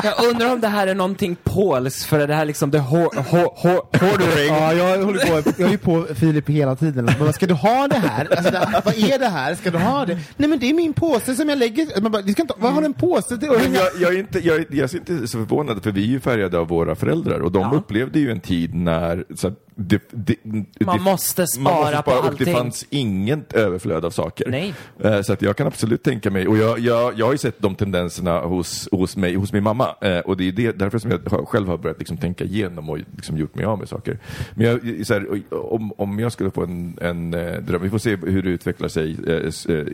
Jag 0.03 0.25
undrar 0.31 0.53
om 0.53 0.61
det 0.61 0.69
här 0.69 0.87
är 0.87 0.95
någonting 0.95 1.37
polskt 1.45 2.05
för 2.05 2.27
det 2.27 2.35
här 2.35 2.45
liksom 2.45 2.71
det 2.71 2.79
hår, 2.79 2.99
hår, 3.31 3.53
hår, 3.57 3.99
hoardering. 3.99 4.49
Ja, 4.49 4.73
jag 4.73 5.05
håller 5.05 5.19
på, 5.43 5.51
jag 5.59 5.69
är 5.69 5.71
ju 5.73 5.79
på 5.79 6.07
Filip 6.15 6.49
hela 6.49 6.77
tiden. 6.77 7.05
Men 7.05 7.15
vad 7.19 7.35
ska 7.35 7.47
du 7.47 7.55
ha 7.55 7.89
det 7.89 7.97
här? 7.99 8.29
Alltså, 8.37 8.51
det, 8.53 8.83
vad 8.85 8.95
är 8.99 9.19
det 9.19 9.27
här? 9.29 9.55
Ska 9.55 9.71
du 9.71 9.79
ha 9.79 10.07
det? 10.07 10.19
Nej 10.37 10.49
men 10.49 10.59
det 10.59 10.71
är 10.71 10.75
min 10.75 10.93
påse 10.93 11.35
som 11.35 11.49
jag 11.49 11.59
lägger... 11.59 12.01
Man 12.01 12.13
bara, 12.13 12.23
du 12.23 12.33
ska 12.33 12.43
inte, 12.43 12.55
vad 12.59 12.73
har 12.73 12.81
du 12.81 12.87
en 12.87 12.95
påse 12.95 13.39
till? 13.39 13.49
Men 13.51 13.75
jag, 13.75 13.87
jag, 14.01 14.15
är 14.15 14.19
inte, 14.19 14.39
jag, 14.47 14.57
är- 14.57 14.67
jag 14.71 14.95
är 14.95 14.97
inte 14.97 15.29
så 15.29 15.39
förvånad, 15.39 15.83
för 15.83 15.91
vi 15.91 16.03
är 16.03 16.07
ju 16.09 16.21
färgade 16.21 16.59
av 16.59 16.69
våra 16.69 16.95
föräldrar 16.95 17.41
och 17.41 17.53
de 17.53 17.73
upplevde 17.73 18.19
ju 18.19 18.31
en 18.31 18.41
tid 18.41 18.75
när 18.75 19.25
så 19.35 19.49
att 19.49 19.55
det, 19.81 20.03
det, 20.11 20.37
Man 20.81 21.03
måste 21.03 21.47
spara 21.47 22.03
på 22.03 22.11
och 22.11 22.23
det 22.23 22.29
allting. 22.29 22.55
fanns 22.55 22.87
inget 22.91 23.53
överflöd 23.53 24.05
av 24.05 24.11
saker. 24.11 24.51
Nej. 24.51 24.75
Eh, 25.05 25.21
Så 25.23 25.33
att 25.33 25.43
jag 25.43 25.57
kan 25.57 25.67
absolut 25.67 26.03
tänka 26.03 26.31
mig, 26.31 26.49
och 26.49 26.59
jag, 26.59 26.79
jag, 26.79 27.19
jag 27.19 27.27
har 27.27 27.33
ju 27.33 27.39
sett 27.39 27.59
de 27.63 27.75
tendenserna 27.75 28.41
hos, 28.41 28.89
hos 28.93 29.17
mig, 29.17 29.35
hos 29.35 29.53
min 29.53 29.63
mamma. 29.63 29.95
Eh, 30.01 30.19
Och 30.19 30.37
det 30.37 30.49
är 30.49 30.53
det, 30.53 30.73
därför 30.73 30.99
som 30.99 31.11
jag 31.11 31.49
själv 31.49 31.69
har 31.69 31.79
börjat 31.79 31.99
liksom 31.99 32.17
tänka 32.17 32.45
igenom 32.45 32.91
och 32.91 32.99
liksom 33.17 33.37
gjort 33.39 33.55
mig 33.55 33.65
av 33.65 33.79
med 33.79 33.89
saker. 33.89 34.19
Men 34.55 34.67
jag, 34.67 34.81
här, 35.09 35.43
om, 35.51 35.93
om 35.97 36.19
jag 36.19 36.33
skulle 36.33 36.51
få 36.51 36.63
en, 36.63 36.99
en 37.01 37.35
eh, 37.35 37.57
dröm, 37.61 37.83
vi 37.83 37.91
får 37.91 37.99
se 37.99 38.17
hur 38.17 38.43
det 38.43 38.51
utvecklar 38.51 38.89
sig 38.89 39.17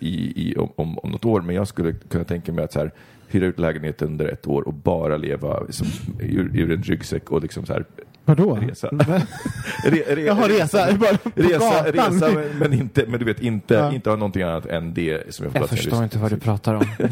i, 0.02 0.32
i, 0.36 0.54
om, 0.58 0.72
om, 0.76 0.98
om 0.98 1.10
något 1.10 1.24
år, 1.24 1.40
men 1.40 1.54
jag 1.56 1.68
skulle 1.68 1.92
kunna 1.92 2.24
tänka 2.24 2.52
mig 2.52 2.64
att 2.64 2.72
så 2.72 2.78
här, 2.78 2.90
hyra 3.28 3.46
ut 3.46 3.58
lägenheten 3.58 4.08
under 4.08 4.26
ett 4.26 4.46
år 4.46 4.62
och 4.68 4.74
bara 4.74 5.16
leva 5.16 5.62
som, 5.70 5.86
ur, 6.20 6.50
ur 6.54 6.70
en 6.72 6.82
ryggsäck 6.82 7.30
och 7.30 7.42
liksom 7.42 7.66
så 7.66 7.72
här 7.72 7.84
Vadå? 8.24 8.54
resa. 8.54 8.88
Re, 9.84 10.02
re, 10.08 10.20
Jaha, 10.22 10.48
resa. 10.48 10.86
Resa, 11.34 11.90
gatan. 11.90 12.12
resa 12.14 12.28
men, 12.34 12.58
men, 12.58 12.72
inte, 12.72 13.04
men 13.08 13.18
du 13.18 13.24
vet, 13.24 13.42
inte, 13.42 13.74
Ja. 13.74 13.92
inte 13.92 14.10
ha 14.10 14.16
någonting 14.16 14.42
annat 14.42 14.66
än 14.66 14.94
det 14.94 15.34
som 15.34 15.44
jag 15.44 15.52
får 15.52 15.60
Jag 15.60 15.68
förstår 15.70 16.04
inte 16.04 16.18
vad 16.18 16.30
du 16.30 16.36
pratar 16.36 16.74
om. 16.74 16.84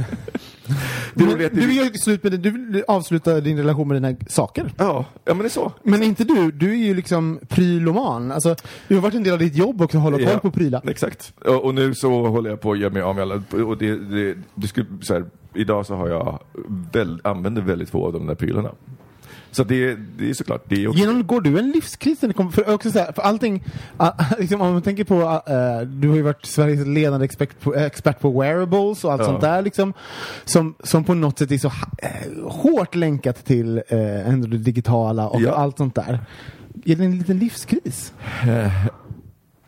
Det 1.14 1.24
Men 1.24 1.38
du 1.38 1.66
vill 1.66 1.76
ju 1.76 1.92
slut 1.94 2.22
med 2.22 2.32
det. 2.32 2.38
Du 2.38 2.50
vill 2.50 2.84
avsluta 2.88 3.40
din 3.40 3.58
relation 3.58 3.88
med 3.88 4.02
dina 4.02 4.16
saker. 4.28 4.72
Ja, 4.76 5.04
ja, 5.24 5.34
men 5.34 5.38
det 5.38 5.44
är 5.44 5.48
så. 5.48 5.72
Men 5.82 6.02
inte 6.02 6.24
du, 6.24 6.50
du 6.52 6.70
är 6.70 6.76
ju 6.86 6.94
liksom 6.94 7.40
pryloman. 7.48 8.32
Alltså, 8.32 8.56
det 8.88 8.94
har 8.94 9.02
varit 9.02 9.14
en 9.14 9.22
del 9.22 9.32
av 9.32 9.38
ditt 9.38 9.56
jobb 9.56 9.82
också 9.82 9.98
hålla 9.98 10.16
koll 10.18 10.26
Ja, 10.32 10.38
på 10.38 10.50
prylar. 10.50 10.82
Exakt. 10.88 11.32
Och, 11.44 11.64
och 11.64 11.74
nu 11.74 11.94
så 11.94 12.26
håller 12.26 12.50
jag 12.50 12.60
på 12.60 12.72
att 12.72 12.78
göra 12.78 12.92
mig 12.92 13.02
av 13.02 13.14
med 13.14 13.22
alla. 13.22 13.42
Och 13.64 13.78
det, 13.78 13.96
det, 13.96 14.36
det 14.54 14.68
skulle, 14.68 14.86
så 15.00 15.14
här, 15.14 15.24
idag 15.54 15.86
så 15.86 15.94
har 15.94 16.08
jag 16.08 16.38
väl, 16.92 17.20
använder 17.24 17.62
väldigt 17.62 17.90
få 17.90 18.06
av 18.06 18.12
de 18.12 18.26
där 18.26 18.34
prylarna. 18.34 18.70
Så 19.50 19.64
det, 19.64 19.94
det 20.18 20.30
är 20.30 20.34
såklart, 20.34 20.64
det 20.68 20.82
är 20.82 20.88
också... 20.88 21.00
Genomgår 21.00 21.40
du 21.40 21.58
en 21.58 21.70
livskris 21.70 22.22
när 22.22 22.28
det 22.28 22.34
kommer, 22.34 22.50
för, 22.50 22.74
också 22.74 22.90
så 22.90 22.98
här, 22.98 23.12
för 23.12 23.22
allting, 23.22 23.64
ah, 23.96 24.12
liksom, 24.38 24.60
om 24.60 24.72
man 24.72 24.82
tänker 24.82 25.04
på, 25.04 25.14
uh, 25.14 25.88
du 25.88 26.08
har 26.08 26.16
ju 26.16 26.22
varit 26.22 26.46
Sveriges 26.46 26.86
ledande 26.86 27.24
expert 27.24 27.60
på, 27.60 27.74
eh, 27.74 27.82
expert 27.84 28.20
på 28.20 28.40
wearables 28.40 29.04
och 29.04 29.12
allt 29.12 29.20
Ja. 29.22 29.26
sånt 29.26 29.40
där 29.40 29.62
liksom, 29.62 29.92
som, 30.44 30.74
som 30.84 31.04
på 31.04 31.14
något 31.14 31.38
sätt 31.38 31.50
är 31.50 31.58
så 31.58 31.68
uh, 31.68 32.48
hårt 32.48 32.94
länkat 32.94 33.44
till 33.44 33.78
uh, 33.92 34.28
ändå 34.28 34.46
det 34.46 34.58
digitala 34.58 35.28
och 35.28 35.40
Ja. 35.40 35.52
allt 35.54 35.78
sånt 35.78 35.94
där. 35.94 36.20
Är 36.84 36.96
det 36.96 37.04
en 37.04 37.18
liten 37.18 37.38
livskris? 37.38 38.12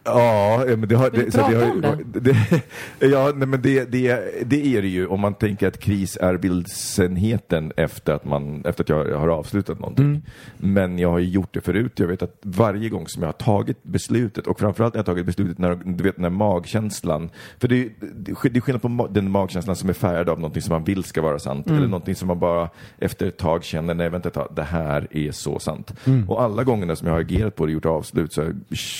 Ja, 0.04 0.64
men 0.66 0.88
det 0.88 0.94
har... 0.94 1.10
Vill 1.10 1.24
Det, 1.24 1.32
så 1.32 1.38
det 1.38 1.56
har 1.56 1.70
om 1.70 1.80
det? 2.12 2.20
det, 2.20 2.62
ja, 3.06 3.32
nej, 3.36 3.48
men 3.48 3.62
det, 3.62 3.84
det, 3.84 4.20
det 4.46 4.76
är 4.76 4.82
det 4.82 4.88
ju 4.88 5.06
om 5.06 5.20
man 5.20 5.34
tänker 5.34 5.68
att 5.68 5.80
kris 5.80 6.18
är 6.20 6.34
vilsenheten 6.34 7.72
efter 7.76 8.12
att, 8.12 8.24
man, 8.24 8.62
efter 8.64 8.84
att 8.84 8.88
jag 8.88 9.18
har 9.18 9.28
avslutat 9.28 9.80
någonting. 9.80 10.06
Mm. 10.06 10.22
Men 10.56 10.98
jag 10.98 11.10
har 11.10 11.18
ju 11.18 11.28
gjort 11.28 11.54
det 11.54 11.60
förut. 11.60 11.92
Jag 11.96 12.06
vet 12.06 12.22
att 12.22 12.38
varje 12.42 12.88
gång 12.88 13.08
som 13.08 13.22
jag 13.22 13.28
har 13.28 13.32
tagit 13.32 13.82
beslutet 13.82 14.46
och 14.46 14.58
framförallt 14.60 14.94
när 14.94 14.98
jag 14.98 15.02
har 15.02 15.14
tagit 15.14 15.26
beslutet 15.26 15.58
när, 15.58 15.74
du 15.84 16.04
vet, 16.04 16.18
när 16.18 16.30
magkänslan, 16.30 17.30
för 17.58 17.68
det, 17.68 17.88
det 18.14 18.30
är 18.30 18.60
skillnad 18.60 18.82
på 18.82 19.08
den 19.10 19.30
magkänslan 19.30 19.76
som 19.76 19.88
är 19.88 19.92
färgad 19.92 20.28
av 20.28 20.38
någonting 20.40 20.62
som 20.62 20.72
man 20.72 20.84
vill 20.84 21.04
ska 21.04 21.22
vara 21.22 21.38
sant 21.38 21.64
Mm. 21.66 21.78
eller 21.78 21.88
någonting 21.88 22.14
som 22.14 22.28
man 22.28 22.38
bara 22.38 22.68
efter 22.98 23.26
ett 23.26 23.36
tag 23.38 23.64
känner, 23.64 23.94
nej 23.94 24.08
vänta 24.08 24.28
ett 24.28 24.34
tag, 24.34 24.52
det 24.56 24.62
här 24.62 25.06
är 25.10 25.32
så 25.32 25.58
sant. 25.58 25.94
Mm. 26.04 26.30
Och 26.30 26.42
alla 26.42 26.64
gångerna 26.64 26.96
som 26.96 27.08
jag 27.08 27.14
har 27.14 27.20
agerat 27.20 27.54
på 27.56 27.66
det, 27.66 27.72
gjort 27.72 27.86
avslut, 27.86 28.32
så 28.32 28.42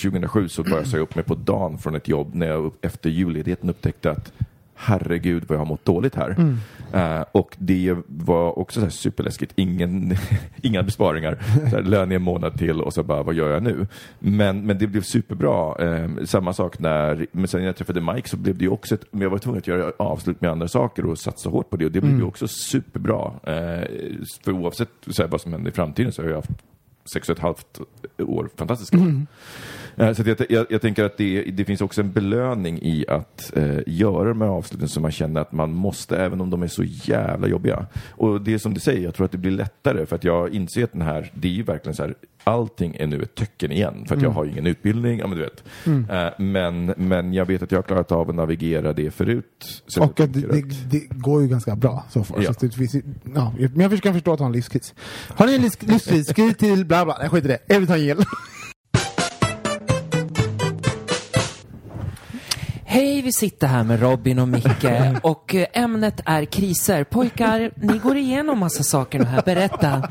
2007 0.02 0.48
så 0.48 0.62
började 0.62 0.88
jag 0.94 0.98
säga 0.98 1.02
upp 1.02 1.14
mig 1.14 1.24
på 1.24 1.34
dagen 1.34 1.78
från 1.78 1.94
ett 1.94 2.08
jobb 2.08 2.34
när 2.34 2.46
jag 2.46 2.72
efter 2.80 3.10
julledigheten 3.10 3.70
upptäckte 3.70 4.10
att 4.10 4.32
herregud 4.74 5.44
vad 5.48 5.56
jag 5.56 5.60
har 5.60 5.66
mått 5.66 5.84
dåligt 5.84 6.14
här. 6.14 6.56
Eh, 6.92 7.24
och 7.32 7.56
det 7.58 7.96
var 8.06 8.58
också 8.58 8.80
så 8.80 8.90
superläskigt, 8.90 9.52
ingen, 9.56 10.16
inga 10.62 10.82
besparingar, 10.82 11.38
så 11.70 11.76
här, 11.76 11.82
lön 11.82 12.12
i 12.12 12.14
en 12.14 12.22
månad 12.22 12.58
till 12.58 12.80
och 12.80 12.94
så 12.94 13.02
bara 13.02 13.22
vad 13.22 13.34
gör 13.34 13.50
jag 13.50 13.62
nu? 13.62 13.86
Men, 14.18 14.66
men 14.66 14.78
det 14.78 14.86
blev 14.86 15.02
superbra. 15.02 15.74
Eh, 15.78 16.10
samma 16.24 16.52
sak 16.52 16.78
när, 16.78 17.26
men 17.32 17.48
sen 17.48 17.60
när 17.60 17.66
jag 17.66 17.76
träffade 17.76 18.00
Mike 18.00 18.28
så 18.28 18.36
blev 18.36 18.58
det 18.58 18.64
ju 18.64 18.70
också 18.70 18.94
ett, 18.94 19.04
men 19.10 19.20
jag 19.20 19.30
var 19.30 19.38
tvungen 19.38 19.58
att 19.58 19.66
göra 19.66 19.92
avslut 19.98 20.40
med 20.40 20.50
andra 20.50 20.68
saker 20.68 21.06
och 21.06 21.18
satsa 21.18 21.50
hårt 21.50 21.70
på 21.70 21.76
det 21.76 21.84
och 21.84 21.92
det 21.92 22.00
blev 22.00 22.18
ju 22.18 22.24
också 22.24 22.48
superbra. 22.48 23.32
Eh, 23.42 23.88
för 24.44 24.52
oavsett 24.52 24.90
så 25.06 25.22
här, 25.22 25.28
vad 25.28 25.40
som 25.40 25.52
händer 25.52 25.70
i 25.70 25.74
framtiden 25.74 26.12
så 26.12 26.22
har 26.22 26.28
jag 26.28 26.36
haft 26.36 26.50
sex 27.04 27.28
och 27.28 27.36
ett 27.36 27.42
halvt 27.42 27.80
år 28.18 28.48
fantastiska 28.56 28.96
år. 28.96 29.02
Eh, 29.06 29.20
Så 29.96 30.02
att 30.02 30.26
jag, 30.26 30.36
jag, 30.48 30.66
jag 30.70 30.80
tänker 30.80 31.04
att 31.04 31.16
det, 31.16 31.42
det 31.42 31.64
finns 31.64 31.80
också 31.80 32.00
en 32.00 32.12
belöning 32.12 32.78
i 32.82 33.04
att 33.08 33.52
eh, 33.56 33.78
göra 33.86 34.28
de 34.28 34.40
här 34.40 34.48
avsluten 34.48 34.88
som 34.88 35.02
man 35.02 35.12
känner 35.12 35.40
att 35.40 35.52
man 35.52 35.72
måste, 35.72 36.16
även 36.16 36.40
om 36.40 36.50
de 36.50 36.62
är 36.62 36.66
så 36.68 36.84
jävla 36.84 37.48
jobbiga. 37.48 37.86
Och 38.10 38.40
det 38.40 38.54
är 38.54 38.58
som 38.58 38.74
du 38.74 38.80
säger, 38.80 39.00
jag 39.04 39.14
tror 39.14 39.24
att 39.24 39.32
det 39.32 39.38
blir 39.38 39.50
lättare 39.50 40.06
för 40.06 40.16
att 40.16 40.24
jag 40.24 40.54
inser 40.54 40.84
att 40.84 40.92
den 40.92 41.02
här, 41.02 41.30
det 41.34 41.48
är 41.48 41.52
ju 41.52 41.62
verkligen 41.62 41.94
så 41.96 42.02
här, 42.02 42.14
allting 42.44 42.96
är 42.98 43.06
nu 43.06 43.22
ett 43.22 43.34
töcken 43.34 43.72
igen 43.72 44.04
för 44.08 44.16
att 44.16 44.22
jag 44.22 44.30
har 44.30 44.44
ju 44.44 44.50
ingen 44.50 44.66
utbildning, 44.66 45.18
ja 45.18 45.26
men 45.26 45.38
du 45.38 45.44
vet. 45.44 45.64
Eh, 46.10 46.44
men, 46.44 46.94
men 46.96 47.32
jag 47.34 47.46
vet 47.46 47.62
att 47.62 47.70
jag 47.72 47.78
har 47.78 47.82
klarat 47.82 48.12
av 48.12 48.28
att 48.30 48.34
navigera 48.36 48.92
det 48.92 49.10
förut. 49.10 49.82
Så 49.86 50.02
Och 50.04 50.12
det, 50.16 50.26
det, 50.26 50.62
det 50.90 51.00
går 51.10 51.42
ju 51.42 51.48
ganska 51.48 51.76
bra 51.76 52.04
så 52.10 52.24
far. 52.24 52.42
Ja. 52.42 52.52
Så 52.54 52.66
det 52.66 52.72
finns, 52.74 52.94
ja, 53.34 53.54
men 53.74 53.90
jag 53.90 54.02
kan 54.02 54.12
förstå 54.12 54.32
att 54.32 54.38
ha 54.40 54.46
en 54.46 54.52
livskris. 54.52 54.94
Har 55.28 55.46
ni 55.46 55.54
en 55.54 55.62
livs- 55.62 55.90
livskris, 55.90 56.28
skriv 56.28 56.52
till 56.52 56.86
bla 56.86 57.04
bla. 57.04 57.16
Nej, 57.20 57.28
skit 57.28 57.44
i 57.44 57.48
det. 57.48 57.78
Vill 57.78 57.86
ta 57.86 57.96
en 57.96 58.24
Hej, 62.94 63.22
vi 63.22 63.32
sitter 63.32 63.66
här 63.66 63.84
med 63.84 64.00
Robin 64.00 64.38
och 64.38 64.48
Micke 64.48 64.84
och 65.22 65.54
eh, 65.54 65.66
ämnet 65.72 66.20
är 66.24 66.44
kriser. 66.44 67.04
Pojkar, 67.04 67.70
ni 67.76 67.98
går 67.98 68.16
igenom 68.16 68.58
massa 68.58 68.82
saker 68.82 69.18
nu 69.18 69.24
här. 69.24 69.42
Berätta. 69.42 70.08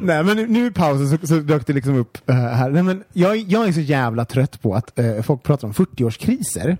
Nej 0.00 0.24
men 0.24 0.36
nu, 0.36 0.46
nu 0.46 0.66
i 0.66 0.70
pausen 0.70 1.18
så, 1.18 1.26
så 1.26 1.34
dök 1.34 1.66
det 1.66 1.72
liksom 1.72 1.96
upp 1.96 2.30
eh, 2.30 2.34
här. 2.34 2.70
Nej, 2.70 2.82
men 2.82 3.04
jag, 3.12 3.36
jag 3.36 3.68
är 3.68 3.72
så 3.72 3.80
jävla 3.80 4.24
trött 4.24 4.62
på 4.62 4.74
att 4.74 4.98
eh, 4.98 5.22
folk 5.22 5.42
pratar 5.42 5.68
om 5.68 5.74
40-årskriser. 5.74 6.76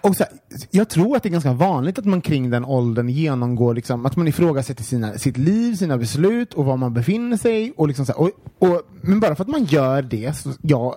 Och 0.00 0.16
så 0.16 0.22
här, 0.24 0.32
jag 0.70 0.88
tror 0.88 1.16
att 1.16 1.22
det 1.22 1.28
är 1.28 1.30
ganska 1.30 1.52
vanligt 1.52 1.98
att 1.98 2.04
man 2.04 2.20
kring 2.20 2.50
den 2.50 2.64
åldern 2.64 3.08
genomgår, 3.08 3.74
liksom, 3.74 4.06
att 4.06 4.16
man 4.16 4.28
ifrågasätter 4.28 4.84
sina, 4.84 5.18
sitt 5.18 5.36
liv, 5.36 5.74
sina 5.74 5.98
beslut 5.98 6.54
och 6.54 6.64
var 6.64 6.76
man 6.76 6.94
befinner 6.94 7.36
sig. 7.36 7.72
Och 7.76 7.88
liksom 7.88 8.06
så 8.06 8.12
här, 8.12 8.20
och, 8.20 8.30
och, 8.58 8.82
men 9.00 9.20
bara 9.20 9.34
för 9.34 9.44
att 9.44 9.50
man 9.50 9.64
gör 9.64 10.02
det, 10.02 10.36
så, 10.36 10.52
ja, 10.62 10.86
eh, 10.88 10.94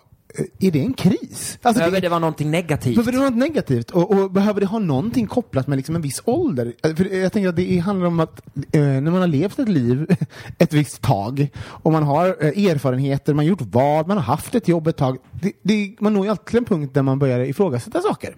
är 0.60 0.72
det 0.72 0.80
en 0.80 0.94
kris? 0.94 1.58
Alltså, 1.62 1.80
Behöver 1.80 2.02
det 2.02 2.10
vara 2.10 2.20
någonting 2.20 2.52
negativt? 2.52 2.96
Behöver 2.96 3.12
det 3.12 3.18
vara 3.18 3.30
något 3.30 3.40
negativt? 3.40 3.92
Och, 3.92 4.12
och 4.12 4.32
behöver 4.32 4.60
det 4.62 4.66
ha 4.68 4.80
någonting 4.80 5.28
kopplat 5.28 5.68
med 5.68 5.76
liksom 5.78 5.96
en 5.96 6.02
viss 6.02 6.22
ålder? 6.26 6.74
För 6.96 7.16
jag 7.16 7.34
tänker 7.34 7.50
att 7.50 7.56
det 7.56 7.78
handlar 7.80 8.08
om 8.08 8.20
att 8.20 8.42
eh, 8.72 8.82
när 8.82 9.02
man 9.02 9.16
har 9.16 9.28
levt 9.28 9.60
ett 9.60 9.70
liv 9.70 10.16
ett 10.58 10.74
visst 10.74 11.02
tag 11.02 11.48
och 11.66 11.92
man 11.92 12.04
har 12.04 12.28
eh, 12.28 12.66
erfarenheter, 12.72 13.34
man 13.34 13.46
har 13.46 13.50
gjort 13.50 13.62
vad, 13.62 14.08
man 14.08 14.18
har 14.18 14.24
haft 14.24 14.56
ett 14.56 14.68
jobb 14.68 14.88
ett 14.88 14.98
tag. 14.98 15.18
Det, 15.42 15.52
det, 15.62 15.96
man 16.00 16.14
når 16.14 16.26
ju 16.26 16.32
alltid 16.32 16.56
en 16.58 16.66
punkt 16.66 16.94
där 16.94 17.02
man 17.02 17.20
börjar 17.20 17.40
ifrågasätta 17.40 18.02
saker. 18.02 18.36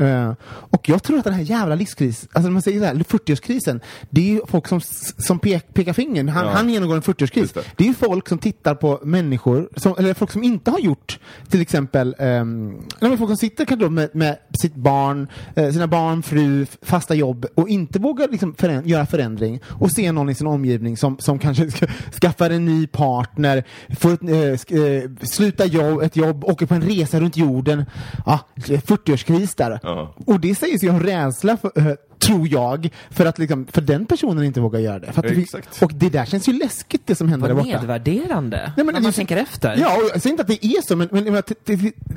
Eh, 0.00 0.32
och 0.44 0.88
jag 0.88 1.02
tror 1.02 1.18
att 1.18 1.24
den 1.24 1.34
här 1.34 1.42
jävla 1.42 1.74
livskris, 1.74 2.28
alltså 2.32 2.42
när 2.48 2.50
man 2.52 2.62
säger 2.62 2.78
så 2.80 2.84
här, 2.86 2.94
40-årskrisen, 2.94 3.80
det 4.10 4.20
är 4.20 4.24
ju 4.34 4.40
folk 4.48 4.68
som, 4.68 4.80
som 5.18 5.38
pek, 5.38 5.74
pekar 5.74 5.92
fingern. 5.92 6.28
Han, 6.28 6.46
Ja. 6.46 6.50
han 6.50 6.70
genomgår 6.70 6.96
en 6.96 7.02
40-årskris. 7.02 7.38
Just 7.40 7.54
det. 7.54 7.62
Det 7.76 7.84
är 7.84 7.88
ju 7.88 7.94
folk 7.94 8.28
som 8.28 8.38
tittar 8.38 8.74
på 8.74 9.00
människor, 9.02 9.68
som, 9.76 9.94
eller 9.98 10.14
folk 10.14 10.30
som 10.30 10.42
inte 10.42 10.70
har 10.70 10.78
gjort 10.78 11.18
till 11.48 11.60
exempel 11.60 12.14
um, 12.18 12.68
nej, 12.68 13.10
men 13.10 13.18
folk 13.18 13.28
som 13.30 13.36
sitter 13.36 13.64
kanske 13.64 13.88
med, 13.88 14.10
med 14.12 14.36
sitt 14.62 14.74
barn, 14.74 15.28
eh, 15.54 15.70
sina 15.70 15.86
barn, 15.86 16.22
fru, 16.22 16.66
fasta 16.82 17.14
jobb 17.14 17.46
och 17.54 17.68
inte 17.68 17.98
vågar 17.98 18.28
liksom 18.28 18.54
föränd- 18.54 18.86
göra 18.86 19.06
förändring 19.06 19.60
och 19.66 19.90
se 19.90 20.12
någon 20.12 20.28
i 20.28 20.34
sin 20.34 20.46
omgivning 20.46 20.96
som, 20.96 21.18
som 21.18 21.38
kanske 21.38 21.70
ska, 21.70 21.86
skaffar 22.20 22.50
en 22.50 22.64
ny 22.64 22.86
partner, 22.86 23.64
får 23.98 24.12
ett, 24.12 24.22
eh, 24.70 24.78
eh, 24.80 25.10
sluta 25.22 25.66
jobb, 25.66 26.02
ett 26.02 26.16
jobb, 26.16 26.44
åker 26.44 26.66
på 26.66 26.74
en 26.74 26.82
resa 26.82 27.20
runt 27.20 27.36
jorden. 27.36 27.84
Ja, 28.26 28.38
40-årskris 28.56 29.54
där. 29.56 29.80
Ja. 29.82 30.14
Och 30.26 30.40
det 30.40 30.54
sägs 30.54 30.84
ju 30.84 30.90
ha 30.90 31.00
rädsla 31.00 31.56
för, 31.56 31.70
eh, 31.74 31.94
tror 32.26 32.48
jag, 32.48 32.90
för 33.10 33.26
att 33.26 33.38
liksom, 33.38 33.66
för 33.66 33.80
den 33.80 34.06
personen 34.06 34.44
inte 34.44 34.60
vågar 34.60 34.80
göra 34.80 34.98
det. 34.98 35.12
För 35.12 35.26
att 35.26 35.34
det 35.34 35.42
Exakt. 35.42 35.82
och 35.82 35.92
det 35.94 36.08
där 36.08 36.24
känns 36.24 36.48
ju 36.48 36.52
läskigt 36.52 37.06
det 37.06 37.14
som 37.14 37.28
händer 37.28 37.48
där 37.48 37.54
borta. 37.54 37.68
nedvärderande. 37.68 38.72
Nej, 38.76 38.86
men 38.86 38.94
när 38.94 39.02
man 39.02 39.12
tänker 39.12 39.36
efter. 39.36 39.76
Ja, 39.76 39.96
och 39.96 40.02
jag 40.14 40.22
säger 40.22 40.30
inte 40.30 40.42
att 40.42 40.48
det 40.48 40.66
är 40.66 40.82
så, 40.82 40.96
men, 40.96 41.08
men, 41.10 41.24
men 41.24 41.42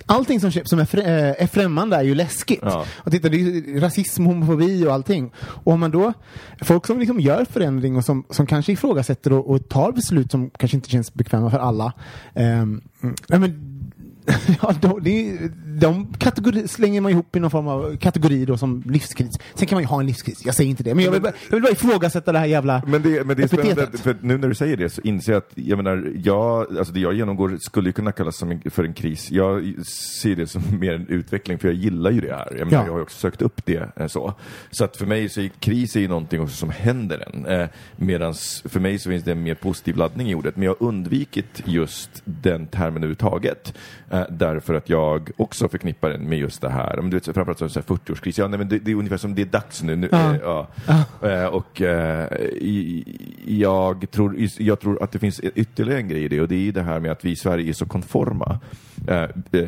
allting 0.05 0.39
som, 0.39 0.51
som 0.51 0.79
är, 0.79 0.85
frä, 0.85 1.01
eh, 1.01 1.43
är 1.43 1.47
främmande 1.47 1.95
är 1.95 2.03
ju 2.03 2.15
läskigt. 2.15 2.59
Ja. 2.61 2.85
Och 2.95 3.11
titta, 3.11 3.29
det 3.29 3.37
är 3.37 3.39
ju 3.39 3.79
rasism, 3.79 4.25
homofobi 4.25 4.85
och 4.85 4.93
allting. 4.93 5.31
Och 5.37 5.73
om 5.73 5.79
man 5.79 5.91
då, 5.91 6.13
folk 6.61 6.85
som 6.85 6.99
liksom 6.99 7.19
gör 7.19 7.45
förändring 7.45 7.97
och 7.97 8.05
som, 8.05 8.25
som 8.29 8.45
kanske 8.45 8.71
ifrågasätter 8.71 9.33
och, 9.33 9.49
och 9.49 9.69
tar 9.69 9.91
beslut 9.91 10.31
som 10.31 10.49
kanske 10.49 10.77
inte 10.77 10.89
känns 10.89 11.13
bekväma 11.13 11.51
för 11.51 11.59
alla. 11.59 11.93
nej, 13.27 13.39
men, 13.39 13.75
ja, 14.61 14.73
de, 14.81 15.03
det, 15.03 15.37
de 15.79 16.13
kategori, 16.17 16.67
slänger 16.67 17.01
man 17.01 17.11
ihop 17.11 17.35
i 17.35 17.39
någon 17.39 17.51
form 17.51 17.67
av 17.67 17.97
kategori 17.97 18.45
då 18.45 18.57
som 18.57 18.83
livskris. 18.85 19.31
Sen 19.55 19.67
kan 19.67 19.75
man 19.75 19.83
ju 19.83 19.87
ha 19.87 19.99
en 19.99 20.05
livskris, 20.07 20.45
jag 20.45 20.55
säger 20.55 20.69
inte 20.69 20.83
det. 20.83 20.95
Men 20.95 21.03
jag 21.05 21.11
vill 21.11 21.21
bara, 21.21 21.33
jag 21.49 21.55
vill 21.55 21.63
bara 21.63 21.71
ifrågasätta 21.71 22.31
det 22.31 22.39
här 22.39 22.45
jävla 22.45 22.81
Men 22.87 23.01
det, 23.01 23.27
men 23.27 23.37
det 23.37 23.43
är 23.43 23.47
spännande, 23.47 23.97
för 23.97 24.17
nu 24.21 24.37
när 24.37 24.47
du 24.47 24.55
säger 24.55 24.77
det 24.77 24.89
så 24.89 25.01
inser 25.01 25.31
jag 25.31 25.37
att, 25.37 25.51
jag 25.55 25.77
menar, 25.77 26.11
jag, 26.23 26.77
alltså 26.77 26.93
det 26.93 26.99
jag 26.99 27.13
genomgår 27.13 27.57
skulle 27.61 27.89
ju 27.89 27.93
kunna 27.93 28.11
kallas 28.11 28.37
som 28.37 28.51
en, 28.51 28.61
för 28.71 28.83
en 28.83 28.93
kris. 28.93 29.31
Jag 29.31 29.85
ser 29.85 30.35
det 30.35 30.47
som 30.47 30.61
mer 30.79 30.93
en 30.93 31.07
utveckling, 31.07 31.59
för 31.59 31.67
jag 31.67 31.75
gillar 31.77 32.11
ju 32.11 32.21
det 32.21 32.35
här. 32.35 32.55
Jag, 32.57 32.65
menar, 32.67 32.71
Ja. 32.71 32.85
jag 32.85 32.91
har 32.91 32.99
ju 32.99 33.03
också 33.03 33.19
sökt 33.19 33.41
upp 33.41 33.65
det 33.65 33.89
eh, 33.95 34.07
så. 34.07 34.33
Så 34.71 34.83
att 34.85 34.97
för 34.97 35.05
mig 35.05 35.29
så 35.29 35.41
är 35.41 35.47
kris 35.59 35.95
är 35.95 35.99
ju 35.99 36.07
någonting 36.07 36.41
också 36.41 36.55
som 36.55 36.69
händer 36.69 37.27
en. 37.33 37.45
Eh, 37.45 37.67
Medan 37.97 38.33
för 38.65 38.79
mig 38.79 38.99
så 38.99 39.09
finns 39.09 39.23
det 39.23 39.31
en 39.31 39.43
mer 39.43 39.55
positiv 39.55 39.95
laddning 39.95 40.29
i 40.29 40.35
ordet. 40.35 40.55
Men 40.55 40.63
jag 40.63 40.75
har 40.79 40.87
undvikit 40.87 41.61
just 41.65 42.09
den 42.25 42.67
termen 42.67 42.95
överhuvudtaget. 42.97 43.73
Eh, 44.11 44.23
därför 44.29 44.73
att 44.73 44.89
jag 44.89 45.29
också 45.37 45.64
förknippar 45.71 46.09
den 46.09 46.29
med 46.29 46.37
just 46.39 46.61
det 46.61 46.69
här. 46.69 46.97
Men 46.97 47.09
du 47.09 47.17
vet, 47.17 47.25
så 47.25 47.33
framförallt 47.33 47.73
så 47.73 47.79
här 47.79 47.87
40-årskris. 47.87 48.39
Ja, 48.39 48.47
nej, 48.47 48.59
men 48.59 48.69
det, 48.69 48.79
det 48.79 48.91
är 48.91 48.95
ungefär 48.95 49.17
som 49.17 49.35
det 49.35 49.41
är 49.41 49.45
dags 49.45 49.83
nu. 49.83 49.95
nu 49.95 50.09
Ja. 50.11 50.33
eh, 50.33 50.65
ja. 51.21 51.29
Eh, 51.29 51.45
och 51.45 51.81
eh, 51.81 52.27
jag, 53.45 54.11
tror, 54.11 54.35
jag 54.57 54.79
tror 54.79 55.03
att 55.03 55.11
det 55.11 55.19
finns 55.19 55.39
ytterligare 55.39 55.99
en 55.99 56.07
grej 56.07 56.23
i 56.23 56.27
det 56.27 56.41
och 56.41 56.47
det 56.47 56.67
är 56.67 56.71
det 56.71 56.81
här 56.81 56.99
med 56.99 57.11
att 57.11 57.25
vi 57.25 57.31
i 57.31 57.35
Sverige 57.35 57.69
är 57.69 57.73
så 57.73 57.85
konforma 57.85 58.59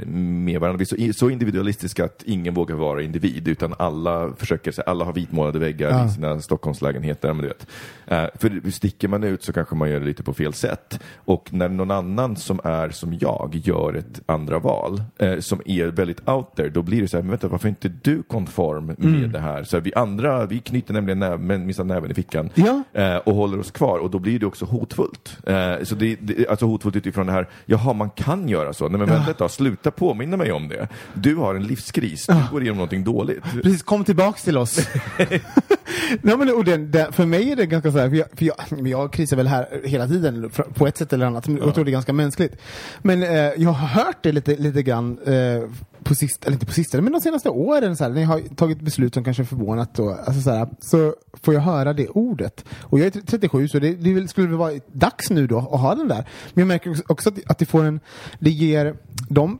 med 0.06 0.60
varandra. 0.60 0.86
Vi 0.98 1.08
är 1.08 1.14
så, 1.14 1.30
individualistiska 1.30 2.06
att 2.06 2.24
ingen 2.26 2.54
vågar 2.54 2.76
vara 2.76 3.02
individ 3.02 3.48
utan 3.48 3.74
alla 3.80 4.32
försöker, 4.38 4.90
alla 4.90 5.06
har 5.06 5.14
vitmålade 5.14 5.60
väggar 5.60 5.90
Ja. 5.90 6.06
i 6.06 6.10
sina 6.10 6.42
Stockholmslägenheter. 6.42 7.34
Men 7.34 7.42
du 7.42 7.48
vet. 7.48 7.68
Eh, 8.08 8.26
för 8.36 8.72
sticker 8.72 9.08
man 9.08 9.24
ut 9.24 9.44
så 9.44 9.54
kanske 9.54 9.76
man 9.76 9.90
gör 9.90 10.00
det 10.00 10.06
lite 10.06 10.24
på 10.24 10.34
fel 10.34 10.54
sätt. 10.54 11.00
Och 11.16 11.54
när 11.54 11.70
någon 11.70 11.92
annan 11.92 12.36
som 12.36 12.60
är 12.64 12.90
som 12.90 13.18
jag 13.22 13.62
gör 13.64 13.94
ett 13.94 14.22
andra 14.26 14.60
val 14.60 15.02
eh, 15.20 15.40
som 15.40 15.62
är 15.66 15.88
väldigt 15.88 16.30
out 16.30 16.56
there, 16.56 16.70
då 16.70 16.82
blir 16.82 17.02
det 17.02 17.08
så 17.08 17.18
här, 17.18 17.22
men 17.24 17.30
vänta, 17.32 17.48
varför 17.48 17.68
är 17.68 17.70
inte 17.70 17.90
du 18.02 18.24
konform 18.24 18.86
med 18.86 18.98
Mm. 19.04 19.32
det 19.32 19.40
här? 19.40 19.64
Så 19.64 19.78
här, 19.78 19.82
vi 19.84 19.94
andra, 19.94 20.46
vi 20.46 20.60
knyter 20.60 20.94
nämligen 20.94 21.20
näven, 21.20 21.66
minsta 21.66 21.84
näven 21.84 22.12
i 22.12 22.14
fickan 22.14 22.50
Ja. 22.56 22.84
eh, 22.94 23.16
och 23.16 23.36
håller 23.36 23.60
oss 23.60 23.72
kvar 23.72 24.00
och 24.00 24.12
då 24.12 24.20
blir 24.20 24.40
det 24.40 24.46
också 24.46 24.66
hotfullt. 24.66 25.38
Eh, 25.48 25.74
så 25.84 25.96
det, 25.96 26.16
det, 26.22 26.48
alltså 26.48 26.66
hotfullt 26.66 26.96
utifrån 26.96 27.26
det 27.26 27.32
här, 27.32 27.48
jaha 27.66 27.94
man 27.94 28.10
kan 28.10 28.50
göra 28.50 28.74
så, 28.74 28.90
nej 28.90 29.00
men 29.00 29.10
vänta 29.10 29.27
ett 29.32 29.38
tag, 29.38 29.52
sluta 29.52 29.92
påminna 29.92 30.38
mig 30.38 30.52
om 30.52 30.68
det. 30.68 30.88
Du 31.14 31.36
har 31.36 31.56
en 31.56 31.64
livskris, 31.64 32.26
du 32.26 32.44
går 32.52 32.62
igenom 32.62 32.78
någonting 32.78 33.04
dåligt. 33.04 33.44
Precis, 33.64 33.84
kom 33.84 34.04
tillbaks 34.04 34.44
till 34.44 34.58
oss. 34.58 34.90
Nej, 36.22 36.38
men, 36.38 36.54
och 36.56 36.64
den, 36.64 36.92
den, 36.92 37.14
för 37.14 37.26
mig 37.26 37.52
är 37.52 37.56
det 37.56 37.66
ganska 37.66 37.92
så 37.92 37.98
här, 37.98 38.10
för 38.10 38.16
jag, 38.16 38.28
för 38.34 38.46
jag, 38.46 38.88
jag 38.88 39.14
krisar 39.14 39.38
väl 39.38 39.48
här 39.48 39.82
hela 39.84 40.08
tiden 40.08 40.52
på 40.74 40.88
ett 40.88 40.98
sätt 40.98 41.14
eller 41.14 41.26
annat, 41.26 41.48
jag 41.48 41.74
tror 41.74 41.86
det 41.86 41.92
är 41.92 41.94
ganska 41.94 42.14
mänskligt. 42.14 42.56
Men 43.02 43.24
eh, 43.24 43.30
jag 43.58 43.70
har 43.70 43.88
hört 43.88 44.18
det 44.22 44.32
lite, 44.32 44.56
lite 44.56 44.84
grann 44.84 45.20
eh, 45.26 45.70
på 46.08 46.16
sist, 46.16 46.46
eller 46.46 46.54
inte 46.54 46.66
på 46.66 46.72
sistone, 46.74 47.04
men 47.04 47.14
de 47.14 47.22
senaste 47.22 47.50
åren 47.50 47.98
så 47.98 48.04
här, 48.04 48.12
när 48.12 48.22
jag 48.22 48.28
har 48.28 48.40
tagit 48.56 48.82
beslut 48.82 49.14
som 49.14 49.24
kanske 49.24 49.46
förvånat 49.46 49.96
då, 49.96 50.10
alltså, 50.10 50.42
så, 50.42 50.52
här, 50.52 50.68
så 50.80 51.16
får 51.44 51.54
jag 51.54 51.62
höra 51.62 51.94
det 51.94 52.08
ordet. 52.08 52.66
Och 52.82 53.00
jag 53.00 53.06
är 53.16 53.22
37 53.22 53.68
så 53.68 53.80
det, 53.80 53.94
det 53.96 54.28
skulle 54.28 54.48
väl 54.48 54.58
vara 54.58 54.74
dags 54.94 55.30
nu 55.30 55.48
då 55.48 55.58
att 55.58 55.80
ha 55.82 55.96
den 55.96 56.08
där. 56.08 56.28
Men 56.54 56.62
jag 56.62 56.68
märker 56.68 56.90
också- 56.92 57.04
också 57.08 57.30
att, 57.30 57.36
att 57.52 57.58
det 57.58 57.66
får 57.66 57.84
en, 57.84 58.00
det 58.40 58.50
ger 58.50 58.96
de 59.30 59.60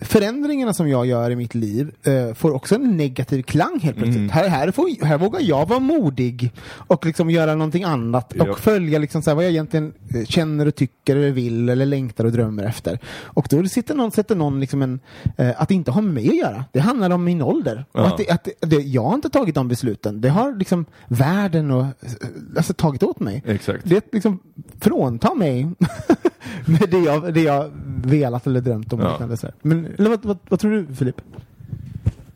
förändringarna 0.00 0.74
som 0.74 0.88
jag 0.88 1.06
gör 1.06 1.30
i 1.30 1.36
mitt 1.36 1.54
liv 1.54 1.90
eh, 2.02 2.34
får 2.34 2.52
också 2.54 2.74
en 2.74 2.96
negativ 2.96 3.42
klang 3.42 3.80
helt 3.82 3.96
plötsligt. 3.96 4.30
Här, 4.30 4.48
här, 4.48 4.70
får, 4.70 5.04
här 5.04 5.18
vågar 5.18 5.40
jag 5.40 5.68
vara 5.68 5.80
modig 5.80 6.52
och 6.68 7.06
liksom 7.06 7.30
göra 7.30 7.54
någonting 7.54 7.84
annat 7.84 8.32
Ja. 8.36 8.50
och 8.50 8.58
följa 8.58 8.98
liksom 8.98 9.22
så 9.22 9.34
vad 9.34 9.44
jag 9.44 9.50
egentligen 9.50 9.92
eh, 10.14 10.24
känner 10.24 10.66
och 10.66 10.74
tycker 10.74 11.16
eller 11.16 11.30
vill 11.30 11.68
eller 11.68 11.86
längtar 11.86 12.24
och 12.24 12.32
drömmer 12.32 12.64
efter. 12.64 12.98
Och 13.22 13.46
då 13.50 13.66
sitter 13.66 13.94
någon, 13.94 14.10
sätter 14.10 14.36
någon 14.36 14.60
liksom 14.60 14.82
en, 14.82 15.00
eh, 15.36 15.60
att 15.60 15.70
inte 15.70 15.90
har 15.90 16.02
med 16.02 16.14
mig 16.14 16.28
att 16.28 16.36
göra. 16.36 16.64
Det 16.72 16.80
handlar 16.80 17.10
om 17.10 17.24
min 17.24 17.42
ålder. 17.42 17.84
Ja. 17.92 18.00
Och 18.00 18.06
att 18.06 18.16
det, 18.18 18.30
att 18.30 18.48
det, 18.60 18.76
jag 18.76 19.02
har 19.02 19.14
inte 19.14 19.30
tagit 19.30 19.54
de 19.54 19.68
besluten. 19.68 20.20
Det 20.20 20.28
har 20.28 20.56
liksom 20.56 20.84
världen 21.08 21.70
och, 21.70 21.82
eh, 21.82 21.90
alltså, 22.56 22.72
tagit 22.74 23.02
åt 23.02 23.20
mig. 23.20 23.42
Exakt. 23.46 23.80
Det 23.84 24.12
liksom 24.12 24.38
fråntar 24.80 25.34
mig 25.34 25.68
med 26.66 26.90
det 26.90 26.98
jag, 26.98 27.34
det 27.34 27.42
jag 27.42 27.70
velat 28.04 28.46
eller 28.46 28.60
drömt 28.60 28.92
om. 28.92 29.00
Ja. 29.00 29.10
liknande 29.10 29.36
så 29.36 29.46
här. 29.46 29.54
Men, 29.62 29.86
eller 29.98 30.10
vad, 30.10 30.24
vad, 30.24 30.38
vad 30.48 30.60
tror 30.60 30.70
du 30.70 30.94
Filip? 30.94 31.20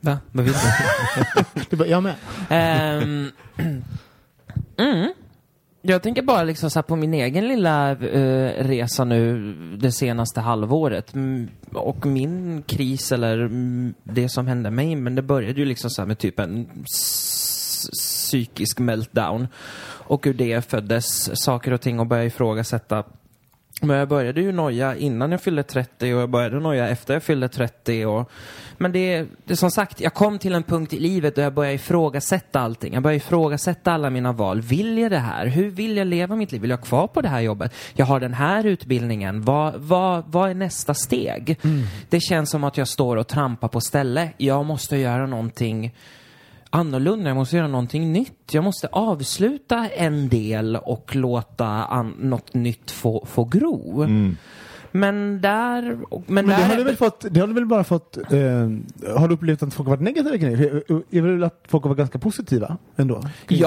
Va? 0.01 0.19
Vad 0.33 0.45
vill 0.45 0.55
du? 0.55 1.61
Du 1.71 1.77
bara, 1.77 1.89
jag 1.89 2.03
med. 2.03 2.15
Ehm, 2.49 3.31
mm. 4.77 5.13
Jag 5.83 6.03
tänker 6.03 6.23
bara 6.23 6.43
liksom 6.43 6.71
så 6.71 6.79
här 6.79 6.83
på 6.83 6.97
min 6.97 7.15
egen 7.15 7.49
lilla 7.49 7.91
eh, 7.91 8.65
resa 8.65 9.05
nu 9.05 9.55
det 9.77 9.93
senaste 9.93 10.41
halvåret. 10.41 11.15
Mm, 11.15 11.49
och 11.73 12.07
min 12.07 12.63
kris 12.63 13.13
eller 13.13 13.39
mm, 13.39 13.95
det 14.05 14.29
som 14.29 14.47
hände 14.47 14.71
mig, 14.71 14.97
men 14.97 15.15
det 15.15 15.23
började 15.23 15.61
ju 15.61 15.65
liksom 15.65 15.91
så 15.91 16.03
här 16.03 16.07
med 16.07 16.19
typ 16.19 16.39
en 16.39 16.69
psykisk 16.85 18.79
meltdown. 18.79 19.49
Och 19.83 20.27
ur 20.27 20.35
det 20.35 20.71
föddes 20.71 21.41
saker 21.43 21.73
och 21.73 21.81
ting 21.81 22.01
och 22.01 22.07
började 22.07 22.27
ifrågasätta 22.27 23.05
men 23.81 23.97
jag 23.97 24.09
började 24.09 24.41
ju 24.41 24.53
noja 24.53 24.97
innan 24.97 25.33
jag 25.33 25.41
fyllde 25.41 25.63
30 25.63 26.15
och 26.15 26.21
jag 26.21 26.31
började 26.31 26.61
noja 26.61 26.89
efter 26.89 27.15
jag 27.15 27.23
fyllde 27.23 27.49
30. 27.49 28.07
Och, 28.07 28.31
men 28.79 28.93
det, 28.93 29.27
det 29.45 29.53
är 29.53 29.57
som 29.57 29.71
sagt, 29.71 30.01
jag 30.01 30.15
kom 30.15 30.39
till 30.39 30.55
en 30.55 30.63
punkt 30.63 30.93
i 30.93 30.99
livet 30.99 31.37
då 31.37 31.43
jag 31.43 31.55
började 31.55 31.75
ifrågasätta 31.75 32.61
allting. 32.61 32.95
Jag 32.95 33.03
började 33.03 33.17
ifrågasätta 33.17 33.93
alla 33.93 34.11
mina 34.11 34.33
val. 34.33 34.61
Vill 34.61 34.99
jag 34.99 35.11
det 35.11 35.19
här? 35.19 35.47
Hur 35.47 35.71
vill 35.71 35.97
jag 35.97 36.07
leva 36.07 36.37
mitt 36.37 36.53
liv? 36.53 36.61
Vill 36.61 36.71
jag 36.71 36.79
ha 36.79 36.85
kvar 36.85 37.07
på 37.07 37.21
det 37.21 37.29
här 37.29 37.41
jobbet? 37.41 37.75
Jag 37.95 38.07
har 38.07 38.21
den 38.21 38.35
här 38.35 38.67
utbildningen. 38.67 39.43
Vad, 39.43 39.75
vad, 39.77 40.25
vad 40.27 40.51
är 40.51 40.55
nästa 40.55 40.95
steg? 40.95 41.59
Det 42.09 42.21
känns 42.21 42.51
som 42.51 42.65
att 42.65 42.77
jag 42.77 42.89
står 42.89 43.17
och 43.17 43.29
trampar 43.29 43.69
på 43.69 43.81
ställe. 43.81 44.33
Jag 44.37 44.67
måste 44.67 44.97
göra 44.97 45.27
någonting 45.27 45.93
annorlunda, 46.71 47.31
jag 47.31 47.37
måste 47.37 47.57
göra 47.57 47.69
någonting 47.69 48.13
nytt. 48.13 48.55
Jag 48.55 48.65
måste 48.65 48.87
avsluta 48.93 49.89
en 49.89 50.29
del 50.29 50.77
och 50.77 51.17
låta 51.17 51.67
an- 51.67 52.15
något 52.19 52.55
nytt 52.55 52.91
få, 52.91 53.27
få 53.31 53.45
gro. 53.45 54.07
Men 54.93 55.41
där... 55.41 55.83
Men, 55.83 56.01
Men 56.27 56.47
där 56.47 56.57
det 56.57 56.63
har 56.65 56.77
du 56.77 56.85
väl 56.85 56.97
fått, 56.97 57.25
det 57.31 57.41
har 57.41 57.47
du 57.47 57.55
väl 57.55 57.67
bara 57.67 57.85
fått, 57.85 58.17
eh, 58.17 58.23
har 59.17 59.29
du 59.29 59.35
upplevt 59.35 59.63
att 59.63 59.75
folk 59.75 59.89
har 59.89 59.97
varit 59.97 60.05
negativa 60.05 60.39
kring 60.39 60.57
det? 60.57 60.83
Jag 61.11 61.23
vill 61.23 61.45
att 61.45 61.65
folk 61.69 61.85
har 61.85 61.89
varit 61.89 61.99
ganska 61.99 62.19
positiva 62.19 62.77
ändå. 62.97 63.15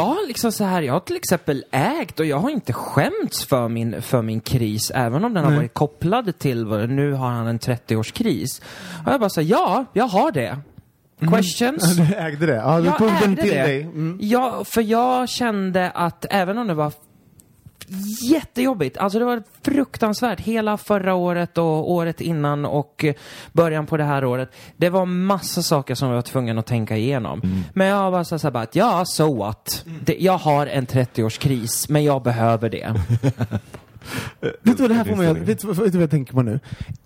Har 0.02 0.28
liksom 0.28 0.52
så 0.52 0.64
här, 0.64 0.82
jag 0.82 0.94
har 0.94 1.00
till 1.00 1.16
exempel 1.16 1.64
ägt 1.72 2.20
och 2.20 2.26
jag 2.26 2.40
har 2.40 2.50
inte 2.50 2.74
skämts 2.74 3.46
för 3.46 3.68
min, 3.70 4.02
för 4.02 4.22
min 4.22 4.40
kris, 4.42 4.92
även 4.96 5.26
om 5.26 5.34
den 5.34 5.44
har 5.44 5.52
Nej. 5.52 5.60
varit 5.60 5.74
kopplad 5.74 6.40
till, 6.40 6.66
nu 6.68 7.14
har 7.14 7.30
han 7.30 7.48
en 7.48 7.60
30-årskris. 7.60 8.62
Och 9.06 9.12
jag 9.12 9.20
bara 9.20 9.30
säger 9.30 9.50
ja, 9.52 9.86
jag 9.94 10.08
har 10.08 10.32
det. 10.32 10.58
Questions? 11.20 11.98
Du 11.98 12.16
ägde 12.16 12.46
det? 12.46 12.56
Ja, 12.56 12.80
du 12.80 12.86
jag 12.86 12.98
tog 12.98 13.12
den 13.22 13.36
till 13.36 13.50
det. 13.50 13.64
dig. 13.64 13.82
Mm. 13.82 14.18
Ja, 14.22 14.64
för 14.66 14.82
jag 14.82 15.30
kände 15.30 15.92
att 15.92 16.26
även 16.30 16.58
om 16.58 16.68
det 16.68 16.74
var 16.74 16.94
jättejobbigt, 18.24 18.98
alltså 18.98 19.20
det 19.20 19.26
var 19.26 19.44
fruktansvärt 19.62 20.40
hela 20.40 20.78
förra 20.78 21.14
året 21.14 21.58
och 21.58 21.92
året 21.92 22.22
innan 22.22 22.66
och 22.66 23.06
början 23.52 23.86
på 23.86 23.98
det 23.98 24.04
här 24.04 24.26
året. 24.26 24.52
Det 24.78 24.90
var 24.90 25.06
massa 25.06 25.62
saker 25.62 25.96
som 25.96 26.08
jag 26.08 26.16
var 26.16 26.22
tvungen 26.22 26.58
att 26.58 26.66
tänka 26.66 26.98
igenom. 26.98 27.64
Men 27.74 27.88
jag 27.88 28.12
var 28.12 28.24
så 28.24 28.38
här 28.38 28.52
bara 28.52 28.64
att 28.64 28.76
ja, 28.76 29.04
so 29.06 29.38
what? 29.38 29.86
Det, 30.02 30.16
jag 30.20 30.38
har 30.38 30.68
en 30.68 30.88
30-årskris, 30.88 31.86
men 31.90 32.04
jag 32.04 32.24
behöver 32.24 32.70
det. 32.70 32.94
Vet 34.42 34.58
du 34.64 34.74
vad 34.84 34.90
det 34.90 34.94
här 34.94 35.04
får 35.04 35.16
mig 35.16 35.34
vet, 35.34 35.62
du 35.62 35.68
vad- 35.68 35.96
jag 35.96 36.10
tänker 36.12 36.34
på 36.34 36.42
nu? 36.42 36.60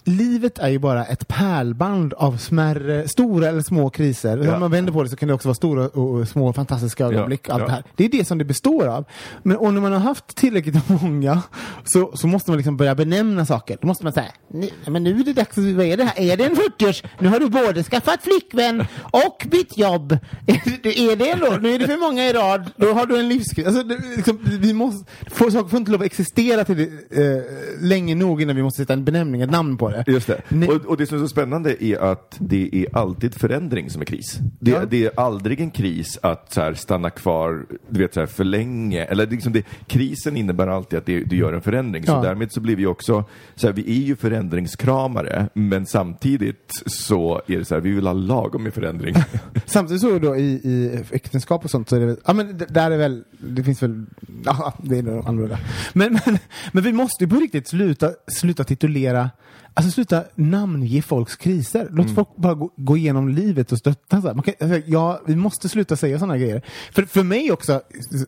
Livet 0.04 0.60
är 0.60 0.70
ju 0.70 0.80
bara 0.80 1.06
ett 1.06 1.28
pärlband 1.28 2.14
av 2.14 2.38
smärre, 2.38 3.08
stora 3.08 3.48
eller 3.48 3.62
små 3.62 3.90
kriser. 3.90 4.38
Ja. 4.38 4.54
Om 4.54 4.60
man 4.60 4.72
vänder 4.72 4.92
på 4.94 5.04
det 5.04 5.10
så 5.10 5.16
kan 5.16 5.28
det 5.28 5.34
också 5.34 5.48
vara 5.48 5.56
stora 5.56 5.88
och 5.88 6.28
små 6.28 6.54
fantastiska 6.54 7.06
ögonblick. 7.06 7.42
Ja, 7.48 7.54
allt 7.54 7.62
ja. 7.62 7.66
det 7.68 7.72
här. 7.74 7.84
Det 7.96 8.06
är 8.06 8.10
det 8.10 8.26
som 8.28 8.38
det 8.38 8.46
består 8.46 8.88
av. 8.88 9.06
Men 9.44 9.58
och 9.58 9.74
när 9.74 9.82
man 9.82 9.92
har 9.92 10.00
haft 10.00 10.36
tillräckligt 10.36 10.90
många 11.02 11.42
så, 11.86 12.12
så 12.14 12.28
måste 12.28 12.52
man 12.52 12.58
liksom 12.58 12.78
börja 12.78 12.96
benämna 12.96 13.46
saker. 13.46 13.78
Då 13.82 13.88
måste 13.88 14.04
man 14.04 14.14
säga, 14.14 14.32
"Nu- 14.54 14.70
men 14.88 15.04
nu 15.04 15.20
är 15.20 15.24
det 15.24 15.34
dags, 15.34 15.58
vad 15.58 15.86
är 15.86 15.98
det 15.98 16.04
här? 16.04 16.20
Är 16.32 16.38
det 16.38 16.46
en 16.46 16.56
40-års? 16.56 17.04
Nu 17.20 17.28
har 17.30 17.40
du 17.40 17.50
både 17.50 17.84
skaffat 17.84 18.24
flickvän 18.24 18.86
och 19.02 19.46
bytt 19.52 19.78
jobb. 19.78 20.12
Är 20.48 21.16
det, 21.16 21.30
ändå? 21.32 21.58
Nu 21.62 21.74
är 21.76 21.80
det 21.80 21.88
för 21.88 21.98
många 21.98 22.26
i 22.26 22.34
rad. 22.34 22.70
Då 22.76 22.94
har 22.94 23.06
du 23.06 23.20
en 23.20 23.30
livskris. 23.30 23.68
Alltså, 23.68 23.84
det, 23.84 23.98
liksom, 24.16 24.40
vi 24.62 24.74
måste, 24.74 25.12
saker 25.32 25.68
får 25.70 25.80
inte 25.80 25.92
lov 25.92 26.02
att 26.02 26.06
existera 26.06 26.64
till 26.64 26.78
det, 26.78 26.87
eh, 27.10 27.42
länge 27.82 28.16
nog 28.16 28.42
innan 28.42 28.56
vi 28.56 28.64
måste 28.64 28.82
sätta 28.82 28.94
en 28.94 29.04
benämning, 29.04 29.42
ett 29.42 29.52
namn 29.52 29.78
på 29.78 29.90
det. 29.90 30.04
Just 30.08 30.28
det. 30.28 30.68
Och, 30.68 30.86
och 30.86 30.98
det 30.98 31.06
som 31.06 31.18
är 31.18 31.22
så 31.22 31.28
spännande 31.28 31.84
är 31.84 31.98
att 31.98 32.36
det 32.40 32.70
är 32.74 32.98
alltid 32.98 33.36
förändring 33.36 33.90
som 33.90 34.02
är 34.02 34.06
kris. 34.06 34.40
Det, 34.68 34.74
Ja. 34.74 34.86
det 34.86 35.06
är 35.06 35.12
aldrig 35.20 35.62
en 35.62 35.72
kris 35.72 36.20
att 36.22 36.54
så 36.54 36.62
här, 36.62 36.74
stanna 36.74 37.10
kvar 37.10 37.66
du 37.90 38.00
vet, 38.00 38.14
så 38.14 38.20
här, 38.20 38.28
för 38.28 38.44
länge. 38.44 39.04
Eller 39.04 39.28
liksom 39.28 39.54
det, 39.54 39.64
krisen 39.88 40.38
innebär 40.38 40.68
alltid 40.68 41.00
att 41.00 41.06
det, 41.06 41.20
du 41.24 41.36
gör 41.36 41.54
en 41.54 41.62
förändring. 41.62 42.04
Så 42.06 42.12
Ja. 42.12 42.22
därmed 42.22 42.52
så 42.52 42.60
blir 42.62 42.76
vi 42.76 42.86
också, 42.86 43.24
så 43.56 43.68
här, 43.68 43.74
vi 43.74 43.82
är 44.02 44.06
ju 44.06 44.16
förändringskramare, 44.16 45.50
men 45.54 45.86
samtidigt 45.86 46.72
så 46.86 47.42
är 47.48 47.58
det 47.58 47.66
så 47.66 47.74
här, 47.76 47.82
vi 47.82 47.92
vill 47.92 48.06
ha 48.08 48.14
lagom 48.14 48.64
med 48.64 48.74
förändring. 48.74 49.16
Samtidigt 49.66 50.02
så 50.02 50.20
då 50.20 50.36
i, 50.36 50.42
i 50.52 51.00
äktenskap 51.12 51.64
och 51.66 51.72
sånt 51.72 51.90
så 51.90 51.96
är 51.96 52.00
det 52.00 52.18
ja 52.26 52.34
men 52.34 52.58
där 52.70 52.92
är 52.92 52.98
väl, 52.98 53.24
det 53.40 53.64
finns 53.64 53.84
väl, 53.84 54.06
ja 54.46 54.74
det 54.84 54.98
är 54.98 55.04
nog 55.04 55.28
annorlunda. 55.28 55.60
Men, 55.94 56.20
men, 56.26 56.38
men 56.72 56.84
vi 56.84 56.94
måste 56.94 57.24
ju 57.24 57.30
på 57.30 57.36
riktigt 57.36 57.68
sluta, 57.68 58.12
sluta 58.28 58.64
titulera, 58.64 59.30
alltså 59.78 59.92
sluta 59.92 60.24
namnge 60.36 61.02
folks 61.02 61.36
kriser. 61.36 61.88
Låt 61.92 62.16
folk 62.16 62.36
bara 62.36 62.54
gå, 62.54 62.70
gå 62.76 62.98
igenom 62.98 63.30
livet 63.30 63.72
och 63.72 63.78
stötta. 63.78 64.22
Så 64.22 64.28
här. 64.28 64.34
Man 64.36 64.44
kan, 64.44 64.54
alltså, 64.60 64.82
ja, 64.86 65.22
vi 65.26 65.36
måste 65.36 65.70
sluta 65.70 65.96
säga 65.96 66.20
sådana 66.20 66.38
grejer. 66.38 66.62
För, 66.92 67.04
för 67.04 67.24
mig 67.24 67.52
också, 67.52 67.82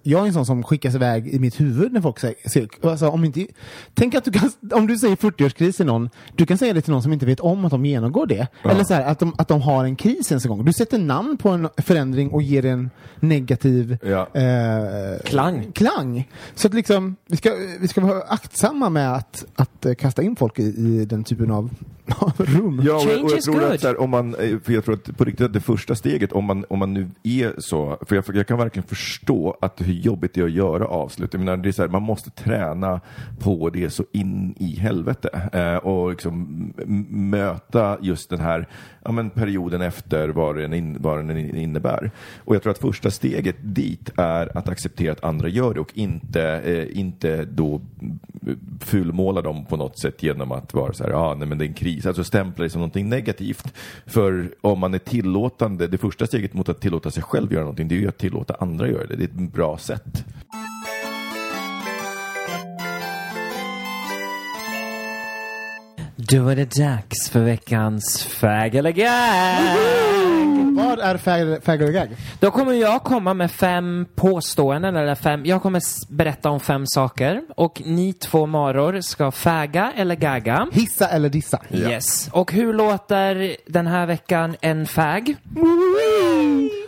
jag 0.03 0.21
är 0.21 0.27
en 0.27 0.33
sån 0.33 0.45
som 0.45 0.63
skickas 0.63 0.95
iväg 0.95 1.27
i 1.27 1.39
mitt 1.39 1.59
huvud 1.59 1.93
när 1.93 2.01
folk 2.01 2.19
säger, 2.19 2.35
alltså, 2.83 3.07
om 3.09 3.23
inte, 3.25 3.47
tänk 3.93 4.15
att 4.15 4.25
du 4.25 4.31
kan, 4.31 4.51
om 4.73 4.87
du 4.87 4.97
säger 4.97 5.15
40-årskris 5.15 5.71
till 5.77 5.85
någon, 5.85 6.09
du 6.35 6.45
kan 6.45 6.57
säga 6.57 6.73
det 6.73 6.81
till 6.81 6.93
någon 6.93 7.03
som 7.03 7.13
inte 7.13 7.25
vet 7.25 7.39
om 7.39 7.65
att 7.65 7.71
de 7.71 7.85
genomgår 7.85 8.25
det. 8.25 8.47
Eller 8.63 8.83
så 8.83 8.93
här, 8.93 9.03
att, 9.05 9.19
de, 9.19 9.33
att 9.37 9.47
de 9.47 9.61
har 9.61 9.85
en 9.85 9.95
kris 9.95 10.31
ens 10.31 10.45
en 10.45 10.49
gång. 10.51 10.65
Du 10.65 10.73
sätter 10.73 10.97
namn 10.97 11.37
på 11.37 11.49
en 11.49 11.69
förändring 11.77 12.29
och 12.29 12.41
ger 12.41 12.65
en 12.65 12.89
negativ 13.19 13.97
Ja. 14.03 14.27
eh, 14.33 15.19
Klang. 15.25 15.71
klang. 15.71 16.29
Så 16.55 16.67
att 16.67 16.73
liksom, 16.73 17.15
vi 17.27 17.37
ska, 17.37 17.51
vi 17.81 17.87
ska 17.87 18.01
vara 18.01 18.21
aktsamma 18.21 18.89
med 18.89 19.13
att, 19.13 19.45
att 19.55 19.85
eh, 19.85 19.93
kasta 19.93 20.21
in 20.23 20.35
folk 20.35 20.59
i, 20.59 20.63
i 20.63 21.05
den 21.05 21.23
typen 21.23 21.38
av 21.47 21.69
rum. 22.37 22.81
Ja, 22.85 22.95
och, 22.95 23.23
och 23.23 23.31
jag 23.31 23.41
tror 23.41 23.53
good. 23.53 23.63
att 23.63 23.83
här, 23.83 24.01
om 24.01 24.09
man, 24.09 24.35
eh, 24.35 24.59
för 24.59 24.73
jag 24.73 24.85
tror 24.85 24.95
att 24.95 25.17
på 25.17 25.25
riktigt 25.25 25.45
att 25.45 25.53
det 25.53 25.59
första 25.59 25.95
steget, 25.95 26.31
om 26.31 26.45
man, 26.45 26.65
om 26.69 26.79
man 26.79 26.93
nu 26.93 27.09
är 27.23 27.53
så, 27.57 27.97
för 28.01 28.15
jag, 28.15 28.25
jag 28.33 28.47
kan 28.47 28.57
verkligen 28.57 28.87
förstå 28.87 29.57
att 29.61 29.81
hur 29.81 29.93
jobbigt 29.93 30.33
det 30.33 30.41
är 30.41 30.45
att 30.45 30.51
göra 30.51 30.87
avslut. 30.87 31.33
Jag 31.33 31.39
menar, 31.39 31.57
det 31.57 31.69
är 31.69 31.71
så 31.73 31.81
här, 31.81 31.89
man 31.89 32.03
måste 32.03 32.29
träna 32.29 33.01
på 33.39 33.69
det 33.69 33.89
så 33.89 34.03
in 34.11 34.55
i 34.57 34.79
helvete 34.79 35.49
eh, 35.53 35.75
och 35.75 36.09
liksom 36.09 36.73
möta 37.09 37.97
just 38.01 38.29
den 38.29 38.39
här 38.39 38.67
ja, 39.05 39.11
men 39.11 39.29
perioden 39.29 39.81
efter 39.81 40.29
vad 40.29 40.55
den, 40.55 40.73
in, 40.73 40.97
vad 40.99 41.17
den 41.17 41.37
innebär. 41.55 42.11
Och 42.45 42.55
jag 42.55 42.63
tror 42.63 42.71
att 42.71 42.77
första 42.77 43.11
steget 43.11 43.55
dit 43.61 44.11
är 44.17 44.57
att 44.57 44.69
acceptera 44.69 45.11
att 45.11 45.23
andra 45.23 45.47
gör 45.47 45.73
det 45.73 45.79
och 45.79 45.91
inte, 45.93 46.43
eh, 46.43 46.99
inte 46.99 47.45
då 47.45 47.81
fulmåla 48.79 49.41
dem 49.41 49.65
på 49.65 49.77
något 49.77 49.99
sätt 49.99 50.23
genom 50.23 50.51
att 50.51 50.73
vara 50.73 50.93
så 50.93 51.03
här, 51.03 51.11
ja, 51.11 51.28
nej, 51.35 51.47
men 51.47 51.57
det 51.57 51.65
är 51.65 51.67
en 51.67 51.73
kris, 51.73 52.05
alltså 52.05 52.23
stämpla 52.23 52.63
det 52.63 52.69
som 52.69 52.79
någonting 52.79 53.09
negativt. 53.09 53.73
För 54.05 54.51
om 54.61 54.79
man 54.79 54.93
är 54.93 54.99
tillåtande, 54.99 55.87
det 55.87 55.97
första 55.97 56.27
steget 56.27 56.53
mot 56.53 56.69
att 56.69 56.81
tillåta 56.81 57.11
sig 57.11 57.23
själv 57.23 57.53
göra 57.53 57.63
någonting, 57.63 57.87
det 57.87 57.95
är 57.95 57.99
ju 57.99 58.07
att 58.07 58.17
tillåta 58.17 58.55
andra 58.59 58.87
göra 58.87 59.07
det. 59.07 59.15
Det 59.15 59.23
är 59.23 59.27
ett 59.27 59.53
bra 59.53 59.77
sätt. 59.77 60.25
Då 66.15 66.49
är 66.49 66.55
det 66.55 66.75
dags 66.75 67.29
för 67.29 67.43
veckans 67.43 68.23
fag 68.23 68.75
eller 68.75 68.91
gag. 68.91 70.08
Vad 70.99 71.07
är 71.07 71.17
fag 71.17 71.63
fag 71.63 71.81
eller 71.81 71.91
gag? 71.91 72.07
Då 72.39 72.51
kommer 72.51 72.73
jag 72.73 73.03
komma 73.03 73.33
med 73.33 73.51
fem 73.51 74.05
påståenden, 74.15 74.95
eller 74.95 75.15
fem, 75.15 75.45
jag 75.45 75.61
kommer 75.61 75.77
s- 75.79 76.07
berätta 76.09 76.49
om 76.49 76.59
fem 76.59 76.87
saker. 76.87 77.41
Och 77.55 77.81
ni 77.85 78.13
två 78.13 78.45
maror 78.45 79.01
ska 79.01 79.31
fäga 79.31 79.93
eller 79.95 80.15
gagga. 80.15 80.67
Hissa 80.71 81.07
eller 81.07 81.29
dissa? 81.29 81.59
Yes. 81.73 82.29
Och 82.31 82.51
hur 82.51 82.73
låter 82.73 83.55
den 83.67 83.87
här 83.87 84.05
veckan 84.05 84.55
en 84.61 84.85
fag? 84.85 85.35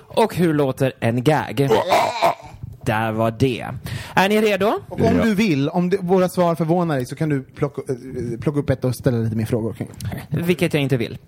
Och 0.08 0.36
hur 0.36 0.54
låter 0.54 0.94
en 1.00 1.24
gag? 1.24 1.70
Där 2.86 3.12
var 3.12 3.32
det. 3.32 3.66
Är 4.14 4.30
ni 4.30 4.42
redo? 4.42 4.74
Och 4.90 5.02
om 5.02 5.18
du 5.18 5.36
vill, 5.36 5.70
om 5.70 5.90
det, 5.90 5.98
våra 6.02 6.30
svar 6.30 6.56
förvånar 6.56 6.96
dig 6.96 7.06
så 7.06 7.16
kan 7.16 7.30
du 7.30 7.44
plocka, 7.44 7.82
eh, 7.92 8.40
plocka 8.40 8.60
upp 8.60 8.70
ett 8.70 8.86
och 8.86 8.96
ställa 8.96 9.18
lite 9.18 9.36
mer 9.36 9.46
frågor 9.46 9.74
kring. 9.74 9.90
Vilket 10.30 10.74
jag 10.74 10.84
inte 10.84 10.98
vill. 10.98 11.18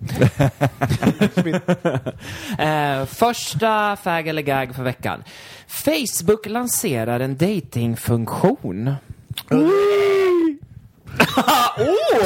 eh, 2.58 3.04
första 3.06 3.96
fag 3.96 4.28
eller 4.28 4.42
gag 4.42 4.74
för 4.74 4.82
veckan. 4.82 5.22
Facebook 5.66 6.46
lanserar 6.46 7.20
en 7.20 7.36
datingfunktion. 7.36 8.94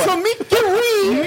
Så 0.04 0.16
Micke 0.16 0.54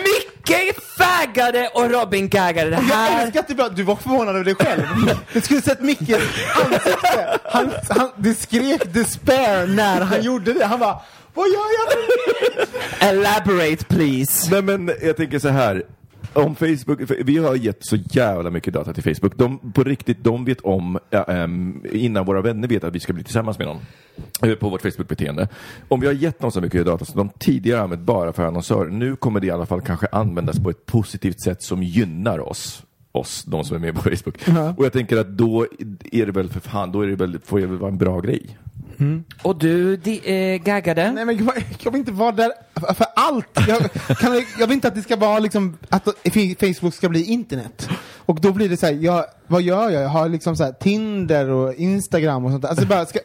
Micke 0.03 0.75
faggade 0.97 1.67
och 1.73 1.89
Robin 1.91 2.29
gaggade. 2.29 2.69
Det 2.69 2.75
Jag 2.75 2.81
här... 2.81 3.23
älskar 3.25 3.39
att 3.39 3.47
du, 3.47 3.55
bara- 3.55 3.69
du 3.69 3.83
var 3.83 3.95
förvånad 3.95 4.35
över 4.35 4.45
dig 4.45 4.55
själv. 4.55 4.81
Du 5.33 5.41
skulle 5.41 5.61
sett 5.61 5.81
Mickes 5.81 6.21
ansikte. 6.65 7.39
Han, 7.43 7.71
han, 7.89 8.09
det 8.17 8.33
skrek 8.35 8.93
despair 8.93 9.67
när 9.67 10.01
han 10.01 10.21
gjorde 10.23 10.53
det. 10.53 10.65
Han 10.65 10.79
bara, 10.79 10.99
vad 11.33 11.47
gör 11.47 11.53
jag 11.79 11.97
nu? 11.97 13.07
Elaborate 13.07 13.85
please. 13.85 14.47
Nej 14.51 14.61
men 14.61 14.91
jag 15.01 15.17
tänker 15.17 15.39
så 15.39 15.49
här. 15.49 15.83
Om 16.33 16.55
Facebook, 16.55 16.99
vi 17.25 17.37
har 17.37 17.55
gett 17.55 17.85
så 17.85 17.95
jävla 17.95 18.49
mycket 18.49 18.73
data 18.73 18.93
till 18.93 19.03
Facebook. 19.03 19.37
De, 19.37 19.71
på 19.73 19.83
riktigt, 19.83 20.23
de 20.23 20.45
vet 20.45 20.61
om, 20.61 20.99
ehm, 21.27 21.85
innan 21.91 22.25
våra 22.25 22.41
vänner 22.41 22.67
vet 22.67 22.83
att 22.83 22.95
vi 22.95 22.99
ska 22.99 23.13
bli 23.13 23.23
tillsammans 23.23 23.59
med 23.59 23.67
någon, 23.67 23.79
eh, 24.41 24.55
på 24.55 24.69
vårt 24.69 24.81
Facebook-beteende. 24.81 25.47
Om 25.87 25.99
vi 25.99 26.07
har 26.07 26.13
gett 26.13 26.39
dem 26.39 26.51
så 26.51 26.61
mycket 26.61 26.85
data 26.85 27.05
som 27.05 27.17
de 27.17 27.29
tidigare 27.39 27.81
använt 27.81 28.01
bara 28.01 28.33
för 28.33 28.45
annonsörer, 28.45 28.89
nu 28.89 29.15
kommer 29.15 29.39
det 29.39 29.47
i 29.47 29.51
alla 29.51 29.65
fall 29.65 29.81
kanske 29.81 30.07
användas 30.11 30.59
på 30.59 30.69
ett 30.69 30.85
positivt 30.85 31.41
sätt 31.41 31.63
som 31.63 31.83
gynnar 31.83 32.39
oss 32.39 32.83
oss, 33.11 33.43
de 33.43 33.63
som 33.63 33.75
är 33.75 33.79
med 33.79 33.95
på 33.95 34.01
Facebook. 34.01 34.35
Och 34.77 34.85
jag 34.85 34.93
tänker 34.93 35.17
att 35.17 35.37
då 35.37 35.67
är 36.11 36.25
det 36.25 36.31
väl 36.31 36.49
för 36.49 36.59
fan, 36.59 36.91
då 36.91 37.01
är 37.01 37.07
det 37.07 37.15
väl, 37.15 37.39
får 37.43 37.59
det 37.59 37.65
väl 37.65 37.77
vara 37.77 37.91
en 37.91 37.97
bra 37.97 38.19
grej. 38.19 38.57
Och 39.41 39.59
du 39.59 39.97
di, 39.97 40.21
eh, 40.23 40.63
gaggade? 40.63 41.11
Nej 41.11 41.25
men 41.25 41.45
jag, 41.45 41.63
jag 41.79 41.91
vill 41.91 41.99
inte 41.99 42.11
vara 42.11 42.31
där 42.31 42.51
för, 42.75 42.93
för 42.93 43.07
allt. 43.15 43.47
Jag, 43.67 43.91
kan, 44.17 44.43
jag 44.59 44.67
vill 44.67 44.71
inte 44.75 44.87
att 44.87 44.95
det 44.95 45.01
ska 45.01 45.15
vara 45.15 45.39
liksom, 45.39 45.77
att 45.89 46.07
Facebook 46.59 46.93
ska 46.93 47.09
bli 47.09 47.23
internet. 47.23 47.89
Och 48.25 48.41
då 48.41 48.51
blir 48.51 48.69
det 48.69 48.77
så 48.77 48.85
här, 48.85 48.93
jag, 48.93 49.25
vad 49.47 49.61
gör 49.61 49.89
jag? 49.89 50.03
Jag 50.03 50.09
har 50.09 50.29
liksom 50.29 50.55
så 50.55 50.63
här 50.63 50.71
Tinder 50.71 51.49
och 51.49 51.73
Instagram 51.73 52.45
och 52.45 52.51
sånt 52.51 52.61
där. 52.61 52.69
Alltså 52.69 52.85
bara, 52.85 53.05
ska, 53.05 53.19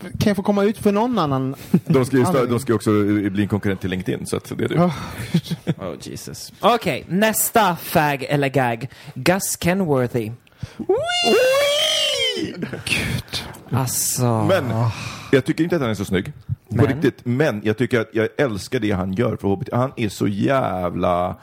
kan 0.00 0.30
jag 0.30 0.36
få 0.36 0.42
komma 0.42 0.64
ut 0.64 0.78
för 0.78 0.92
någon 0.92 1.18
annan? 1.18 1.54
De 1.86 2.04
ska 2.04 2.16
ju 2.16 2.22
sta- 2.22 2.26
anledning? 2.26 2.50
de 2.52 2.60
ska 2.60 2.74
också 2.74 2.90
bli 3.30 3.42
en 3.42 3.48
konkurrent 3.48 3.80
till 3.80 3.90
LinkedIn, 3.90 4.26
så 4.26 4.36
att 4.36 4.52
det 4.58 4.64
är. 4.64 4.74
Ja. 4.74 4.92
Oh 5.78 5.94
Jesus. 6.00 6.52
Okej, 6.60 7.04
nästa 7.08 7.76
fag 7.76 8.22
eller 8.28 8.48
gag. 8.48 8.88
Gus 9.14 9.56
Kenworthy. 9.60 10.30
Gud. 12.84 13.44
Alltså. 13.70 14.44
Men 14.48 14.64
jag 15.32 15.44
tycker 15.44 15.64
inte 15.64 15.76
att 15.76 15.82
han 15.82 15.90
är 15.90 15.94
så 15.94 16.04
snygg. 16.04 16.32
På 16.46 16.76
Men? 16.76 16.86
riktigt. 16.86 17.24
Men 17.24 17.60
jag 17.64 17.78
tycker 17.78 18.00
att 18.00 18.10
jag 18.12 18.28
älskar 18.36 18.80
det 18.80 18.90
han 18.90 19.12
gör 19.12 19.36
för 19.36 19.48
HBT. 19.48 19.68
Han 19.72 19.92
är 19.96 20.08
så 20.08 20.28
jävla 20.28 21.36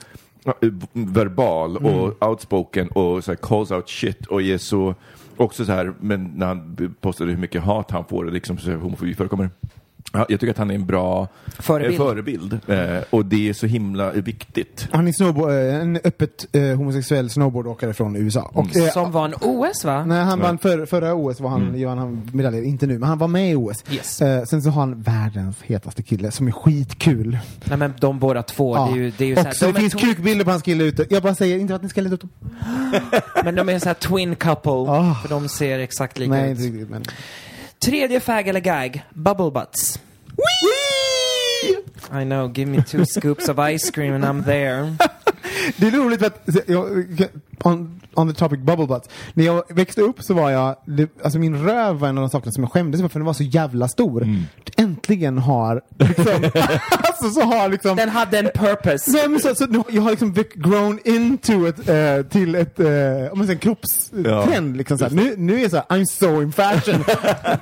eh, 0.45 0.69
verbal 0.93 1.77
och 1.77 2.27
outspoken 2.29 2.87
och 2.87 3.23
så 3.23 3.31
här 3.31 3.35
calls 3.35 3.71
out 3.71 3.89
shit 3.89 4.25
och 4.25 4.41
är 4.41 4.57
så 4.57 4.95
också 5.37 5.65
så 5.65 5.71
här, 5.71 5.93
men 5.99 6.23
när 6.23 6.45
han 6.45 6.95
postade 7.01 7.31
hur 7.31 7.37
mycket 7.37 7.61
hat 7.63 7.91
han 7.91 8.05
får 8.05 8.25
liksom 8.25 8.57
så 8.57 8.71
homofobi 8.71 9.13
förekommer. 9.13 9.49
Ja, 10.13 10.25
jag 10.29 10.39
tycker 10.39 10.51
att 10.51 10.57
han 10.57 10.71
är 10.71 10.75
en 10.75 10.85
bra 10.85 11.27
Förebild. 11.59 11.99
eh, 12.01 12.05
förebild. 12.07 12.59
Eh, 12.67 13.03
och 13.09 13.25
det 13.25 13.49
är 13.49 13.53
så 13.53 13.65
himla 13.67 14.11
viktigt. 14.11 14.87
Han 14.91 15.07
är 15.07 15.11
snowboard, 15.11 15.51
eh, 15.51 15.75
en 15.75 15.95
öppet 16.03 16.45
eh, 16.51 16.61
homosexuell 16.63 17.29
snowboardåkare 17.29 17.93
från 17.93 18.15
USA. 18.15 18.51
Och, 18.53 18.75
eh, 18.77 18.89
Som 18.91 19.11
vann 19.11 19.33
OS 19.41 19.85
va? 19.85 20.05
När 20.05 20.23
han 20.23 20.39
vann 20.39 20.57
för, 20.57 20.85
förra 20.85 21.13
OS 21.13 21.39
var 21.39 21.49
han, 21.49 21.83
vann 21.85 21.97
han 21.97 22.29
medaljer, 22.33 22.63
inte 22.63 22.87
nu, 22.87 22.99
men 22.99 23.09
han 23.09 23.17
var 23.17 23.27
med 23.27 23.51
i 23.51 23.55
OS. 23.55 23.83
Yes. 23.91 24.21
Eh, 24.21 24.43
sen 24.43 24.61
så 24.61 24.69
har 24.69 24.79
han 24.81 25.01
världens 25.01 25.61
hetaste 25.61 26.03
kille 26.03 26.31
som 26.31 26.47
är 26.47 26.51
skitkul. 26.51 27.37
Nej 27.63 27.77
men 27.77 27.93
de 27.99 28.19
båda 28.19 28.43
två, 28.43 28.75
det 28.85 28.91
är 28.91 28.95
ju, 28.95 29.11
det 29.17 29.23
är 29.25 29.27
ju 29.29 29.35
så 29.35 29.41
här, 29.41 29.49
och 29.49 29.55
så 29.55 29.65
de 29.65 29.71
det 29.71 29.79
finns 29.79 29.93
kukbilder 29.93 30.45
på 30.45 30.51
hans 30.51 30.63
kille 30.63 30.83
ute. 30.83 31.05
Jag 31.09 31.23
bara 31.23 31.35
säger 31.35 31.57
inte 31.59 31.75
att 31.75 31.83
ni 31.83 31.89
ska 31.89 32.01
leta 32.01 32.15
ut 32.15 32.21
dem. 32.21 32.29
Men 33.43 33.55
de 33.55 33.69
är 33.69 33.79
så 33.79 33.85
här 33.89 33.93
twin 33.93 34.35
couple, 34.35 34.71
Ah. 34.71 35.15
för 35.21 35.29
de 35.29 35.49
ser 35.49 35.79
exakt 35.79 36.19
lika 36.19 36.31
Nej, 36.31 36.51
ut. 36.51 36.59
inte 36.59 36.63
riktigt 36.71 36.89
men. 36.89 37.03
Tredje 37.85 38.19
fag 38.19 38.47
eller 38.47 38.59
gag, 38.59 39.03
bubble 39.13 39.51
butts. 39.51 39.99
I 42.11 42.23
know, 42.23 42.47
give 42.47 42.67
me 42.69 42.81
two 42.81 43.05
scoops 43.05 43.49
of 43.49 43.57
ice 43.57 43.89
cream 43.91 44.13
and 44.13 44.23
I'm 44.25 44.43
there. 44.43 44.91
Det 45.77 45.87
är 45.87 45.91
roligt 45.91 46.19
för 46.19 46.27
att, 46.27 46.49
on, 47.63 48.01
on 48.13 48.33
the 48.33 48.39
topic 48.39 48.59
bubble 48.59 48.87
butts. 48.87 49.09
När 49.33 49.45
jag 49.45 49.63
växte 49.75 50.01
upp 50.01 50.23
så 50.23 50.33
var 50.33 50.49
jag, 50.51 50.75
det, 50.85 51.09
alltså 51.23 51.39
min 51.39 51.63
röv 51.67 51.95
var 51.95 52.07
en 52.09 52.17
av 52.17 52.21
de 52.21 52.29
sakerna 52.29 52.51
som 52.51 52.63
jag 52.63 52.71
skämdes 52.71 53.01
för, 53.01 53.07
för 53.07 53.19
den 53.19 53.25
var 53.25 53.33
så 53.33 53.43
jävla 53.43 53.87
stor. 53.87 54.27
Äntligen 54.77 55.37
har, 55.37 55.81
liksom, 55.99 56.51
alltså 56.91 57.29
så 57.29 57.41
har 57.41 57.69
liksom 57.69 57.95
Den 57.95 58.09
hade 58.09 58.39
en 58.39 58.49
purpose. 58.55 59.11
Nej, 59.11 59.29
men 59.29 59.39
så, 59.39 59.55
så, 59.55 59.65
nu- 59.65 59.83
jag 59.89 60.01
har 60.01 60.09
liksom 60.11 60.35
grown 60.55 60.99
into 61.03 61.67
ett, 61.67 61.89
eh, 61.89 62.25
till 62.29 62.55
ett, 62.55 62.79
eh, 62.79 62.87
om 63.31 63.37
man 63.37 63.47
säger 63.47 63.59
kroppstrend. 63.59 64.27
Ja, 64.27 64.77
liksom, 64.77 64.97
så. 64.97 65.09
Nu, 65.09 65.33
nu 65.37 65.55
är 65.57 65.61
jag 65.61 65.71
såhär, 65.71 65.85
I'm 65.89 66.05
so 66.05 66.41
in 66.41 66.51
fashion. 66.51 67.03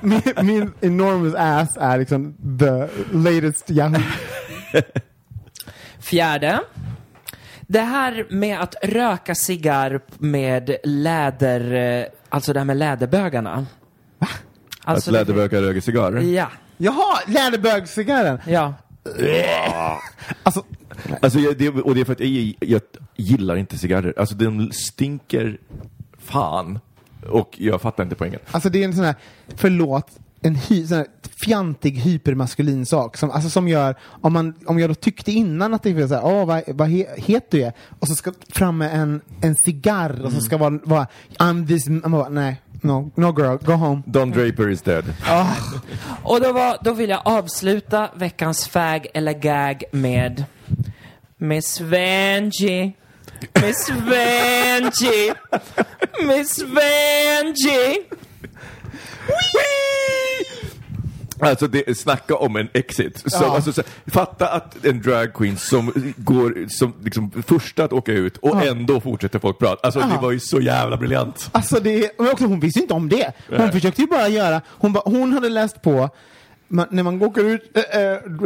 min, 0.00 0.22
min 0.42 0.72
enormous 0.80 1.34
ass 1.34 1.76
är 1.80 1.98
liksom 1.98 2.34
the 2.58 2.88
latest 3.16 3.70
Yahoo. 3.70 4.00
Fjärde. 6.00 6.60
Det 7.72 7.80
här 7.80 8.26
med 8.30 8.60
att 8.60 8.74
röka 8.82 9.34
cigarr 9.34 10.00
med 10.18 10.76
läder, 10.84 11.72
eh, 12.00 12.06
alltså 12.28 12.52
det 12.52 12.60
här 12.60 12.64
med 12.64 12.76
läderbögarna. 12.76 13.66
Va? 14.18 14.28
Att 14.84 15.06
läderbögar 15.06 15.62
röker 15.62 15.80
cigarr. 15.80 16.12
Ja, 16.20 16.50
Jaha, 16.76 17.18
läderbögscigarren. 17.26 18.38
ja. 18.46 18.74
Alltså, 20.42 20.64
Alltså, 21.22 21.38
jag, 21.38 21.58
det, 21.58 21.68
och 21.68 21.94
det 21.94 22.00
är 22.00 22.04
för 22.04 22.12
att 22.12 22.20
jag, 22.20 22.54
jag 22.60 22.80
gillar 23.16 23.56
inte 23.56 23.78
cigarrer. 23.78 24.14
Alltså 24.16 24.34
de 24.34 24.72
stinker 24.72 25.58
fan. 26.18 26.78
Och 27.28 27.54
jag 27.58 27.80
fattar 27.80 28.02
inte 28.04 28.16
poängen. 28.16 28.40
Alltså 28.50 28.68
det 28.68 28.80
är 28.80 28.84
en 28.84 28.94
sån 28.94 29.04
här, 29.04 29.14
förlåt, 29.56 30.10
en 30.42 30.54
hy, 30.54 30.86
sån 30.86 30.96
här 30.96 31.06
fjantig 31.44 31.90
hypermaskulin 31.90 32.86
sak 32.86 33.16
som, 33.16 33.30
alltså 33.30 33.50
som 33.50 33.68
gör, 33.68 33.94
om, 34.20 34.32
man, 34.32 34.54
om 34.66 34.78
jag 34.78 34.90
då 34.90 34.94
tyckte 34.94 35.32
innan 35.32 35.74
att 35.74 35.82
det 35.82 35.94
var 35.94 36.08
såhär, 36.08 36.24
åh 36.24 36.46
vad, 36.46 36.62
vad 36.66 36.88
he, 36.88 37.06
het 37.16 37.50
du 37.50 37.62
är, 37.62 37.72
och 37.98 38.08
så 38.08 38.14
ska 38.14 38.32
fram 38.48 38.78
med 38.78 39.00
en, 39.00 39.20
en 39.40 39.56
cigarr 39.56 40.24
och 40.24 40.32
så 40.32 40.40
ska 40.40 40.56
vara, 40.56 40.78
vara 40.84 41.06
I'm 41.38 41.66
this, 41.66 41.88
man 41.88 42.12
bara, 42.12 42.28
nej, 42.28 42.62
no, 42.80 43.10
no 43.14 43.32
girl, 43.40 43.56
go 43.56 43.72
home. 43.72 44.02
Don 44.06 44.30
Draper 44.30 44.68
is 44.70 44.82
dead. 44.82 45.04
Och 46.22 46.40
då, 46.40 46.52
var, 46.52 46.78
då 46.84 46.92
vill 46.92 47.10
jag 47.10 47.22
avsluta 47.24 48.08
veckans 48.14 48.68
fag 48.68 49.06
eller 49.14 49.32
gag 49.32 49.84
med 49.92 50.44
Miss 51.38 51.80
Vanjie. 51.80 52.92
Miss 53.62 53.90
Vanjie. 53.90 55.34
Miss 56.26 56.62
Vanjie. 56.62 58.04
Alltså, 61.42 61.66
det, 61.66 61.98
snacka 61.98 62.36
om 62.36 62.56
en 62.56 62.68
exit. 62.72 63.18
Som, 63.18 63.42
Ja. 63.42 63.54
alltså, 63.54 63.72
så, 63.72 63.82
fatta 64.06 64.48
att 64.48 64.84
en 64.84 65.02
drag 65.02 65.34
queen 65.34 65.56
som 65.56 65.92
går 66.16 66.68
som 66.68 66.94
liksom, 67.04 67.30
första 67.46 67.84
att 67.84 67.92
åka 67.92 68.12
ut 68.12 68.36
och 68.36 68.66
ändå 68.66 69.00
fortsätter 69.00 69.38
folk 69.38 69.58
prata. 69.58 69.86
Alltså, 69.86 70.00
det 70.00 70.18
var 70.22 70.30
ju 70.30 70.40
så 70.40 70.60
jävla 70.60 70.96
briljant. 70.96 71.48
Alltså 71.52 71.80
det, 71.80 72.18
men 72.18 72.28
också, 72.30 72.44
hon 72.46 72.60
visste 72.60 72.80
inte 72.80 72.94
om 72.94 73.08
det. 73.08 73.32
Hon 73.56 73.72
försökte 73.72 74.00
ju 74.00 74.06
bara 74.06 74.28
göra, 74.28 74.60
hon, 74.68 74.92
ba, 74.92 75.02
hon 75.04 75.32
hade 75.32 75.48
läst 75.48 75.82
på, 75.82 76.08
man, 76.68 76.86
när 76.90 77.02
man 77.02 77.22
åker 77.22 77.44
ut 77.44 77.76
äh, 77.92 78.00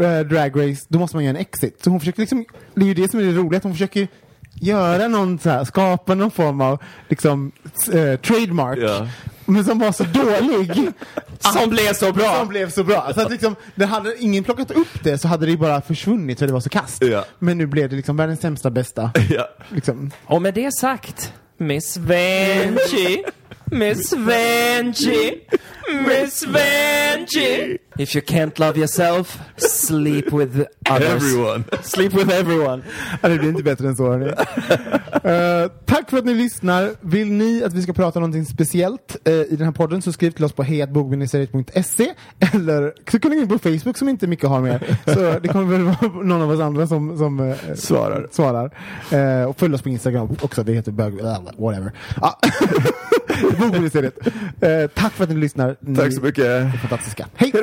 äh, 0.04 0.20
Drag 0.26 0.70
Race, 0.70 0.86
då 0.88 0.98
måste 0.98 1.16
man 1.16 1.24
göra 1.24 1.36
en 1.36 1.40
exit. 1.40 1.80
Så 1.84 1.90
hon 1.90 2.00
försöker 2.00 2.20
liksom, 2.20 2.44
det 2.74 2.82
är 2.82 2.86
ju 2.86 2.94
det 2.94 3.10
som 3.10 3.20
är 3.20 3.24
det 3.24 3.32
roliga, 3.32 3.56
att 3.56 3.62
hon 3.64 3.72
försöker 3.72 4.08
göra 4.54 5.08
någon 5.08 5.38
så 5.38 5.50
här, 5.50 5.64
skapa 5.64 6.14
någon 6.14 6.30
form 6.30 6.60
av 6.60 6.82
liksom, 7.08 7.52
eh, 7.92 8.20
trademark. 8.20 8.78
Ja. 8.78 9.06
Men 9.46 9.64
som 9.64 9.78
var 9.78 9.92
så 9.92 10.04
dålig. 10.04 10.90
Som 11.52 11.70
blev 11.70 11.92
så 11.92 12.12
bra. 12.12 12.38
Som 12.38 12.48
blev 12.48 12.70
så 12.70 12.84
bra. 12.84 13.12
Så 13.14 13.20
att 13.20 13.30
liksom, 13.30 13.56
det 13.74 13.84
hade 13.86 14.14
ingen 14.18 14.44
plockat 14.44 14.70
upp 14.70 15.02
det 15.04 15.18
så 15.18 15.28
hade 15.28 15.46
det 15.46 15.56
bara 15.56 15.80
försvunnit 15.80 16.38
för 16.38 16.46
det 16.46 16.52
var 16.52 16.60
så 16.60 16.68
kast. 16.68 17.04
Ja. 17.04 17.24
Men 17.38 17.58
nu 17.58 17.66
blev 17.66 17.90
det 17.90 17.96
liksom 17.96 18.16
världens 18.16 18.40
sämsta 18.40 18.70
bästa. 18.70 19.10
Ja. 19.30 19.48
Liksom. 19.68 20.10
Och 20.24 20.42
med 20.42 20.54
det 20.54 20.74
sagt, 20.74 21.32
Miss 21.58 21.96
Vanjie. 21.96 23.24
Miss 23.64 24.12
Vanjie. 24.12 25.34
Miss 26.08 26.46
Vanjie. 26.46 27.78
If 27.98 28.16
you 28.16 28.24
can't 28.24 28.58
love 28.58 28.76
yourself, 28.78 29.38
sleep 29.56 30.32
with 30.32 30.66
others. 30.90 31.08
Everyone. 31.22 31.64
Sleep 31.82 32.12
with 32.14 32.30
everyone. 32.34 32.82
Ja, 33.22 33.28
det 33.28 33.38
blir 33.38 33.48
inte 33.48 33.62
bättre 33.62 33.88
än 33.88 33.96
så. 33.96 34.10
hörni. 34.10 34.32
Eh, 35.24 35.70
tack 35.84 36.10
för 36.10 36.18
att 36.18 36.24
ni 36.24 36.34
lyssnar. 36.34 36.90
Vill 37.00 37.32
ni 37.32 37.64
att 37.64 37.72
vi 37.72 37.82
ska 37.82 37.92
prata 37.92 38.18
om 38.18 38.20
någonting 38.22 38.44
speciellt 38.46 39.16
eh, 39.24 39.32
i 39.34 39.56
den 39.56 39.64
här 39.64 39.72
podden 39.72 40.02
så 40.02 40.12
skriv 40.12 40.30
till 40.30 40.44
oss 40.44 40.52
på 40.52 40.62
hejatbogministeriet.se 40.62 42.12
eller 42.54 42.92
så 43.10 43.18
kan 43.20 43.30
ni 43.30 43.36
gå 43.36 43.42
in 43.42 43.48
på 43.48 43.58
Facebook 43.58 43.98
som 43.98 44.08
inte 44.08 44.26
mycket 44.26 44.48
har 44.48 44.60
med. 44.60 44.96
Så 45.04 45.38
det 45.42 45.48
kommer 45.48 45.72
väl 45.72 45.82
vara 45.82 46.24
någon 46.24 46.42
av 46.42 46.50
oss 46.50 46.60
andra 46.60 46.86
som, 46.86 47.18
som 47.18 47.40
eh, 47.40 47.56
Svarar. 47.74 48.28
svarar. 48.30 48.70
Och 49.46 49.58
följ 49.58 49.74
oss 49.74 49.82
på 49.82 49.88
Instagram 49.88 50.36
också, 50.42 50.62
det 50.62 50.72
heter 50.72 50.92
bög... 50.92 51.14
whatever. 51.58 51.92
Bogministeriet. 53.58 54.18
Eh, 54.60 54.86
tack 54.94 55.12
för 55.12 55.24
att 55.24 55.30
ni 55.30 55.36
lyssnar. 55.36 55.76
Ni 55.80 55.96
Tack 55.96 56.14
så 56.14 56.20
mycket. 56.20 56.44
är 56.44 56.68
fantastiska. 56.70 57.26
Hej! 57.34 57.50
Hej 57.54 57.62